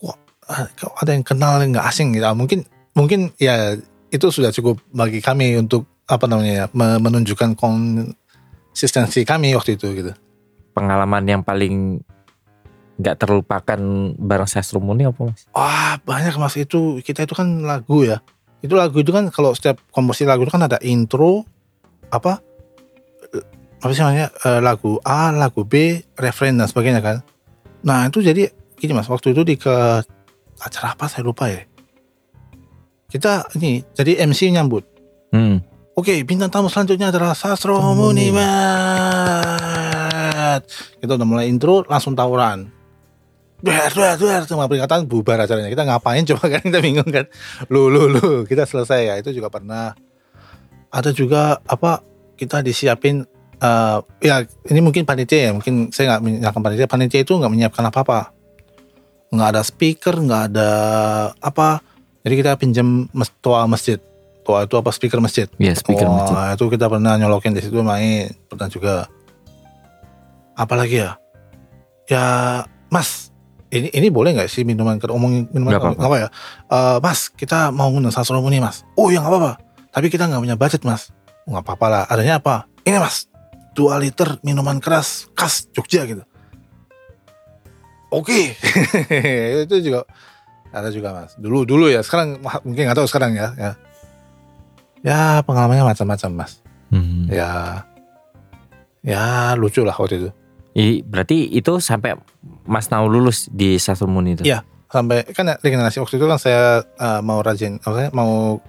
Wah, 0.02 0.18
ah, 0.50 0.66
kok 0.74 0.92
ada 0.98 1.14
yang 1.14 1.22
kenal 1.22 1.62
yang 1.62 1.72
nggak 1.72 1.86
asing 1.88 2.10
gitu. 2.12 2.26
Ah, 2.26 2.34
Mungkin 2.34 2.66
mungkin 2.92 3.30
ya 3.38 3.78
itu 4.12 4.26
sudah 4.28 4.52
cukup 4.52 4.76
bagi 4.92 5.24
kami 5.24 5.56
untuk 5.56 5.88
apa 6.04 6.28
namanya 6.28 6.52
ya 6.52 6.66
me- 6.76 7.00
menunjukkan 7.00 7.56
konsistensi 7.56 9.24
kami 9.24 9.56
waktu 9.56 9.80
itu 9.80 9.88
gitu. 9.96 10.12
Pengalaman 10.76 11.24
yang 11.24 11.40
paling 11.40 12.04
nggak 13.00 13.16
terlupakan 13.24 13.80
bareng 14.20 14.46
Sastro 14.46 14.84
Muni 14.84 15.08
apa 15.08 15.32
mas? 15.32 15.48
Wah 15.56 15.96
banyak 16.04 16.36
mas 16.36 16.54
itu 16.60 17.00
kita 17.00 17.24
itu 17.24 17.32
kan 17.32 17.64
lagu 17.64 18.04
ya. 18.04 18.20
Itu 18.60 18.76
lagu 18.76 19.00
itu 19.00 19.10
kan 19.10 19.32
kalau 19.32 19.56
setiap 19.56 19.80
komposisi 19.88 20.28
lagu 20.28 20.44
itu 20.44 20.52
kan 20.52 20.68
ada 20.68 20.76
intro 20.84 21.48
apa 22.12 22.44
eh, 23.32 23.44
apa 23.80 23.90
sih 23.96 24.04
namanya 24.04 24.28
eh, 24.44 24.60
lagu 24.60 25.00
A, 25.02 25.32
lagu 25.32 25.64
B, 25.64 26.04
referen 26.20 26.60
dan 26.60 26.68
sebagainya 26.68 27.00
kan. 27.00 27.24
Nah 27.82 28.12
itu 28.12 28.20
jadi 28.20 28.52
gini 28.76 28.92
mas 28.92 29.08
waktu 29.08 29.32
itu 29.32 29.40
di 29.42 29.56
ke 29.56 30.04
acara 30.60 30.92
apa 30.92 31.08
saya 31.08 31.24
lupa 31.24 31.48
ya. 31.48 31.64
Kita 33.12 33.44
ini 33.60 33.84
jadi 33.92 34.24
MC 34.24 34.48
nyambut. 34.56 34.88
Hmm. 35.36 35.60
Oke 35.92 36.24
bintang 36.24 36.48
tamu 36.48 36.72
selanjutnya 36.72 37.12
adalah 37.12 37.36
Sastro 37.36 37.76
Muni. 37.92 38.32
Munimat. 38.32 39.52
Kita 40.96 41.20
udah 41.20 41.28
mulai 41.28 41.52
intro 41.52 41.84
langsung 41.84 42.16
tawuran. 42.16 42.72
Duar, 43.60 43.92
duar, 43.92 44.16
duar. 44.16 44.48
Cuma 44.48 44.64
peringatan 44.64 45.04
bubar 45.04 45.44
acaranya. 45.44 45.68
Kita 45.68 45.84
ngapain 45.84 46.24
coba 46.32 46.56
kan 46.56 46.64
kita 46.64 46.80
bingung 46.80 47.12
kan. 47.12 47.28
Lu, 47.68 47.92
lu, 47.92 48.08
lu. 48.08 48.48
Kita 48.48 48.64
selesai 48.64 49.12
ya. 49.12 49.14
Itu 49.20 49.36
juga 49.36 49.52
pernah. 49.52 49.92
Ada 50.88 51.12
juga 51.12 51.60
apa 51.68 52.00
kita 52.40 52.64
disiapin 52.64 53.28
eh 53.62 53.98
ya 54.18 54.42
ini 54.72 54.82
mungkin 54.82 55.06
panitia 55.06 55.38
ya 55.38 55.50
mungkin 55.54 55.94
saya 55.94 56.16
nggak 56.16 56.22
menyalahkan 56.26 56.62
panitia 56.66 56.90
panitia 56.90 57.22
itu 57.22 57.38
nggak 57.38 57.52
menyiapkan 57.54 57.86
apa-apa 57.86 58.34
nggak 59.30 59.48
ada 59.54 59.62
speaker 59.62 60.18
nggak 60.18 60.42
ada 60.50 60.70
apa 61.38 61.78
jadi 62.22 62.34
kita 62.38 62.50
pinjam 62.54 63.10
mes, 63.10 63.28
toa 63.42 63.66
masjid. 63.66 63.98
Toa 64.42 64.66
itu 64.66 64.74
apa? 64.74 64.90
Speaker 64.90 65.18
masjid? 65.22 65.46
Ya 65.58 65.74
speaker 65.74 66.06
Wah, 66.06 66.14
masjid. 66.18 66.36
itu 66.58 66.64
kita 66.70 66.86
pernah 66.90 67.14
nyolokin 67.18 67.54
di 67.54 67.62
situ 67.62 67.78
main 67.82 68.30
pernah 68.50 68.66
juga. 68.70 68.94
Apalagi 70.54 71.02
ya? 71.02 71.10
Ya 72.10 72.24
mas 72.90 73.30
ini 73.72 73.88
ini 73.94 74.10
boleh 74.12 74.34
nggak 74.36 74.50
sih 74.50 74.66
minuman 74.66 74.98
keras 75.00 75.14
omongin 75.14 75.48
minuman 75.54 75.78
apa-apa. 75.78 75.94
nggak 75.98 76.10
apa 76.10 76.16
ya? 76.18 76.28
Eh, 76.68 76.96
mas 77.00 77.20
kita 77.32 77.70
mau 77.70 77.88
ngundang 77.90 78.12
Sasro 78.14 78.38
Muni 78.42 78.58
mas. 78.58 78.82
Oh 78.98 79.08
ya 79.10 79.22
nggak 79.22 79.32
apa-apa. 79.32 79.52
Tapi 79.94 80.06
kita 80.10 80.26
nggak 80.28 80.42
punya 80.42 80.56
budget 80.58 80.82
mas. 80.84 81.10
"Oh, 81.46 81.54
nggak 81.56 81.64
apa-apa 81.66 81.86
lah. 81.88 82.02
Adanya 82.10 82.38
apa? 82.42 82.66
Ini 82.82 82.98
mas 82.98 83.26
dua 83.72 83.96
liter 83.96 84.36
minuman 84.44 84.78
keras 84.78 85.26
khas 85.32 85.70
Jogja 85.72 86.04
gitu. 86.04 86.22
Oke. 88.12 88.52
Itu 89.64 89.76
juga 89.80 90.04
ada 90.72 90.88
juga 90.88 91.12
mas 91.12 91.36
dulu 91.36 91.62
dulu 91.62 91.86
ya 91.86 92.00
sekarang 92.00 92.40
mungkin 92.62 92.82
nggak 92.84 92.96
tahu 92.96 93.06
sekarang 93.06 93.32
ya 93.32 93.52
ya 93.54 93.70
ya 95.02 95.18
pengalamannya 95.40 95.84
macam-macam 95.86 96.30
mas 96.38 96.52
Hmm. 96.88 97.24
ya 97.26 97.80
ya 99.00 99.24
lucu 99.54 99.80
lah 99.80 99.94
waktu 99.94 100.16
itu 100.18 100.30
I- 100.72 101.00
berarti 101.00 101.48
itu 101.48 101.76
sampai 101.78 102.16
Mas 102.62 102.88
Nau 102.88 103.04
lulus 103.06 103.44
di 103.46 103.76
Sastro 103.76 104.04
Muni 104.06 104.32
itu? 104.34 104.44
Iya. 104.44 104.60
sampai 104.88 105.24
kan 105.26 105.44
ya, 105.46 105.56
regenerasi 105.56 105.98
waktu 105.98 106.16
itu 106.16 106.26
kan 106.26 106.36
saya 106.36 106.84
eh, 106.84 107.20
mau 107.20 107.40
rajin 107.40 107.76
maksudnya 107.78 108.12
mau 108.12 108.60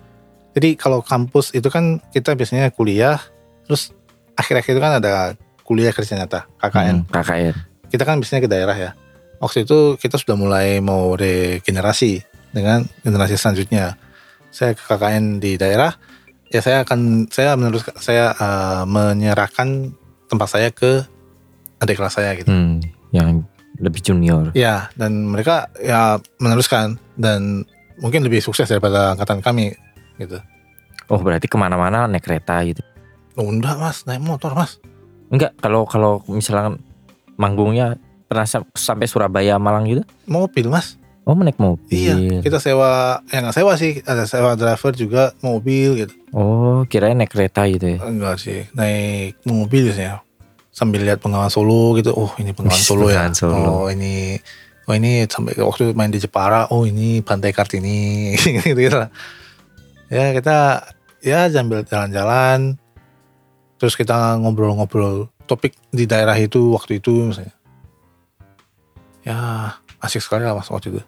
jadi 0.51 0.75
kalau 0.75 0.99
kampus 0.99 1.51
itu 1.51 1.67
kan 1.67 1.99
kita 2.09 2.31
biasanya 2.31 2.71
kuliah 2.71 3.19
terus 3.63 3.91
akhir-akhir 4.33 4.71
itu 4.71 4.81
kan 4.81 4.93
ada 4.97 5.35
kuliah 5.61 5.91
kerja 5.91 6.15
nyata 6.15 6.47
KKN 6.57 7.03
Hmm, 7.03 7.11
KKN. 7.11 7.55
kita 7.87 8.03
kan 8.03 8.15
biasanya 8.17 8.39
ke 8.39 8.47
daerah 8.47 8.71
ya 8.73 8.91
waktu 9.43 9.67
itu 9.67 9.99
kita 9.99 10.15
sudah 10.15 10.33
mulai 10.33 10.79
mau 10.79 11.13
regenerasi 11.13 12.23
dengan 12.49 12.87
generasi 13.01 13.35
selanjutnya 13.35 13.99
saya 14.47 14.71
ke 14.71 14.79
KKN 14.81 15.37
di 15.37 15.57
daerah 15.57 15.91
ya 16.47 16.61
saya 16.61 16.81
akan 16.81 17.27
saya 17.27 17.53
meneruskan 17.53 17.97
saya 17.97 18.31
eh, 18.31 18.83
menyerahkan 18.85 19.91
tempat 20.25 20.47
saya 20.47 20.69
ke 20.69 21.03
adik 21.77 21.97
kelas 21.97 22.13
saya 22.13 22.31
gitu 22.33 22.47
Hmm, 22.47 22.79
yang 23.11 23.43
lebih 23.75 23.99
junior. 23.99 24.53
ya 24.53 24.87
dan 24.93 25.27
mereka 25.27 25.67
ya 25.75 26.15
meneruskan 26.37 26.95
dan 27.13 27.65
mungkin 27.97 28.21
lebih 28.21 28.39
sukses 28.39 28.65
daripada 28.65 29.11
angkatan 29.11 29.41
kami 29.41 29.73
gitu 30.15 30.39
Oh 31.11 31.19
berarti 31.19 31.45
ke 31.45 31.57
mana-mana 31.57 32.07
naik 32.07 32.23
kereta 32.23 32.63
gitu? 32.63 32.79
oh, 33.35 33.49
enggak 33.49 33.75
mas 33.75 34.05
naik 34.05 34.21
motor 34.21 34.53
mas 34.53 34.77
Enggak, 35.27 35.57
kalau 35.57 35.83
kalau 35.83 36.21
misalnya 36.29 36.77
manggungnya 37.35 37.97
pernah 38.33 38.43
sam- 38.43 38.67
sampai 38.69 39.05
Surabaya 39.05 39.55
Malang 39.55 39.85
gitu? 39.85 40.01
mobil 40.25 40.67
mas 40.67 40.97
Oh 41.23 41.31
naik 41.33 41.55
mobil. 41.55 41.87
iya 41.87 42.41
kita 42.41 42.59
sewa 42.59 43.23
ya 43.25 43.39
nggak 43.39 43.55
sewa 43.55 43.73
sih 43.73 44.03
ada 44.03 44.25
sewa 44.25 44.57
driver 44.57 44.91
juga 44.91 45.31
mobil 45.39 45.95
gitu 45.97 46.13
Oh 46.31 46.83
kirain 46.83 47.13
naik 47.13 47.29
kereta 47.29 47.63
gitu 47.65 47.95
ya? 47.95 47.99
Enggak 48.01 48.35
sih, 48.37 48.65
naik 48.73 49.37
mobil 49.43 49.87
biasanya. 49.87 50.25
Sambil 50.67 51.05
lihat 51.05 51.21
Bengawan 51.21 51.47
Solo 51.47 51.93
gitu. 51.93 52.09
Oh, 52.09 52.33
ini 52.35 52.49
Bengawan 52.49 52.73
Wih, 52.73 52.83
Solo 52.83 53.05
ya. 53.07 53.29
Solo. 53.29 53.53
Oh, 53.53 53.87
ini 53.87 54.41
oh 54.83 54.91
ini 54.91 55.23
sampai 55.23 55.53
waktu 55.55 55.93
main 55.93 56.09
di 56.09 56.17
Jepara, 56.17 56.67
oh 56.67 56.83
ini 56.83 57.21
Pantai 57.21 57.53
Kartini 57.53 58.33
gitu, 58.57 58.73
gitu 58.73 58.97
lah. 58.97 59.13
Ya, 60.09 60.33
kita 60.33 60.89
ya 61.21 61.45
sambil 61.47 61.85
jalan-jalan 61.85 62.75
terus 63.77 63.93
kita 63.93 64.35
ngobrol-ngobrol 64.37 65.29
topik 65.45 65.77
di 65.87 66.03
daerah 66.03 66.35
itu 66.35 66.73
waktu 66.73 66.97
itu 66.97 67.29
misalnya. 67.29 67.53
Ya, 69.23 69.37
asik 70.03 70.19
sekali 70.19 70.43
lah 70.43 70.55
Mas 70.55 70.67
waktu 70.67 70.99
itu. 70.99 71.01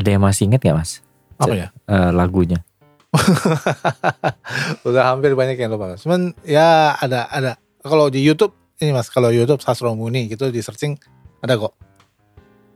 Ada 0.00 0.16
yang 0.16 0.24
masih 0.24 0.48
inget 0.48 0.64
gak 0.64 0.76
mas? 0.76 1.04
Apa 1.36 1.52
ya? 1.52 1.68
Eh, 1.88 2.10
lagunya? 2.12 2.64
Udah 4.88 5.12
hampir 5.12 5.36
banyak 5.36 5.60
yang 5.60 5.72
lupa. 5.72 5.98
Cuman 6.00 6.32
ya 6.46 6.94
ada 6.96 7.26
ada 7.28 7.60
kalau 7.82 8.08
di 8.08 8.22
YouTube 8.22 8.54
ini 8.80 8.96
Mas, 8.96 9.12
kalau 9.12 9.28
YouTube 9.28 9.60
Sastro 9.60 9.92
Muni 9.92 10.30
gitu 10.30 10.48
di 10.48 10.62
searching 10.62 10.96
ada 11.44 11.58
kok. 11.58 11.76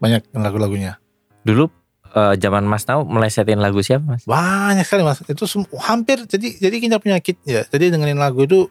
Banyak 0.03 0.35
lagu-lagunya. 0.37 1.01
Dulu 1.47 1.71
eh, 2.13 2.35
zaman 2.37 2.67
Mas 2.67 2.85
Nau 2.91 3.07
melesetin 3.07 3.63
lagu 3.63 3.81
siapa 3.81 4.05
Mas? 4.05 4.27
Banyak 4.27 4.85
sekali 4.85 5.07
Mas. 5.07 5.23
Itu 5.25 5.47
hampir 5.81 6.27
jadi 6.29 6.61
jadi 6.61 6.77
kita 6.77 6.97
penyakit 6.99 7.41
ya. 7.47 7.63
Jadi 7.69 7.95
dengerin 7.95 8.19
lagu 8.19 8.43
itu 8.43 8.69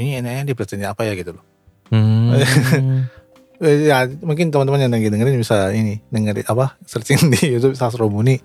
ini 0.00 0.18
enaknya 0.18 0.52
di 0.52 0.54
apa 0.82 1.02
ya 1.06 1.12
gitu 1.14 1.36
loh. 1.36 1.44
Hmm. 1.92 2.34
Eh, 3.58 3.86
Ya 3.86 4.04
mungkin 4.20 4.48
teman-teman 4.48 4.78
yang 4.78 4.92
lagi 4.92 5.08
dengerin 5.08 5.36
bisa 5.36 5.70
ini 5.70 6.02
dengerin 6.06 6.44
apa 6.44 6.76
searching 6.82 7.32
di 7.32 7.56
YouTube 7.56 7.72
Sastro 7.72 8.06
Muni 8.06 8.36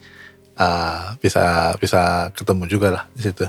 ah, 0.56 1.16
bisa 1.18 1.76
bisa 1.76 2.02
ketemu 2.32 2.64
juga 2.66 2.88
lah 2.92 3.04
di 3.12 3.22
situ. 3.22 3.44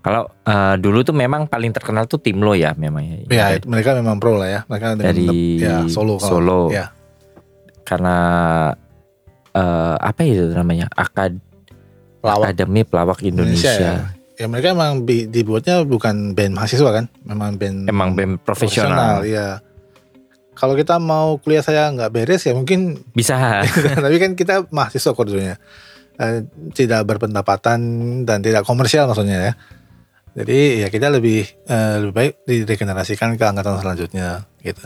Kalau 0.00 0.30
eh, 0.40 0.74
dulu 0.78 1.02
tuh 1.02 1.12
memang 1.12 1.44
paling 1.44 1.68
terkenal 1.70 2.06
tuh 2.06 2.16
Tim 2.16 2.38
Lo 2.38 2.54
ya 2.54 2.72
memang 2.72 3.02
ya. 3.02 3.16
Ya 3.26 3.46
mereka 3.62 3.92
memang 3.92 4.16
pro 4.16 4.38
lah 4.38 4.48
ya. 4.48 4.60
Mereka 4.64 4.94
Dari 4.96 5.58
ya, 5.58 5.82
solo 5.86 6.16
kalau- 6.16 6.30
Solo. 6.32 6.60
Ya. 6.70 6.94
Karena 7.82 8.16
eh, 9.50 9.96
apa 9.98 10.20
itu 10.22 10.48
namanya? 10.48 10.86
Akad 10.90 11.42
Pelawak 12.22 12.50
Akademi 12.50 12.82
Pelawak 12.82 13.20
Indonesia. 13.20 13.72
ya. 13.74 13.94
Ya 14.36 14.46
mereka 14.46 14.72
emang 14.72 15.02
dibuatnya 15.04 15.80
bukan 15.82 16.36
band 16.36 16.52
mahasiswa 16.52 16.90
kan, 16.92 17.08
memang 17.24 17.56
band 17.56 17.88
Emang 17.88 18.12
band 18.12 18.36
profesional. 18.38 19.24
ya. 19.24 19.64
Kalau 20.56 20.72
kita 20.72 20.96
mau 20.96 21.36
kuliah 21.36 21.60
saya 21.60 21.92
nggak 21.92 22.10
beres 22.10 22.42
ya 22.42 22.56
mungkin, 22.56 22.96
Bisa. 23.12 23.60
tapi 24.04 24.16
kan 24.16 24.32
kita 24.32 24.64
mahasiswa 24.68 25.12
kok 25.12 25.22
dulunya. 25.22 25.60
Eh, 26.16 26.48
tidak 26.72 27.04
berpendapatan 27.04 27.78
dan 28.24 28.40
tidak 28.40 28.64
komersial 28.64 29.04
maksudnya 29.04 29.38
ya. 29.38 29.52
Jadi 30.32 30.80
ya 30.80 30.88
kita 30.88 31.08
lebih 31.08 31.44
eh, 31.62 31.94
lebih 32.00 32.12
baik 32.12 32.32
diregenerasikan 32.42 33.36
ke 33.36 33.44
angkatan 33.44 33.76
selanjutnya 33.78 34.48
gitu. 34.58 34.80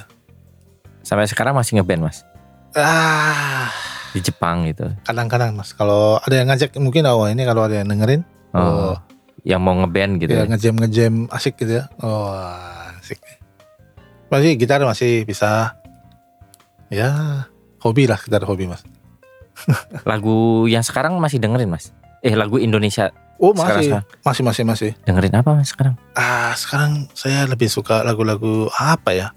Sampai 1.00 1.24
sekarang 1.24 1.54
masih 1.54 1.78
ngeband 1.78 2.04
Mas 2.04 2.26
Ah, 2.70 3.70
di 4.10 4.20
Jepang 4.20 4.62
gitu. 4.64 4.86
kadang-kadang 5.02 5.54
mas, 5.54 5.70
kalau 5.70 6.18
ada 6.18 6.34
yang 6.34 6.46
ngajak 6.46 6.70
mungkin 6.76 7.02
awal 7.02 7.30
ini 7.30 7.42
kalau 7.42 7.62
ada 7.62 7.78
yang 7.78 7.86
dengerin, 7.86 8.22
Oh, 8.50 8.94
yang 9.42 9.58
mau 9.58 9.74
ngeband 9.74 10.18
gitu. 10.18 10.30
ya 10.30 10.42
ya. 10.42 10.46
ngejam 10.46 10.74
ngejam 10.76 11.14
asik 11.30 11.54
gitu 11.56 11.78
ya 11.78 11.84
oh 11.98 12.30
asik 12.98 13.18
masih 14.30 14.54
gitar 14.54 14.80
masih 14.80 15.22
bisa. 15.22 15.74
Ya 16.88 17.44
hobi 17.78 18.06
lah 18.06 18.18
gitar 18.18 18.42
hobi 18.42 18.66
mas. 18.66 18.82
Lagu 20.08 20.64
yang 20.66 20.80
sekarang 20.80 21.20
masih 21.20 21.36
dengerin 21.36 21.68
Mas? 21.68 21.92
Eh 22.20 22.32
lagu 22.32 22.56
Indonesia 22.56 23.12
oh 23.36 23.52
Sekarang- 23.52 24.04
masih. 24.24 24.24
masih 24.24 24.42
masih 24.42 24.64
masih. 24.64 24.90
Dengerin 25.04 25.34
apa 25.34 25.52
Mas 25.52 25.68
sekarang? 25.68 25.94
ah 26.14 26.52
sekarang 26.52 27.08
saya 27.12 27.44
lebih 27.44 27.68
suka 27.68 28.00
lagu-lagu 28.00 28.72
apa 28.72 29.12
ya? 29.12 29.28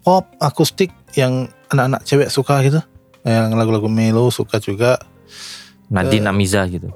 Pop 0.00 0.28
akustik 0.36 0.92
yang 1.14 1.48
anak-anak 1.68 2.04
cewek 2.04 2.28
suka 2.28 2.60
gitu. 2.60 2.80
Yang 3.24 3.56
lagu-lagu 3.56 3.88
melo 3.88 4.28
suka 4.28 4.60
juga. 4.60 5.00
Nadine 5.88 6.28
Amiza 6.28 6.64
gitu. 6.66 6.92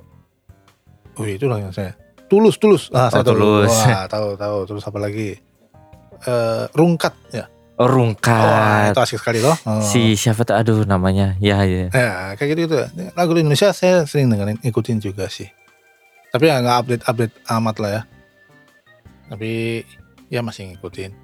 oh 1.14 1.24
itu 1.24 1.45
lah 1.45 1.59
yang 1.59 1.72
saya. 1.72 1.97
Tulus 2.28 2.57
tulus. 2.57 2.93
Ah 2.93 3.09
saya 3.09 3.20
Oh, 3.20 3.26
tahu. 3.26 3.34
Tulus. 3.34 3.72
Wah, 3.72 4.05
tahu 4.07 4.28
tahu. 4.34 4.59
Terus 4.66 4.84
apa 4.84 4.99
lagi 5.01 5.41
Eh, 6.27 6.64
rungkat 6.75 7.14
ya 7.31 7.47
Oh 7.79 7.87
Rungkat. 7.87 8.91
itu 8.91 8.99
asik 9.07 9.19
sekali 9.23 9.39
loh 9.39 9.55
Oh. 9.62 9.79
Si 9.79 10.19
siapa 10.19 10.43
tuh 10.43 10.59
aduh 10.59 10.83
namanya. 10.83 11.39
Ya 11.39 11.62
ya. 11.62 11.87
Ya 11.95 12.35
kayak 12.35 12.59
gitu 12.59 12.61
gitu. 12.66 12.79
Lagu 13.14 13.31
Indonesia 13.39 13.71
saya 13.71 14.03
sering 14.03 14.35
dengerin, 14.35 14.59
ikutin 14.66 14.99
juga 14.99 15.31
sih. 15.31 15.47
Tapi 16.35 16.51
ya 16.51 16.59
nggak 16.59 16.77
update 16.83 17.03
update 17.07 17.35
amat 17.47 17.77
lah 17.79 17.91
ya. 17.91 18.03
Tapi 19.31 19.51
ya 20.27 20.43
masih 20.43 20.75
ngikutin. 20.75 21.14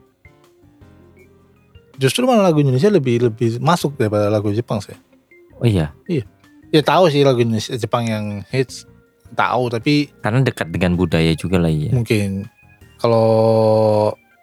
Justru 1.99 2.23
malah 2.23 2.55
lagu 2.55 2.63
Indonesia 2.63 2.87
lebih 2.87 3.27
lebih 3.31 3.59
masuk 3.59 3.99
daripada 3.99 4.31
lagu 4.31 4.55
Jepang 4.55 4.79
sih. 4.79 4.95
Oh 5.59 5.67
iya, 5.67 5.91
Ya 6.71 6.83
tahu 6.83 7.11
sih 7.11 7.27
lagu 7.27 7.43
Indonesia 7.43 7.75
Jepang 7.75 8.07
yang 8.07 8.47
hits 8.55 8.87
tahu 9.35 9.67
tapi 9.75 10.15
karena 10.23 10.47
dekat 10.47 10.71
dengan 10.71 10.95
budaya 10.95 11.35
juga 11.35 11.59
lah 11.59 11.71
ya. 11.71 11.91
mungkin 11.91 12.47
kalau 13.03 13.27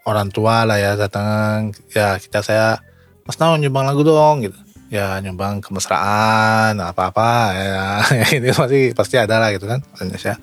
orang 0.06 0.30
tua 0.34 0.66
lah 0.66 0.78
ya 0.82 0.98
datang 0.98 1.72
ya 1.94 2.18
kita 2.18 2.42
saya 2.42 2.82
Mas 3.26 3.38
Nau 3.38 3.54
nyumbang 3.58 3.86
lagu 3.86 4.02
dong 4.02 4.42
gitu. 4.46 4.58
Ya 4.92 5.16
nyumbang 5.24 5.64
kemesraan 5.64 6.76
apa 6.82 7.14
apa 7.14 7.30
ya. 7.56 7.84
Ini 8.42 8.50
pasti 8.52 8.82
pasti 8.92 9.16
ada 9.16 9.40
lah 9.40 9.54
gitu 9.56 9.70
kan 9.70 9.80
Indonesia 10.02 10.36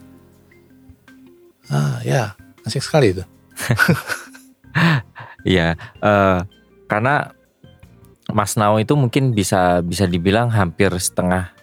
ah 1.69 2.01
ya 2.05 2.33
asik 2.65 2.81
sekali 2.85 3.13
itu. 3.17 3.25
Iya, 5.47 5.79
eh, 6.03 6.39
karena 6.91 7.33
Mas 8.29 8.59
Nao 8.61 8.77
itu 8.77 8.93
mungkin 8.99 9.33
bisa 9.33 9.81
bisa 9.81 10.05
dibilang 10.05 10.53
hampir 10.53 10.93
setengah 10.99 11.55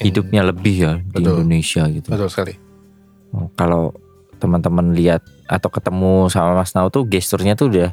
hidupnya 0.00 0.42
lebih 0.42 0.76
ya 0.82 0.92
di 0.98 1.22
Betul. 1.22 1.44
Indonesia 1.44 1.82
gitu. 1.90 2.08
betul 2.10 2.28
sekali. 2.30 2.54
Oh, 3.34 3.52
Kalau 3.54 3.94
teman-teman 4.38 4.94
lihat 4.94 5.20
atau 5.44 5.68
ketemu 5.68 6.30
sama 6.30 6.54
Mas 6.54 6.72
Nao 6.72 6.88
tuh 6.88 7.02
gesturnya 7.04 7.52
tuh 7.52 7.68
udah 7.68 7.90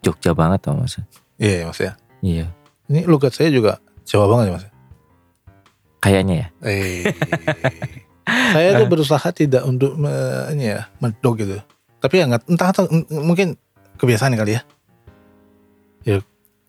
Jogja 0.00 0.36
banget 0.36 0.60
tau 0.62 0.76
Mas. 0.76 1.00
iya 1.36 1.64
mas 1.64 1.80
ya. 1.80 1.92
Iya, 2.20 2.46
ini 2.86 3.04
logat 3.04 3.32
saya 3.32 3.48
juga 3.48 3.80
Jawa 4.04 4.24
banget 4.28 4.44
ya 4.46 4.52
mas? 4.54 4.64
Kayaknya 5.98 6.34
ya. 6.36 6.46
eh. 6.62 7.02
Saya 8.26 8.78
tuh 8.78 8.86
berusaha 8.92 9.28
tidak 9.30 9.64
untuk 9.64 9.96
me- 9.96 10.46
ini 10.52 10.70
ya 10.70 10.86
medok 10.98 11.40
gitu. 11.40 11.58
Tapi 11.98 12.14
ya 12.16 12.24
nggak 12.26 12.46
entah, 12.46 12.70
m- 12.86 13.08
mungkin 13.24 13.56
kebiasaan 13.96 14.36
kali 14.36 14.54
ya. 14.54 14.62
Ya 16.06 16.16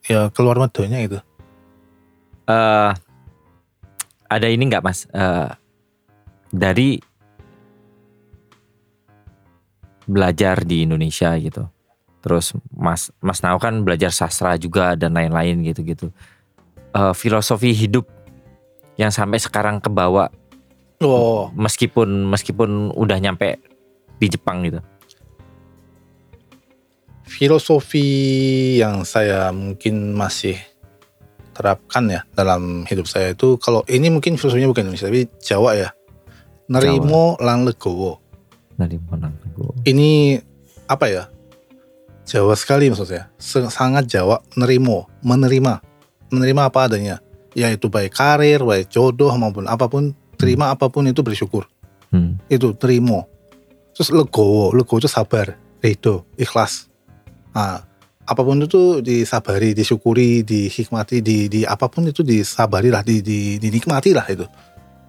ya 0.08 0.20
keluar 0.32 0.58
medonya 0.58 0.98
gitu. 1.04 1.18
Eh 2.48 2.90
ada 4.26 4.46
ini 4.48 4.62
nggak 4.66 4.82
Mas? 4.82 5.06
Eh, 5.08 5.48
dari 6.50 6.98
belajar 10.08 10.64
di 10.64 10.88
Indonesia 10.88 11.36
gitu. 11.36 11.68
Terus 12.24 12.56
Mas 12.74 13.12
Mas 13.22 13.44
Nao 13.44 13.60
kan 13.60 13.84
belajar 13.84 14.10
sastra 14.10 14.56
juga 14.58 14.96
dan 14.96 15.14
lain-lain 15.14 15.62
gitu-gitu. 15.62 16.10
Eh, 16.96 17.14
filosofi 17.14 17.70
hidup 17.76 18.08
yang 18.98 19.14
sampai 19.14 19.38
sekarang 19.38 19.78
kebawa 19.78 20.32
oh 20.98 21.54
meskipun 21.54 22.26
meskipun 22.26 22.90
udah 22.96 23.18
nyampe 23.22 23.62
di 24.18 24.26
Jepang 24.26 24.66
gitu. 24.66 24.82
filosofi 27.28 28.08
yang 28.80 29.04
saya 29.04 29.52
mungkin 29.52 30.16
masih 30.16 30.56
terapkan 31.52 32.08
ya 32.08 32.20
dalam 32.32 32.88
hidup 32.88 33.04
saya 33.04 33.36
itu 33.36 33.60
kalau 33.60 33.84
ini 33.84 34.08
mungkin 34.08 34.40
filosofinya 34.40 34.72
bukan 34.72 34.88
Indonesia 34.88 35.12
tapi 35.12 35.28
Jawa 35.44 35.76
ya 35.76 35.88
nerimo 36.72 37.36
lang 37.38 37.68
legowo 37.68 38.18
Dari 38.78 38.94
gue? 38.94 39.70
ini 39.90 40.38
apa 40.86 41.10
ya? 41.10 41.26
Jawa 42.28 42.54
sekali 42.54 42.86
maksudnya. 42.86 43.26
Sangat 43.42 44.06
Jawa 44.06 44.38
nerimo 44.54 45.10
menerima. 45.26 45.82
Menerima 46.30 46.62
apa 46.70 46.86
adanya. 46.86 47.18
Yaitu 47.58 47.90
baik 47.90 48.14
karir 48.14 48.62
baik 48.62 48.86
jodoh 48.92 49.34
maupun 49.34 49.66
apa 49.66 49.90
pun 49.90 50.14
terima 50.38 50.70
apa 50.70 50.86
pun 50.86 51.10
itu 51.10 51.20
bersyukur. 51.26 51.66
Hmm. 52.08 52.40
itu 52.48 52.72
terima. 52.72 53.28
Terus 53.92 54.08
legowo 54.08 54.72
legowo 54.72 54.96
itu 54.96 55.10
sabar 55.10 55.60
ridho 55.84 56.24
ikhlas. 56.40 56.88
Nah, 57.52 57.84
apa 58.28 58.40
pun 58.40 58.60
itu 58.60 59.04
disabari 59.04 59.76
disyukuri 59.76 60.40
dihikmati 60.44 61.20
di, 61.20 61.48
di 61.52 61.60
apa 61.68 61.88
pun 61.88 62.08
itu 62.08 62.24
disabari 62.24 62.88
lah 62.88 63.04
di, 63.04 63.20
di, 63.20 63.60
dinikmati 63.60 64.16
lah 64.16 64.24
itu. 64.28 64.44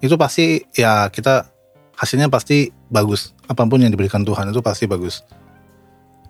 Itu 0.00 0.16
pasti 0.20 0.60
ya 0.76 1.08
kita 1.12 1.48
hasilnya 1.96 2.28
pasti 2.32 2.68
bagus. 2.90 3.32
Apa 3.46 3.64
pun 3.64 3.80
yang 3.80 3.94
diberikan 3.94 4.26
Tuhan 4.26 4.50
itu 4.50 4.60
pasti 4.60 4.84
bagus. 4.90 5.22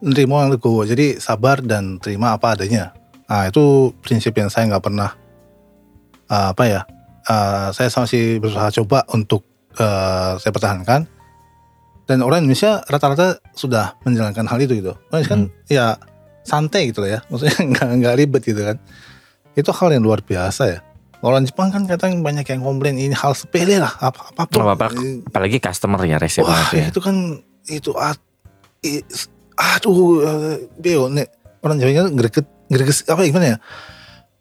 Nerima 0.04 0.46
yang 0.46 0.52
legowo. 0.54 0.84
Jadi 0.84 1.16
sabar 1.16 1.60
dan 1.64 1.96
terima 1.98 2.36
apa 2.36 2.54
adanya. 2.54 2.92
Nah 3.26 3.48
itu 3.48 3.90
prinsip 4.04 4.36
yang 4.36 4.52
saya 4.52 4.68
nggak 4.68 4.84
pernah 4.84 5.12
uh, 6.28 6.52
apa 6.52 6.64
ya 6.68 6.80
uh, 7.28 7.68
saya 7.72 7.88
masih 7.90 8.38
berusaha 8.38 8.68
coba 8.80 9.04
untuk 9.10 9.44
uh, 9.80 10.36
saya 10.36 10.52
pertahankan. 10.52 11.08
Dan 12.08 12.26
orang 12.26 12.42
Indonesia 12.42 12.82
rata-rata 12.90 13.38
sudah 13.54 13.94
menjalankan 14.02 14.44
hal 14.44 14.58
itu 14.60 14.82
gitu. 14.82 14.92
Orang 15.14 15.24
kan 15.24 15.40
ya 15.70 15.96
santai 16.42 16.90
gitu 16.90 17.06
lah 17.06 17.10
ya. 17.16 17.20
Maksudnya 17.32 17.56
nggak 17.72 17.88
nggak 18.04 18.14
ribet 18.20 18.42
gitu 18.44 18.60
kan. 18.60 18.76
Itu 19.56 19.70
hal 19.74 19.94
yang 19.94 20.04
luar 20.04 20.22
biasa 20.22 20.62
ya 20.68 20.80
orang 21.20 21.44
Jepang 21.44 21.68
kan 21.68 21.84
kadang 21.84 22.24
banyak 22.24 22.44
yang 22.44 22.60
komplain 22.60 22.96
ini 22.96 23.12
hal 23.12 23.32
sepele 23.32 23.76
lah 23.76 23.92
apa 23.98 24.32
apa- 24.32 24.48
Apalagi 25.28 25.58
customer 25.58 26.00
ya 26.02 26.16
rese 26.16 26.40
Wah 26.40 26.72
ya. 26.72 26.88
itu 26.88 27.00
kan 27.00 27.38
itu 27.68 27.92
ah, 27.92 28.16
i- 28.80 29.04
aduh 29.54 30.24
eh, 30.24 30.56
beo 30.76 31.06
nek 31.06 31.28
orang 31.60 31.76
Jawa 31.76 32.08
kan 32.08 32.14
greget 32.16 32.46
greges 32.66 33.04
apa 33.04 33.20
gimana 33.22 33.56
ya 33.56 33.58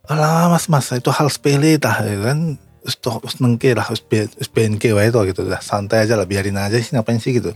Alah 0.10 0.50
mas 0.50 0.66
mas 0.66 0.90
itu 0.90 1.12
hal 1.12 1.28
sepele 1.28 1.78
tah 1.78 2.00
ya 2.02 2.34
kan 2.34 2.58
Toh 3.04 3.22
nengke 3.44 3.76
lah, 3.76 3.86
BNK 4.50 4.96
wae 4.98 5.12
tuh 5.12 5.22
gitu, 5.28 5.46
udah 5.46 5.62
santai 5.62 6.08
aja 6.08 6.16
lah, 6.16 6.26
biarin 6.26 6.58
aja 6.58 6.80
sih 6.80 6.96
ngapain 6.96 7.20
sih 7.22 7.38
gitu. 7.38 7.52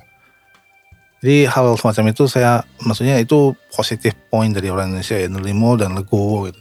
Jadi 1.23 1.47
hal 1.47 1.73
semacam 1.79 2.11
itu 2.11 2.27
saya, 2.27 2.61
maksudnya 2.77 3.17
itu 3.17 3.55
positif 3.71 4.13
point 4.27 4.51
dari 4.51 4.67
orang 4.67 4.93
Indonesia 4.93 5.15
ya, 5.15 5.31
nerimo 5.31 5.79
dan 5.79 5.95
legowo 5.95 6.51
gitu. 6.51 6.59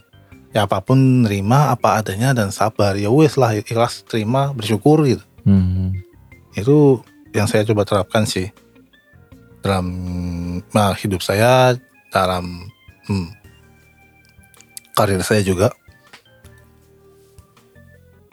Ya 0.53 0.69
apa 0.69 0.85
pun 0.85 1.25
nerima 1.25 1.73
apa 1.73 1.97
adanya 1.97 2.29
dan 2.37 2.53
sabar, 2.53 2.93
ya 2.93 3.09
wes 3.09 3.41
lah 3.41 3.57
ikhlas 3.57 4.05
terima 4.05 4.53
bersyukur 4.53 5.01
gitu. 5.09 5.25
Hmm. 5.49 5.97
Itu 6.53 7.01
yang 7.33 7.49
saya 7.49 7.65
coba 7.65 7.81
terapkan 7.89 8.29
sih 8.29 8.53
dalam 9.65 9.87
nah, 10.69 10.93
hidup 10.93 11.25
saya, 11.25 11.73
dalam 12.13 12.69
hmm, 13.09 13.27
karir 14.93 15.25
saya 15.25 15.41
juga. 15.41 15.73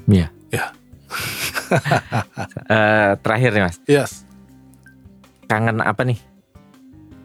Iya. 0.05 0.29
Ya. 0.53 0.67
Eh, 2.67 3.13
terakhir 3.23 3.55
nih 3.55 3.63
mas, 3.63 3.79
Yes. 3.87 4.27
kangen 5.47 5.79
apa 5.79 6.03
nih? 6.03 6.19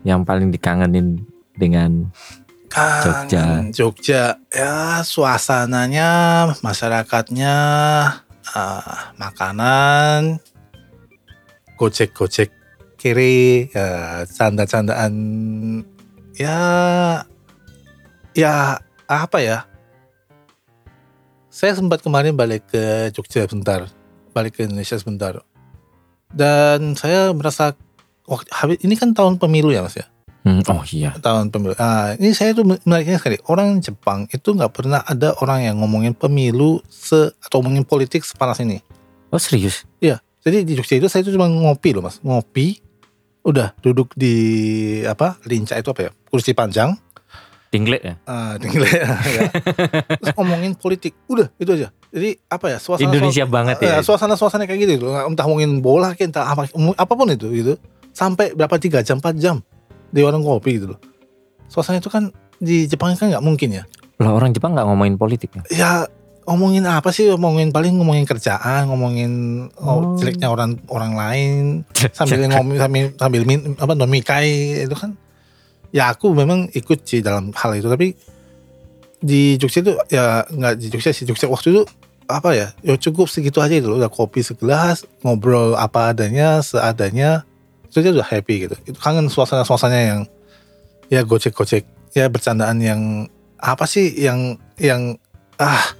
Yang 0.06 0.22
paling 0.22 0.50
dikangenin 0.54 1.26
dengan 1.58 2.14
Jogja. 2.76 3.44
Jogja. 3.72 4.24
Ya 4.52 5.00
suasananya 5.08 6.10
masyarakatnya 6.60 7.56
ah, 8.52 9.16
makanan 9.16 10.44
gojek 11.80 12.12
gojek 12.16 12.52
kiri 13.00 13.72
ya, 13.72 14.24
canda-candaan 14.28 15.14
ya 16.36 16.60
ya 18.36 18.54
apa 19.08 19.38
ya? 19.40 19.60
Saya 21.48 21.80
sempat 21.80 22.04
kemarin 22.04 22.36
balik 22.36 22.68
ke 22.68 23.08
Jogja 23.16 23.48
sebentar 23.48 23.88
balik 24.36 24.60
ke 24.60 24.68
Indonesia 24.68 25.00
sebentar. 25.00 25.40
Dan 26.36 27.00
saya 27.00 27.32
merasa 27.32 27.72
waktu 28.28 28.52
habis 28.52 28.84
ini 28.84 29.00
kan 29.00 29.16
tahun 29.16 29.40
pemilu 29.40 29.72
ya 29.72 29.80
mas 29.80 29.96
ya 29.96 30.12
Hmm, 30.46 30.62
oh 30.70 30.86
iya. 30.94 31.10
tahun 31.18 31.50
pemilu. 31.50 31.74
Ah, 31.82 32.14
ini 32.22 32.30
saya 32.38 32.54
tuh 32.54 32.70
menariknya 32.70 33.18
sekali. 33.18 33.42
Orang 33.50 33.82
Jepang 33.82 34.30
itu 34.30 34.54
nggak 34.54 34.72
pernah 34.78 35.02
ada 35.02 35.34
orang 35.42 35.66
yang 35.66 35.82
ngomongin 35.82 36.14
pemilu 36.14 36.86
se 36.86 37.34
atau 37.42 37.66
ngomongin 37.66 37.82
politik 37.82 38.22
sepanas 38.22 38.62
ini. 38.62 38.78
Oh 39.34 39.42
serius? 39.42 39.90
Jadi 40.46 40.62
di 40.62 40.74
Jogja 40.78 41.02
itu 41.02 41.10
saya 41.10 41.26
tuh 41.26 41.34
cuma 41.34 41.50
ngopi 41.50 41.98
loh 41.98 42.06
mas, 42.06 42.22
ngopi. 42.22 42.78
Udah 43.42 43.74
duduk 43.82 44.14
di 44.14 45.02
apa 45.06 45.42
lincah 45.50 45.78
itu 45.82 45.90
apa 45.90 46.10
ya 46.10 46.12
kursi 46.30 46.54
panjang, 46.54 46.94
Dinglet 47.70 48.02
ya? 48.02 48.16
ah, 48.30 48.58
dingle, 48.58 48.86
ya. 49.38 49.50
Terus 50.22 50.34
ngomongin 50.38 50.74
politik, 50.78 51.18
udah 51.30 51.50
itu 51.58 51.70
aja. 51.78 51.90
Jadi 52.14 52.38
apa 52.46 52.66
ya 52.74 52.78
suasana 52.78 53.06
Indonesia 53.10 53.46
banget 53.46 53.78
ya. 53.82 54.02
suasana 54.06 54.38
suasana 54.38 54.70
kayak 54.70 54.86
gitu 54.86 55.10
entah 55.10 55.46
ngomongin 55.46 55.82
bola 55.82 56.14
kayak 56.14 56.34
entah 56.34 56.46
apa 56.46 56.70
apa 56.74 57.14
pun 57.14 57.28
itu 57.30 57.50
gitu 57.54 57.74
sampai 58.16 58.56
berapa 58.56 58.80
tiga 58.80 59.04
jam 59.04 59.20
4 59.20 59.36
jam 59.36 59.60
di 60.16 60.24
warung 60.24 60.48
kopi 60.48 60.80
gitu 60.80 60.96
loh. 60.96 61.00
Suasana 61.68 62.00
itu 62.00 62.08
kan 62.08 62.32
di 62.56 62.88
Jepang 62.88 63.12
kan 63.20 63.28
nggak 63.28 63.44
mungkin 63.44 63.76
ya? 63.76 63.84
Lah 64.24 64.32
orang 64.32 64.56
Jepang 64.56 64.72
nggak 64.72 64.88
ngomongin 64.88 65.20
politik 65.20 65.52
ya? 65.52 65.64
ya 65.76 65.92
ngomongin 66.48 66.88
apa 66.88 67.12
sih? 67.12 67.28
Ngomongin 67.28 67.76
paling 67.76 68.00
ngomongin 68.00 68.24
kerjaan 68.24 68.88
ngomongin 68.88 69.32
oh, 69.76 69.92
Oh. 69.92 70.00
jeleknya 70.16 70.48
orang 70.48 70.80
orang 70.88 71.20
lain 71.20 71.64
sambil 72.16 72.48
ngomong 72.48 72.80
sambil 72.80 73.12
sambil 73.20 73.42
min, 73.44 73.76
apa 73.76 73.92
nomikai 73.92 74.88
itu 74.88 74.96
kan. 74.96 75.20
Ya 75.92 76.12
aku 76.12 76.32
memang 76.32 76.72
ikut 76.72 77.04
sih 77.04 77.20
dalam 77.20 77.52
hal 77.52 77.76
itu 77.76 77.92
tapi 77.92 78.16
di 79.20 79.60
Jogja 79.60 79.84
itu 79.84 79.94
ya 80.08 80.48
nggak 80.48 80.74
di 80.80 80.88
Jogja 80.96 81.12
sih. 81.12 81.28
Jogja 81.28 81.52
waktu 81.52 81.76
itu 81.76 81.84
apa 82.32 82.56
ya? 82.56 82.68
Ya 82.88 82.96
cukup 82.96 83.28
segitu 83.28 83.60
aja 83.60 83.76
itu 83.76 83.92
udah 83.92 84.08
kopi 84.08 84.40
segelas 84.40 85.04
ngobrol 85.28 85.76
apa 85.76 86.16
adanya 86.16 86.64
seadanya 86.64 87.44
itu 87.96 88.04
aja 88.04 88.12
udah 88.12 88.28
happy 88.28 88.68
gitu 88.68 88.76
itu 88.84 88.98
kangen 89.00 89.32
suasana 89.32 89.64
suasananya 89.64 90.04
yang 90.04 90.22
ya 91.08 91.24
gocek 91.24 91.56
gocek 91.56 91.88
ya 92.12 92.28
bercandaan 92.28 92.84
yang 92.84 93.32
apa 93.56 93.88
sih 93.88 94.12
yang 94.20 94.60
yang 94.76 95.16
ah 95.56 95.96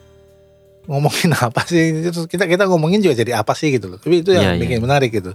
ngomongin 0.86 1.32
apa 1.48 1.64
sih 1.64 2.04
Terus 2.12 2.28
kita 2.28 2.46
kita 2.46 2.68
ngomongin 2.68 3.00
juga 3.00 3.16
jadi 3.16 3.40
apa 3.40 3.56
sih 3.56 3.72
gitu 3.72 3.96
loh 3.96 3.98
tapi 3.98 4.20
itu 4.20 4.36
yang 4.36 4.54
iya. 4.54 4.60
bikin 4.60 4.84
menarik 4.84 5.16
gitu 5.16 5.32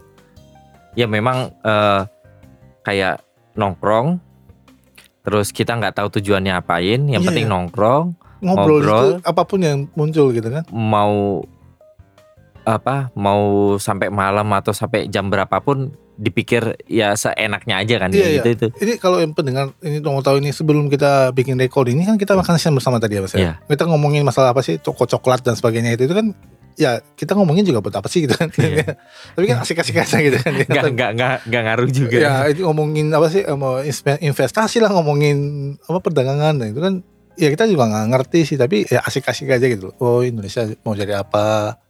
Ya 0.91 1.07
memang 1.07 1.55
eh, 1.63 2.03
kayak 2.83 3.23
nongkrong. 3.55 4.19
Terus 5.23 5.55
kita 5.55 5.79
nggak 5.79 5.95
tahu 5.95 6.19
tujuannya 6.19 6.51
apain. 6.51 7.07
Yang 7.07 7.23
Iya, 7.23 7.29
penting 7.31 7.47
iya. 7.47 7.53
nongkrong. 7.55 8.07
ngobrol, 8.41 8.81
Ngobrol. 8.83 8.99
itu 8.99 9.09
apa 9.23 9.43
pun 9.45 9.61
yang 9.61 9.79
muncul 9.93 10.33
gitu 10.33 10.49
kan 10.49 10.65
Mau 10.73 11.45
apa? 12.65 13.13
Mau 13.15 13.77
sampai 13.77 14.09
malam 14.09 14.49
atau 14.51 14.73
sampai 14.73 15.07
jam 15.07 15.29
berapapun 15.29 15.93
dipikir 16.21 16.77
ya 16.85 17.17
seenaknya 17.17 17.81
aja 17.81 17.97
kan 17.97 18.13
Iya, 18.13 18.21
ya 18.21 18.29
iya. 18.29 18.37
gitu 18.37 18.49
itu. 18.53 18.67
ini 18.79 18.93
kalau 18.97 19.17
yang 19.17 19.33
pendengar 19.33 19.73
ini 19.81 19.99
mau 19.99 20.21
tahu 20.21 20.37
ini 20.37 20.53
sebelum 20.53 20.87
kita 20.87 21.33
bikin 21.33 21.57
record 21.57 21.89
ini 21.89 22.05
kan 22.05 22.15
kita 22.15 22.37
makan 22.37 22.61
siang 22.61 22.77
bersama 22.77 23.01
tadi 23.01 23.17
ya 23.17 23.25
mas 23.25 23.33
ya 23.33 23.41
Iya. 23.41 23.53
kita 23.67 23.89
ngomongin 23.89 24.21
masalah 24.21 24.53
apa 24.53 24.61
sih 24.61 24.77
toko 24.77 25.09
coklat 25.09 25.41
dan 25.41 25.57
sebagainya 25.57 25.97
itu 25.97 26.05
itu 26.05 26.13
kan 26.13 26.37
ya 26.77 27.01
kita 27.13 27.33
ngomongin 27.35 27.65
juga 27.65 27.81
buat 27.81 27.93
apa 27.95 28.07
sih 28.07 28.25
gitu 28.25 28.37
kan 28.37 28.53
Iya. 28.53 29.01
tapi 29.35 29.45
kan 29.49 29.59
asik-asik 29.59 29.97
aja 29.97 30.17
gitu 30.21 30.37
kan 30.37 30.53
Nggak 30.69 30.85
nggak 30.93 31.11
nggak 31.17 31.37
nggak 31.49 31.63
ngaruh 31.65 31.89
juga. 31.89 32.17
ya 32.17 32.33
itu 32.47 32.61
ngomongin 32.63 33.09
apa 33.11 33.27
sih 33.27 33.43
mau 33.53 33.81
investasi 34.21 34.77
lah 34.79 34.93
ngomongin 34.93 35.37
apa 35.81 35.99
perdagangan 35.99 36.55
nah, 36.55 36.69
itu 36.69 36.79
kan 36.79 37.01
ya 37.35 37.49
kita 37.49 37.65
juga 37.65 37.89
nggak 37.89 38.07
ngerti 38.13 38.41
sih 38.45 38.57
tapi 38.57 38.85
ya 38.85 39.01
asik-asik 39.01 39.49
aja 39.49 39.65
gitu 39.65 39.97
oh 39.97 40.21
Indonesia 40.21 40.69
mau 40.85 40.93
jadi 40.93 41.25
apa 41.25 41.81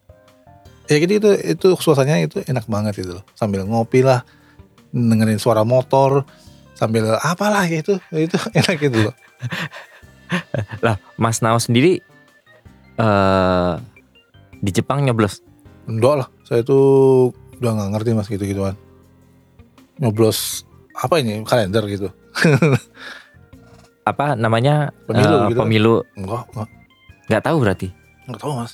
ya 0.91 0.99
gitu 0.99 1.14
itu 1.16 1.30
itu 1.47 1.66
suasananya 1.78 2.26
itu 2.26 2.43
enak 2.43 2.66
banget 2.66 2.99
gitu 2.99 3.16
loh 3.16 3.24
sambil 3.32 3.62
ngopi 3.62 4.03
lah 4.03 4.26
dengerin 4.91 5.38
suara 5.38 5.62
motor 5.62 6.26
sambil 6.74 7.14
apalah 7.16 7.62
gitu 7.64 8.03
itu 8.11 8.34
enak 8.59 8.76
gitu 8.78 9.09
loh 9.09 9.14
Lah, 10.78 10.95
Mas 11.16 11.38
Nao 11.41 11.59
sendiri 11.59 11.99
eh 12.97 13.74
di 14.57 14.70
Jepang 14.70 15.03
nyoblos. 15.03 15.43
enggak 15.86 16.14
lah 16.16 16.28
saya 16.45 16.61
tuh 16.61 17.30
udah 17.57 17.70
nggak 17.72 17.91
ngerti 17.93 18.11
mas 18.12 18.28
gitu 18.28 18.45
gituan 18.45 18.76
nyoblos 19.97 20.62
apa 20.95 21.18
ini 21.18 21.43
kalender 21.43 21.82
gitu 21.86 22.11
Apa 24.03 24.32
namanya? 24.34 24.91
Pemilu 25.05 25.34
eh, 25.36 25.43
gitu. 25.51 25.59
Pemilu 25.61 25.95
enggak 26.14 26.43
enggak, 26.51 26.68
nggak 27.26 27.43
tahu 27.43 27.57
berarti. 27.59 27.88
enggak 28.26 28.41
tahu 28.41 28.53
mas 28.55 28.72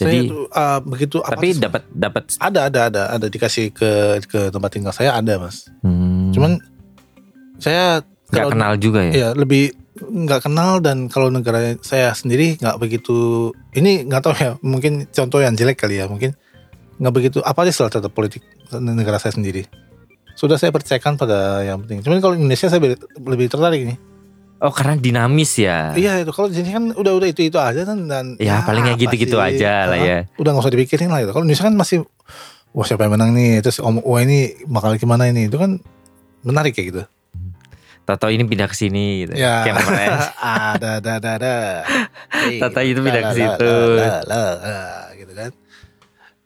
Jadi 0.00 0.16
saya 0.16 0.32
tuh 0.32 0.44
ah, 0.56 0.78
begitu 0.80 1.16
apa 1.20 1.36
tapi 1.36 1.48
dapat 1.60 1.82
dapat 1.92 2.22
ada 2.40 2.60
ada 2.72 2.80
ada 2.88 3.02
ada 3.20 3.26
dikasih 3.28 3.68
ke 3.70 3.90
ke 4.24 4.48
tempat 4.48 4.70
tinggal 4.72 4.96
saya 4.96 5.12
ada 5.12 5.36
mas. 5.36 5.68
Hmm, 5.84 6.32
cuman 6.32 6.56
saya 7.60 8.00
nggak 8.32 8.44
kalau- 8.48 8.52
kenal 8.56 8.72
juga 8.80 9.00
ya. 9.04 9.12
ya 9.12 9.28
lebih 9.36 9.76
nggak 10.00 10.48
kenal 10.48 10.80
dan 10.80 11.12
kalau 11.12 11.28
negara 11.28 11.76
saya 11.84 12.16
sendiri 12.16 12.56
nggak 12.56 12.80
begitu 12.80 13.50
ini 13.76 14.08
nggak 14.08 14.22
tahu 14.24 14.34
ya 14.40 14.52
mungkin 14.64 15.04
contoh 15.12 15.44
yang 15.44 15.52
jelek 15.52 15.76
kali 15.76 16.00
ya 16.00 16.08
mungkin 16.08 16.32
nggak 16.96 17.12
begitu 17.12 17.38
apa 17.44 17.68
sih 17.68 17.76
terhadap 17.76 18.12
politik 18.12 18.40
negara 18.80 19.20
saya 19.20 19.36
sendiri? 19.36 19.68
Sudah 20.32 20.56
saya 20.56 20.72
percayakan 20.72 21.20
pada 21.20 21.60
yang 21.60 21.84
penting. 21.84 22.00
Cuman 22.00 22.24
kalau 22.24 22.32
Indonesia 22.32 22.72
saya 22.72 22.80
lebih, 22.80 22.96
lebih 23.20 23.46
tertarik 23.52 23.82
nih 23.84 23.98
Oh 24.60 24.68
karena 24.68 24.92
dinamis 24.94 25.56
ya. 25.56 25.96
iya 25.96 26.20
itu 26.20 26.28
kalau 26.30 26.46
di 26.46 26.60
sini 26.60 26.68
kan 26.68 26.84
udah 26.92 27.12
udah 27.16 27.28
itu 27.28 27.40
itu 27.42 27.56
aja 27.56 27.80
kan 27.80 27.96
dan 28.04 28.36
Ya, 28.36 28.60
palingnya 28.60 28.92
apa 28.92 29.00
gitu-gitu 29.00 29.34
sih? 29.34 29.48
aja 29.56 29.88
lah 29.88 29.96
Ah, 29.96 30.04
ya. 30.04 30.18
udah 30.36 30.50
nggak 30.50 30.62
usah 30.62 30.72
dipikirin 30.72 31.08
lah 31.08 31.20
itu 31.20 31.30
kalau 31.30 31.42
Indonesia 31.42 31.64
kan 31.64 31.74
masih 31.74 32.04
wah 32.70 32.84
siapa 32.84 33.02
yang 33.02 33.16
menang 33.16 33.32
nih 33.32 33.60
terus 33.60 33.80
om 33.80 33.98
wah 33.98 34.20
ini 34.20 34.38
bakal 34.64 34.92
gimana 34.94 35.26
ini 35.26 35.48
itu 35.48 35.56
kan 35.56 35.80
menarik 36.42 36.72
kayak 36.72 36.88
gitu 36.88 37.02
Tato 38.00 38.26
ini 38.26 38.42
pindah 38.42 38.66
ke 38.66 38.74
sini 38.74 39.22
gitu. 39.22 39.38
Ya. 39.38 39.62
Kayak 39.62 39.86
kemarin. 39.86 40.10
ada 40.74 40.88
ada 40.98 41.10
ada 41.14 41.30
ada. 41.38 41.54
Tata 42.64 42.80
itu 42.82 42.98
pindah 42.98 43.22
ke 43.22 43.32
situ. 43.32 43.74
gitu 45.14 45.32
kan. 45.32 45.52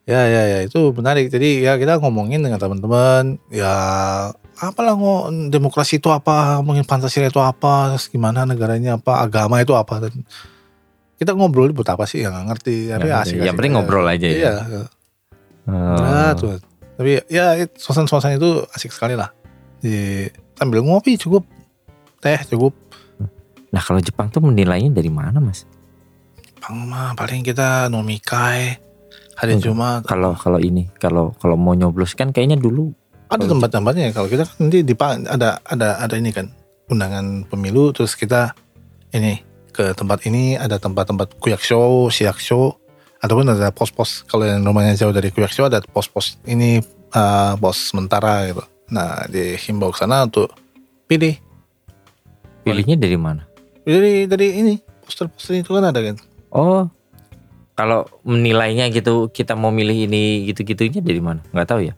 Ya 0.05 0.21
ya 0.23 0.41
ya 0.45 0.59
itu 0.61 0.93
menarik. 0.93 1.33
Jadi 1.33 1.65
ya 1.65 1.73
kita 1.75 1.97
ngomongin 1.97 2.45
dengan 2.45 2.61
teman-teman 2.61 3.41
ya 3.49 3.73
apalah 4.59 4.95
ngo 4.95 5.31
demokrasi 5.51 5.99
itu 5.99 6.07
apa, 6.11 6.59
ngomongin 6.59 6.87
Pancasila 6.87 7.27
itu 7.27 7.41
apa, 7.43 7.95
gimana 8.07 8.47
negaranya 8.47 8.95
apa, 8.95 9.23
agama 9.23 9.59
itu 9.59 9.75
apa 9.75 10.07
dan 10.07 10.13
kita 11.15 11.31
ngobrol 11.31 11.71
buat 11.71 11.87
apa 11.87 12.03
sih 12.03 12.23
yang 12.23 12.35
nggak 12.35 12.47
ngerti 12.51 12.75
tapi 12.91 13.07
Nggak 13.07 13.21
asik 13.23 13.35
ngerti. 13.39 13.47
Yang 13.47 13.55
penting 13.55 13.73
ngobrol 13.73 14.05
aja 14.07 14.27
ya. 14.27 14.35
iya 14.35 14.53
Oh. 15.65 15.97
Nah, 15.97 16.37
tuh. 16.37 16.61
tapi 16.93 17.25
ya 17.25 17.57
suasana-suasana 17.73 18.37
itu 18.37 18.61
asik 18.69 18.93
sekali 18.93 19.17
lah 19.17 19.33
di 19.81 20.29
sambil 20.53 20.85
ngopi 20.85 21.17
cukup 21.17 21.41
teh 22.21 22.37
cukup 22.53 22.77
Nah 23.73 23.83
kalau 23.83 23.99
Jepang 23.99 24.31
tuh 24.31 24.39
menilainya 24.39 24.87
dari 24.87 25.11
mana 25.11 25.43
mas? 25.43 25.67
Bang 26.63 26.87
mah 26.87 27.11
paling 27.11 27.43
kita 27.43 27.91
nomikai 27.91 28.79
hari. 29.35 29.59
Jumat 29.59 30.07
Kalau 30.07 30.31
kalau 30.39 30.63
ini 30.63 30.87
kalau 30.95 31.35
kalau 31.35 31.59
mau 31.59 31.75
nyoblos 31.75 32.15
kan 32.15 32.31
kayaknya 32.31 32.55
dulu 32.55 32.95
ada 33.35 33.45
tempat-tempatnya 33.45 34.15
kalau 34.15 34.27
kita 34.31 34.43
kan 34.47 34.55
nanti 34.67 34.81
di 34.81 34.95
ada 34.99 35.59
ada 35.63 35.87
ada 35.99 36.15
ini 36.15 36.31
kan 36.31 36.49
undangan 36.89 37.45
pemilu 37.49 37.91
terus 37.91 38.13
kita 38.13 38.53
ini 39.15 39.41
ke 39.75 39.91
tempat 39.91 40.23
ini 40.23 40.55
ada 40.55 40.79
tempat-tempat 40.79 41.35
kuyak 41.43 41.59
show, 41.59 42.07
siak 42.07 42.39
show, 42.39 42.79
ataupun 43.19 43.51
ada 43.51 43.75
pos-pos 43.75 44.23
kalau 44.23 44.47
yang 44.47 44.63
rumahnya 44.63 44.95
jauh 44.95 45.11
dari 45.11 45.35
kuyak 45.35 45.51
show 45.51 45.67
ada 45.67 45.83
pos-pos 45.83 46.39
ini 46.47 46.79
eh, 47.11 47.53
pos 47.59 47.91
sementara 47.91 48.47
gitu. 48.47 48.63
Nah 48.91 49.27
dihimbau 49.27 49.91
ke 49.91 49.99
sana 49.99 50.23
untuk 50.23 50.53
pilih. 51.11 51.35
Pilihnya 52.63 52.95
dari 52.97 53.17
mana? 53.19 53.43
Dari 53.85 54.25
dari 54.25 54.47
ini 54.63 54.73
poster-poster 55.05 55.61
itu 55.61 55.69
kan 55.75 55.85
ada 55.91 55.99
kan. 56.01 56.15
Oh, 56.49 56.89
kalau 57.75 58.07
menilainya 58.23 58.89
gitu 58.89 59.29
kita 59.29 59.53
mau 59.53 59.69
milih 59.69 60.07
ini 60.07 60.49
gitu-gitunya 60.49 61.03
dari 61.03 61.21
mana? 61.21 61.43
Nggak 61.51 61.67
tahu 61.67 61.81
ya. 61.85 61.93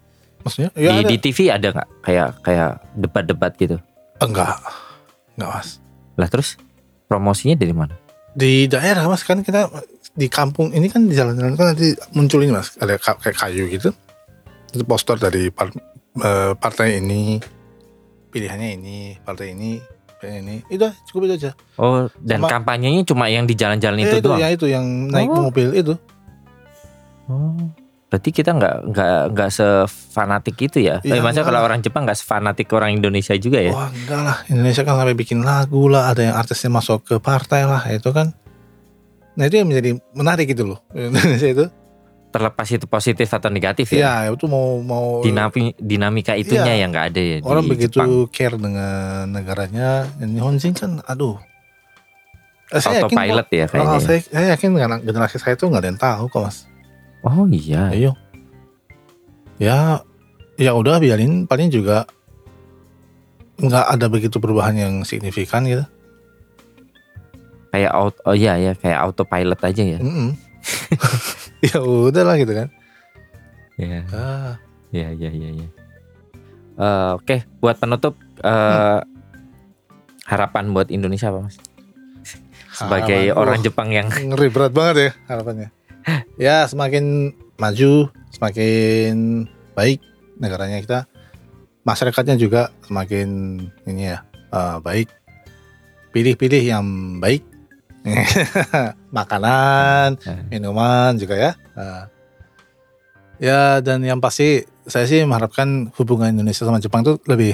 Maksudnya? 0.47 0.71
di, 0.71 0.81
Ya 0.81 0.91
ada. 0.95 1.05
di 1.05 1.15
TV 1.17 1.37
ada 1.47 1.67
nggak 1.69 1.89
kayak 2.01 2.27
kayak 2.41 2.69
debat-debat 2.93 3.51
gitu? 3.53 3.77
Enggak, 4.17 4.57
enggak 5.35 5.49
mas. 5.51 5.69
Lah 6.15 6.27
terus 6.27 6.55
promosinya 7.05 7.53
dari 7.53 7.71
mana? 7.71 7.93
Di 8.31 8.65
daerah 8.65 9.05
mas 9.05 9.21
kan 9.21 9.39
kita 9.39 9.67
di 10.11 10.25
kampung 10.27 10.71
ini 10.71 10.87
kan 10.87 11.03
di 11.03 11.13
jalan-jalan 11.13 11.53
kan 11.53 11.71
nanti 11.71 11.91
muncul 12.11 12.39
ini 12.39 12.49
mas 12.49 12.73
ada 12.75 12.95
ka- 12.95 13.17
kayak 13.17 13.37
kayu 13.37 13.67
gitu. 13.67 13.91
Itu 14.69 14.83
poster 14.83 15.15
dari 15.15 15.47
par- 15.47 15.75
eh, 16.15 16.51
partai 16.53 16.97
ini 16.97 17.37
pilihannya 18.27 18.69
ini 18.73 18.97
partai 19.19 19.51
ini 19.51 19.77
pilihan 20.15 20.41
ini 20.41 20.55
itu 20.67 20.81
cukup 21.05 21.27
itu 21.27 21.33
aja. 21.37 21.51
Oh, 21.75 22.09
dan 22.17 22.39
Sama- 22.39 22.49
kampanyenya 22.51 23.05
cuma 23.05 23.25
yang 23.27 23.43
di 23.43 23.53
jalan-jalan 23.53 23.97
Ya, 23.97 24.05
itu, 24.07 24.15
itu 24.15 24.25
doang. 24.25 24.39
ya 24.39 24.47
itu 24.49 24.65
yang 24.65 24.85
naik 25.07 25.29
Oh. 25.29 25.45
mobil 25.45 25.69
itu. 25.73 25.93
Oh. 27.27 27.53
Berarti 28.07 28.29
kita 28.31 28.51
nggak 28.51 28.75
nggak 28.87 29.19
nggak 29.31 29.49
sefanatik 29.51 30.55
itu 30.61 30.79
ya? 30.79 30.99
Iya, 31.01 31.11
eh, 31.11 31.19
maksudnya 31.19 31.43
enggak 31.43 31.45
kalau 31.45 31.59
lah. 31.59 31.67
orang 31.67 31.79
Jepang 31.81 32.01
nggak 32.03 32.15
sefanatik 32.17 32.67
orang 32.71 32.91
Indonesia 32.93 33.35
juga 33.35 33.59
ya? 33.59 33.71
Wah 33.71 33.89
enggak 33.89 34.21
lah 34.21 34.37
Indonesia 34.47 34.81
kan 34.81 34.93
sampai 34.95 35.11
bikin 35.13 35.39
lagu 35.41 35.81
lah 35.85 36.07
ada 36.07 36.21
yang 36.21 36.33
artisnya 36.33 36.69
masuk 36.69 37.03
ke 37.03 37.15
partai 37.17 37.63
lah 37.63 37.83
itu 37.87 38.07
kan. 38.09 38.31
Nah 39.33 39.43
itu 39.43 39.55
yang 39.55 39.67
menjadi 39.67 39.89
menarik 40.11 40.47
gitu 40.47 40.63
loh 40.65 40.79
Indonesia 40.95 41.49
itu. 41.49 41.65
Terlepas 42.27 42.67
itu 42.69 42.85
positif 42.85 43.27
atau 43.29 43.47
negatif 43.47 43.87
ya? 43.89 44.23
Iya 44.23 44.31
itu 44.31 44.45
mau 44.45 44.79
mau 44.79 45.19
Dinami- 45.19 45.75
dinamika 45.75 46.31
itunya 46.33 46.63
Iya. 46.69 46.81
yang 46.81 46.89
nggak 46.89 47.07
ada 47.09 47.21
ya 47.21 47.37
orang 47.41 47.63
di 47.65 47.69
begitu 47.69 47.97
Jepang. 47.97 48.11
care 48.29 48.55
dengan 48.57 48.95
negaranya 49.27 49.87
Nihonjin 50.17 50.71
kan 50.71 51.03
aduh 51.03 51.35
Eh, 52.67 52.79
saya 52.79 52.99
yakin 53.01 53.15
Autopilot 53.15 53.47
ya 53.49 53.63
kok- 53.63 53.71
kayaknya. 53.73 53.87
oh, 53.89 53.95
ya. 53.95 53.99
saya, 54.01 54.19
saya 54.21 54.45
yakin 54.53 54.69
generasi 55.01 55.37
saya 55.37 55.55
itu 55.55 55.63
nggak 55.65 55.81
ada 55.81 55.89
yang 55.89 56.01
tahu 56.01 56.23
kok 56.27 56.41
mas 56.41 56.57
Oh 57.21 57.45
iya. 57.47 57.89
ayo 57.89 58.11
ya 59.57 60.01
ya 60.53 60.71
udah 60.71 60.97
biarin 60.97 61.45
paling 61.45 61.67
juga 61.67 62.05
nggak 63.57 63.85
ada 63.89 64.05
begitu 64.05 64.37
perubahan 64.37 64.75
yang 64.75 64.93
signifikan 65.01 65.65
gitu 65.65 65.81
Kayak 67.67 67.91
auto, 67.91 68.17
oh 68.23 68.33
iya 68.33 68.55
ya 68.55 68.71
kayak 68.73 68.97
autopilot 69.01 69.59
aja 69.59 69.83
ya. 69.87 69.99
Mm-mm. 69.99 70.33
ya 71.67 71.77
udah 71.77 72.23
lah 72.23 72.35
gitu 72.35 72.53
kan 72.53 72.67
Iya. 73.75 74.01
ah, 74.09 74.53
Iya 74.89 75.09
iya 75.11 75.29
iya. 75.29 75.49
iya. 75.53 75.67
Eh, 76.73 77.11
Oke, 77.13 77.45
buat 77.59 77.75
penutup 77.75 78.15
eh, 78.39 78.99
harapan 80.25 80.71
buat 80.71 80.89
Indonesia 80.89 81.29
apa 81.29 81.43
mas? 81.43 81.57
Sebagai 82.71 83.29
harapan- 83.29 83.37
orang 83.37 83.59
Jepang 83.61 83.89
yang 83.89 84.07
ngeri 84.09 84.47
berat 84.47 84.71
banget 84.71 84.95
ya 84.97 85.11
harapannya 85.27 85.69
ya 86.37 86.63
semakin 86.65 87.33
maju 87.57 88.07
semakin 88.31 89.45
baik 89.73 89.99
negaranya 90.37 90.79
kita. 90.79 90.99
Masyarakatnya 91.83 92.35
juga 92.35 92.69
semakin 92.83 93.59
ini 93.87 94.11
ya 94.11 94.23
eh, 94.51 94.77
baik. 94.83 95.07
Pilih-pilih 96.11 96.63
yang 96.63 96.85
baik. 97.19 97.43
Makanan 99.17 100.15
Eh. 100.23 100.39
minuman 100.51 101.19
juga 101.19 101.35
ya. 101.35 101.51
Eh, 101.75 102.03
ya 103.43 103.61
dan 103.83 104.01
yang 104.03 104.23
pasti 104.23 104.63
saya 104.87 105.03
sih 105.03 105.27
mengharapkan 105.27 105.91
hubungan 105.99 106.31
Indonesia 106.31 106.63
sama 106.63 106.79
Jepang 106.79 107.03
itu 107.03 107.19
lebih 107.27 107.53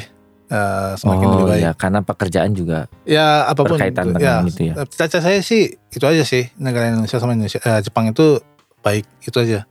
eh, 0.54 0.92
semakin 0.96 1.26
lebih 1.28 1.44
oh 1.44 1.50
baik 1.50 1.62
ya 1.62 1.72
karena 1.74 2.00
pekerjaan 2.00 2.52
juga 2.54 2.86
ya 3.04 3.44
apa 3.44 3.58
pun 3.60 3.74
berkaitan 3.74 4.14
dengan 4.14 4.46
itu 4.46 4.70
ya. 4.70 4.86
cita 4.86 5.18
saya 5.18 5.42
sih 5.42 5.66
itu 5.90 6.06
aja 6.06 6.22
sih 6.22 6.54
negara 6.56 6.88
Indonesia 6.88 7.18
sama 7.18 7.34
Indonesia 7.34 7.58
eh, 7.60 7.82
Jepang 7.82 8.06
itu 8.08 8.38
baik 8.80 9.06
itu 9.22 9.34
aja 9.36 9.66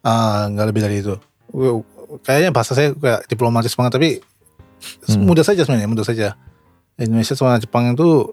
Ah, 0.00 0.46
nggak 0.46 0.66
lebih 0.66 0.82
dari 0.82 0.96
itu 0.98 1.18
kayaknya 2.22 2.50
bahasa 2.50 2.72
saya 2.72 2.94
kayak 2.94 3.26
diplomatis 3.26 3.74
banget 3.74 3.92
tapi 3.92 4.10
Hmm. 5.08 5.24
mudah 5.24 5.40
saja 5.40 5.64
sebenarnya 5.64 5.88
mudah 5.88 6.04
saja 6.04 6.36
Indonesia 6.94 7.32
sama 7.32 7.56
Jepang 7.56 7.90
itu 7.90 8.30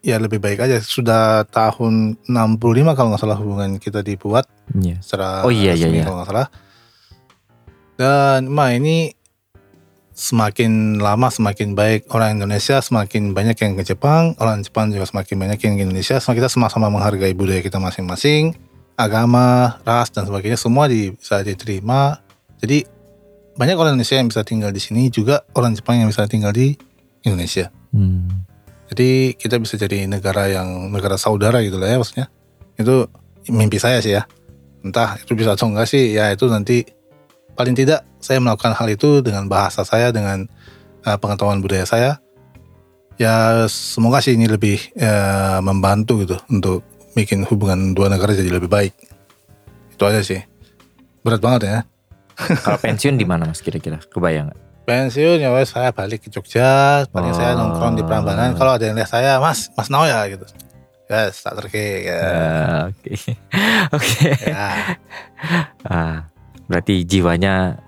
ya 0.00 0.16
lebih 0.16 0.36
baik 0.36 0.58
aja 0.58 0.80
sudah 0.80 1.44
tahun 1.46 2.16
65 2.24 2.56
kalau 2.92 3.12
nggak 3.12 3.20
salah 3.20 3.36
hubungan 3.36 3.76
kita 3.76 4.00
dibuat 4.00 4.48
Iya. 4.72 4.98
secara 4.98 5.44
Oh, 5.44 5.52
iya, 5.52 5.72
iya, 5.72 5.86
resmi 5.86 6.00
iya. 6.00 6.04
kalau 6.04 6.16
nggak 6.18 6.30
salah 6.30 6.48
dan 7.94 8.48
mah 8.48 8.70
ini 8.72 9.12
semakin 10.14 11.02
lama 11.02 11.26
semakin 11.26 11.74
baik 11.74 12.06
orang 12.14 12.38
Indonesia 12.38 12.78
semakin 12.78 13.34
banyak 13.34 13.58
yang 13.58 13.74
ke 13.74 13.82
Jepang 13.82 14.38
orang 14.38 14.62
Jepang 14.62 14.94
juga 14.94 15.10
semakin 15.10 15.34
banyak 15.34 15.58
yang 15.58 15.74
ke 15.74 15.82
Indonesia 15.82 16.22
Semua 16.22 16.38
kita 16.38 16.48
sama-sama 16.48 16.86
menghargai 16.86 17.34
budaya 17.34 17.58
kita 17.58 17.82
masing-masing 17.82 18.54
agama 18.94 19.76
ras 19.82 20.14
dan 20.14 20.22
sebagainya 20.22 20.54
semua 20.54 20.86
di- 20.86 21.10
bisa 21.10 21.42
diterima 21.42 22.22
jadi 22.62 22.86
banyak 23.54 23.74
orang 23.74 23.98
Indonesia 23.98 24.16
yang 24.16 24.30
bisa 24.30 24.46
tinggal 24.46 24.70
di 24.70 24.78
sini 24.78 25.10
juga 25.10 25.42
orang 25.52 25.74
Jepang 25.74 25.98
yang 25.98 26.06
bisa 26.06 26.24
tinggal 26.30 26.54
di 26.54 26.78
Indonesia 27.26 27.68
Hmm. 27.94 28.42
jadi 28.90 29.38
kita 29.38 29.62
bisa 29.62 29.78
jadi 29.78 30.10
negara 30.10 30.50
yang 30.50 30.90
negara 30.90 31.14
saudara 31.14 31.62
gitu 31.62 31.78
lah 31.78 31.94
ya 31.94 32.02
maksudnya. 32.02 32.26
Itu 32.74 33.06
mimpi 33.46 33.78
saya 33.78 34.02
sih 34.02 34.18
ya. 34.18 34.26
Entah 34.82 35.14
itu 35.14 35.30
bisa 35.38 35.54
atau 35.54 35.70
enggak 35.70 35.86
sih 35.86 36.10
ya 36.10 36.34
itu 36.34 36.50
nanti 36.50 36.82
paling 37.54 37.78
tidak 37.78 38.02
saya 38.24 38.40
melakukan 38.40 38.72
hal 38.72 38.88
itu 38.88 39.20
dengan 39.20 39.44
bahasa 39.44 39.84
saya 39.84 40.08
dengan 40.08 40.48
uh, 41.04 41.16
pengetahuan 41.20 41.60
budaya 41.60 41.84
saya. 41.84 42.16
Ya 43.14 43.68
semoga 43.68 44.18
sih 44.18 44.32
ini 44.32 44.48
lebih 44.48 44.80
uh, 44.96 45.60
membantu 45.60 46.24
gitu 46.24 46.40
untuk 46.48 46.80
bikin 47.12 47.44
hubungan 47.44 47.92
dua 47.92 48.08
negara 48.08 48.32
jadi 48.32 48.48
lebih 48.48 48.66
baik. 48.66 48.96
Itu 49.92 50.08
aja 50.08 50.24
sih. 50.24 50.40
Berat 51.22 51.38
banget 51.38 51.60
ya. 51.68 51.78
Kalau 52.66 52.80
pensiun 52.80 53.14
di 53.14 53.22
mana 53.22 53.46
mas 53.46 53.62
kira-kira? 53.62 54.02
Kebayang? 54.02 54.50
Pensiun 54.84 55.38
ya 55.38 55.54
wes 55.54 55.70
saya 55.70 55.94
balik 55.94 56.26
ke 56.26 56.28
Jogja, 56.28 57.06
paling 57.08 57.32
saya 57.32 57.54
Oh. 57.54 57.70
nongkrong 57.70 57.94
di 57.94 58.02
Prambanan. 58.02 58.52
Kalau 58.52 58.74
ada 58.76 58.84
yang 58.84 58.98
lihat 58.98 59.08
saya, 59.08 59.40
Mas, 59.40 59.70
Mas 59.72 59.88
Nau 59.88 60.04
ya 60.04 60.26
gitu. 60.28 60.44
Yes, 61.08 61.40
tak 61.40 61.56
terke 61.56 62.04
ya. 62.04 62.20
Oke, 62.88 63.12
oke. 63.96 64.28
ya. 64.40 64.96
Ah, 65.84 66.28
berarti 66.66 67.04
jiwanya 67.04 67.80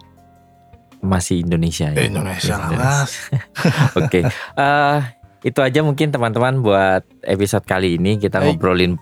masih 1.06 1.40
Indonesia 1.40 1.88
ya. 1.88 2.02
Indonesia 2.02 2.54
lah 2.58 2.70
Mas. 2.70 3.30
Oke, 4.00 4.26
Eh, 4.28 4.98
itu 5.42 5.60
aja 5.60 5.80
mungkin 5.80 6.10
teman-teman 6.10 6.58
buat 6.58 7.06
episode 7.22 7.62
kali 7.62 7.96
ini 7.96 8.18
kita 8.18 8.38
Hai. 8.38 8.50
ngobrolin 8.50 8.98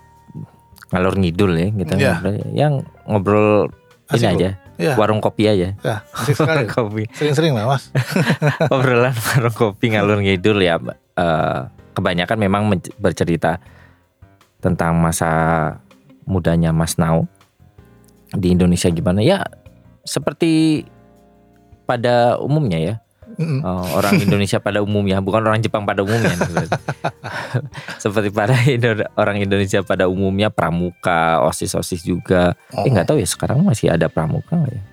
ngalor 0.87 1.17
ngidul 1.17 1.51
ya, 1.51 1.67
kita 1.73 1.93
Iya. 1.95 2.11
ngobrol, 2.13 2.35
yang 2.53 2.73
ngobrol 3.03 3.49
ini 4.07 4.21
Asik, 4.21 4.29
aja, 4.31 4.49
Ya, 4.75 4.93
warung 4.93 5.17
kopi 5.17 5.47
aja, 5.47 5.71
ya, 5.73 5.95
asik 6.13 6.35
warung 6.37 6.67
kopi, 6.77 7.07
Sering-sering 7.09 7.51
lah 7.51 7.65
Mas. 7.65 7.89
obrolan 8.73 9.15
warung 9.15 9.55
kopi 9.55 9.91
ngalor 9.91 10.19
ngidul 10.19 10.59
ya. 10.59 10.77
eh, 11.15 11.59
kebanyakan 11.91 12.37
memang 12.37 12.61
bercerita 12.95 13.57
tentang 14.59 14.99
masa 14.99 15.31
mudanya 16.23 16.69
Mas 16.69 16.99
Nau 16.99 17.23
di 18.29 18.51
Indonesia 18.51 18.89
gimana 18.89 19.23
ya, 19.23 19.41
seperti 20.03 20.83
pada 21.85 22.35
umumnya 22.41 22.81
ya. 22.81 22.95
Mm-mm. 23.35 23.61
Oh, 23.65 23.83
orang 23.97 24.15
Indonesia 24.25 24.57
pada 24.57 24.79
umumnya, 24.79 25.19
bukan 25.19 25.43
orang 25.43 25.59
Jepang 25.59 25.83
pada 25.83 26.01
umumnya. 26.05 26.35
Seperti 28.03 28.29
pada 28.31 28.55
Indo- 28.63 29.09
orang 29.17 29.37
Indonesia 29.41 29.81
pada 29.81 30.07
umumnya 30.07 30.49
pramuka, 30.49 31.41
osis-osis 31.45 32.01
juga. 32.01 32.55
Eh 32.71 32.89
nggak 32.89 33.11
tahu 33.11 33.17
ya 33.19 33.27
sekarang 33.27 33.63
masih 33.63 33.91
ada 33.91 34.07
pramuka 34.07 34.55
nggak 34.55 34.73
ya? 34.73 34.83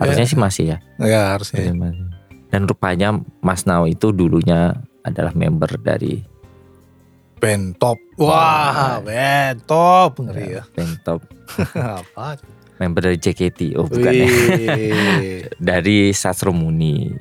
Harusnya 0.00 0.24
sih 0.24 0.38
masih 0.38 0.64
ya. 0.64 0.78
Ya 0.96 1.22
harusnya. 1.36 1.70
Masih. 1.76 2.08
Dan 2.48 2.64
rupanya 2.66 3.14
Mas 3.44 3.68
Nao 3.68 3.84
itu 3.84 4.10
dulunya 4.10 4.74
adalah 5.04 5.36
member 5.36 5.76
dari 5.76 6.24
Bentop. 7.40 7.96
Wah. 8.20 8.28
Wah, 8.28 8.96
Bentop. 9.00 10.20
Ngeri 10.20 10.60
ya. 10.60 10.62
Bentop, 10.76 11.24
Apa? 11.76 12.36
Member 12.80 13.04
dari 13.04 13.16
JKT. 13.16 13.76
Oh 13.76 13.84
bukan 13.84 14.08
ya. 14.10 14.26
Dari 15.60 16.10
Sastro 16.10 16.50
Muni. 16.50 17.12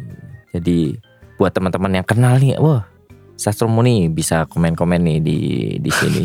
Jadi 0.50 0.96
buat 1.36 1.52
teman-teman 1.52 1.92
yang 1.94 2.08
kenal 2.08 2.36
nih, 2.36 2.56
wah 2.56 2.88
Sastro 3.36 3.68
Muni 3.68 4.08
bisa 4.08 4.44
komen-komen 4.46 5.00
nih 5.00 5.18
di 5.20 5.38
di 5.78 5.88
sini 5.90 6.24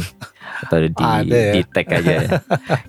atau 0.61 0.79
di 0.81 0.91
Ada 1.05 1.31
ya. 1.31 1.53
di 1.53 1.61
tag 1.65 1.87
aja 1.89 2.13
ya 2.17 2.31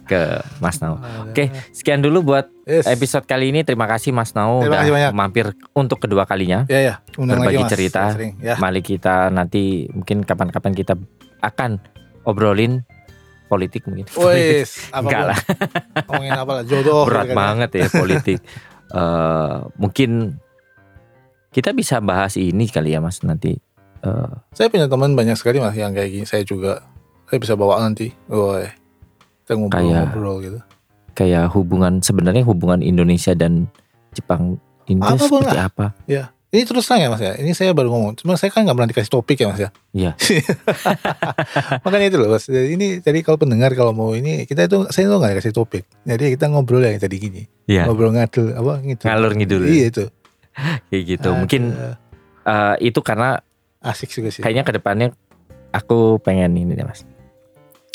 ke 0.03 0.21
Mas 0.57 0.77
Nau. 0.79 0.97
Oke, 1.23 1.49
sekian 1.71 1.99
dulu 1.99 2.21
buat 2.23 2.45
Yes. 2.65 2.89
episode 2.89 3.25
kali 3.25 3.49
ini. 3.49 3.61
Terima 3.61 3.85
kasih 3.85 4.09
Mas 4.09 4.33
Nau 4.33 4.61
Terima 4.61 4.81
udah 4.81 4.89
banyak. 4.89 5.11
mampir 5.13 5.45
untuk 5.71 5.97
kedua 5.99 6.25
kalinya. 6.25 6.65
Ya 6.65 6.81
ya, 6.83 6.93
undang 7.13 7.37
berbagi 7.37 7.53
lagi 7.55 7.61
Mas. 7.61 7.71
cerita. 7.71 8.01
Sering. 8.09 8.33
Ya. 8.39 8.57
Mari 8.57 8.81
kita 8.81 9.29
nanti 9.29 9.85
mungkin 9.89 10.21
kapan-kapan 10.21 10.73
kita 10.73 10.97
akan 11.41 11.77
obrolin 12.23 12.81
politik 13.45 13.85
mungkin. 13.85 14.05
Wes, 14.15 14.89
Enggak 14.89 15.33
lah, 15.33 15.39
Ngomongin 16.05 16.33
apa 16.33 16.51
lah? 16.51 16.63
Jodoh. 16.63 17.03
berat 17.09 17.25
gitu 17.25 17.29
kan 17.29 17.33
ya. 17.33 17.35
banget 17.37 17.69
ya 17.73 17.85
politik. 17.89 18.39
Eh, 18.85 19.55
mungkin 19.81 20.37
kita 21.49 21.73
bisa 21.73 21.97
bahas 21.99 22.37
ini 22.37 22.69
kali 22.69 22.93
ya 22.93 23.01
Mas 23.01 23.17
nanti. 23.21 23.57
Eh, 23.99 24.31
Saya 24.53 24.69
punya 24.69 24.85
teman 24.85 25.17
banyak 25.17 25.33
sekali 25.35 25.57
mas 25.57 25.73
yang 25.73 25.89
kayak 25.89 26.13
gini. 26.13 26.23
Saya 26.23 26.45
juga. 26.45 26.85
Saya 27.25 27.41
bisa 27.41 27.57
bawa 27.57 27.81
nanti. 27.81 28.13
Woi. 28.29 28.69
Kita 29.41 29.57
ngobrol-ngobrol 29.57 30.35
gitu. 30.39 30.59
kayak 31.13 31.49
hubungan 31.57 31.97
sebenarnya 31.99 32.45
hubungan 32.45 32.85
Indonesia 32.85 33.33
dan 33.33 33.65
Jepang 34.11 34.61
ini 34.85 35.01
seperti 35.17 35.57
apa? 35.57 35.97
Ini 36.56 36.64
terus 36.64 36.88
terang 36.88 37.03
ya 37.03 37.10
mas 37.12 37.20
ya. 37.20 37.36
Ini 37.36 37.51
saya 37.51 37.76
baru 37.76 37.91
ngomong. 37.91 38.16
Cuma 38.16 38.39
saya 38.39 38.47
kan 38.47 38.64
nggak 38.64 38.76
pernah 38.80 38.89
dikasih 38.95 39.12
topik 39.12 39.38
ya 39.43 39.47
mas 39.51 39.60
ya. 39.60 39.70
Iya. 39.91 40.12
Makanya 41.84 42.06
itu 42.08 42.18
loh 42.18 42.32
mas. 42.32 42.47
Jadi 42.47 42.80
Ini 42.80 42.88
jadi 43.03 43.20
kalau 43.20 43.36
pendengar 43.36 43.76
kalau 43.76 43.91
mau 43.91 44.16
ini 44.16 44.47
kita 44.47 44.72
itu 44.72 44.88
saya 44.88 45.12
tuh 45.12 45.20
nggak 45.20 45.36
dikasih 45.36 45.51
topik. 45.51 45.84
Jadi 46.08 46.39
kita 46.39 46.47
ngobrol 46.47 46.80
yang 46.88 46.95
tadi 46.95 47.20
gini. 47.20 47.43
Iya. 47.68 47.91
Ngobrol 47.91 48.16
ngadul 48.16 48.56
apa 48.56 48.74
gitu. 48.88 49.03
Ngalur 49.03 49.32
ngidul. 49.36 49.62
Iya 49.68 49.86
itu. 49.91 50.03
Kayak 50.88 51.03
gitu. 51.03 51.30
Mungkin 51.36 51.62
Ada. 51.76 51.91
eh, 52.47 52.76
itu 52.88 52.99
karena 53.03 53.43
asik 53.84 54.10
juga 54.10 54.32
sih. 54.34 54.41
kayaknya 54.41 54.64
ke 54.66 54.74
depannya 54.74 55.08
aku 55.76 56.18
pengen 56.24 56.56
ini 56.56 56.74
deh 56.74 56.88
Mas. 56.88 57.03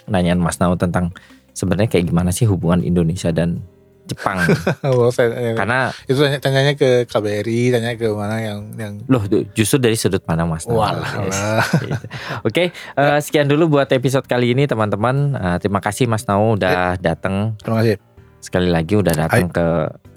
Nanyain 0.07 0.39
Mas 0.39 0.61
Nau 0.61 0.77
tentang 0.77 1.11
sebenarnya 1.57 1.89
kayak 1.91 2.07
gimana 2.13 2.31
sih 2.31 2.45
hubungan 2.47 2.85
Indonesia 2.85 3.33
dan 3.33 3.65
Jepang. 4.09 4.39
Oh, 4.91 5.13
saya, 5.13 5.55
karena 5.55 5.93
itu 6.09 6.19
tanya, 6.19 6.39
tanyanya 6.41 6.75
ke 6.75 7.05
KBRI, 7.07 7.71
tanya 7.75 7.95
ke 7.95 8.09
mana 8.11 8.41
yang 8.41 8.59
yang 8.75 8.93
loh 9.07 9.23
justru 9.53 9.77
dari 9.79 9.95
sudut 9.95 10.25
pandang 10.25 10.49
Mas. 10.51 10.65
Walah. 10.67 11.27
Yes. 11.27 11.39
Gitu. 11.79 12.07
Oke, 12.43 12.65
eh, 12.75 13.19
sekian 13.23 13.47
dulu 13.47 13.79
buat 13.79 13.87
episode 13.93 14.25
kali 14.27 14.57
ini 14.57 14.67
teman-teman. 14.67 15.37
Eh, 15.37 15.57
terima 15.63 15.79
kasih 15.79 16.09
Mas 16.11 16.25
Nau 16.27 16.57
udah 16.57 16.97
datang 16.99 17.55
Terima 17.61 17.85
kasih. 17.85 17.97
sekali 18.41 18.69
lagi 18.73 18.97
udah 18.97 19.15
datang 19.15 19.53
ke 19.53 19.67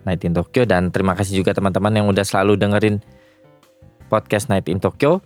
Night 0.07 0.23
in 0.23 0.33
Tokyo 0.35 0.63
dan 0.63 0.89
terima 0.89 1.13
kasih 1.13 1.43
juga 1.43 1.51
teman-teman 1.51 1.91
yang 1.91 2.07
udah 2.07 2.23
selalu 2.23 2.55
dengerin 2.59 3.03
podcast 4.07 4.47
Night 4.49 4.67
in 4.71 4.79
Tokyo. 4.79 5.19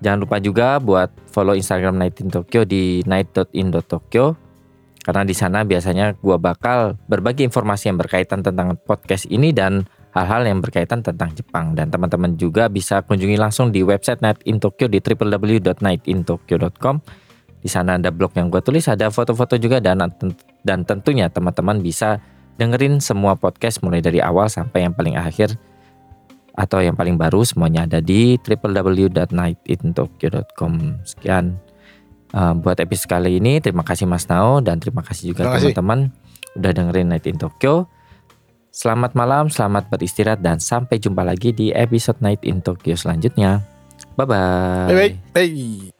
Jangan 0.00 0.24
lupa 0.24 0.36
juga 0.40 0.80
buat 0.80 1.12
follow 1.28 1.52
Instagram 1.52 2.00
Night 2.00 2.16
in 2.24 2.32
Tokyo 2.32 2.64
di 2.64 3.04
night.in.tokyo 3.04 4.49
karena 5.00 5.24
di 5.24 5.32
sana 5.32 5.64
biasanya 5.64 6.12
gua 6.20 6.36
bakal 6.36 7.00
berbagi 7.08 7.48
informasi 7.48 7.88
yang 7.88 7.96
berkaitan 7.96 8.44
tentang 8.44 8.76
podcast 8.84 9.24
ini 9.32 9.48
dan 9.52 9.88
hal-hal 10.12 10.44
yang 10.44 10.60
berkaitan 10.60 11.00
tentang 11.00 11.32
Jepang 11.32 11.72
dan 11.78 11.88
teman-teman 11.88 12.36
juga 12.36 12.68
bisa 12.68 13.00
kunjungi 13.06 13.38
langsung 13.38 13.72
di 13.72 13.80
website 13.80 14.20
Night 14.20 14.44
in 14.44 14.60
Tokyo 14.60 14.90
di 14.90 15.00
www.nightintokyo.com. 15.00 17.00
Di 17.60 17.68
sana 17.68 18.00
ada 18.00 18.08
blog 18.08 18.32
yang 18.40 18.48
gue 18.48 18.64
tulis, 18.64 18.88
ada 18.88 19.12
foto-foto 19.12 19.60
juga 19.60 19.84
dan 19.84 20.00
dan 20.64 20.84
tentunya 20.84 21.28
teman-teman 21.28 21.84
bisa 21.84 22.20
dengerin 22.60 23.00
semua 23.00 23.36
podcast 23.36 23.82
mulai 23.84 24.00
dari 24.04 24.20
awal 24.20 24.48
sampai 24.48 24.82
yang 24.88 24.94
paling 24.96 25.16
akhir 25.16 25.58
atau 26.60 26.84
yang 26.84 26.96
paling 26.98 27.16
baru 27.16 27.40
semuanya 27.40 27.88
ada 27.88 28.04
di 28.04 28.36
www.nightintokyo.com. 28.36 30.72
Sekian 31.08 31.56
uh, 32.34 32.54
buat 32.56 32.78
episode 32.78 33.10
kali 33.10 33.38
ini. 33.38 33.58
Terima 33.62 33.82
kasih 33.86 34.06
Mas 34.06 34.26
Nao 34.26 34.58
dan 34.62 34.78
terima 34.78 35.02
kasih 35.04 35.34
juga 35.34 35.50
teman-teman 35.56 36.10
udah 36.58 36.72
dengerin 36.74 37.08
Night 37.10 37.26
in 37.26 37.38
Tokyo. 37.38 37.86
Selamat 38.70 39.18
malam, 39.18 39.50
selamat 39.50 39.90
beristirahat 39.90 40.38
dan 40.46 40.62
sampai 40.62 41.02
jumpa 41.02 41.26
lagi 41.26 41.50
di 41.50 41.74
episode 41.74 42.22
Night 42.22 42.46
in 42.46 42.62
Tokyo 42.62 42.94
selanjutnya. 42.94 43.66
Bye 44.14 44.26
bye. 44.26 44.86
Bye 44.86 44.94
bye. 44.94 45.14
Bye. 45.34 45.99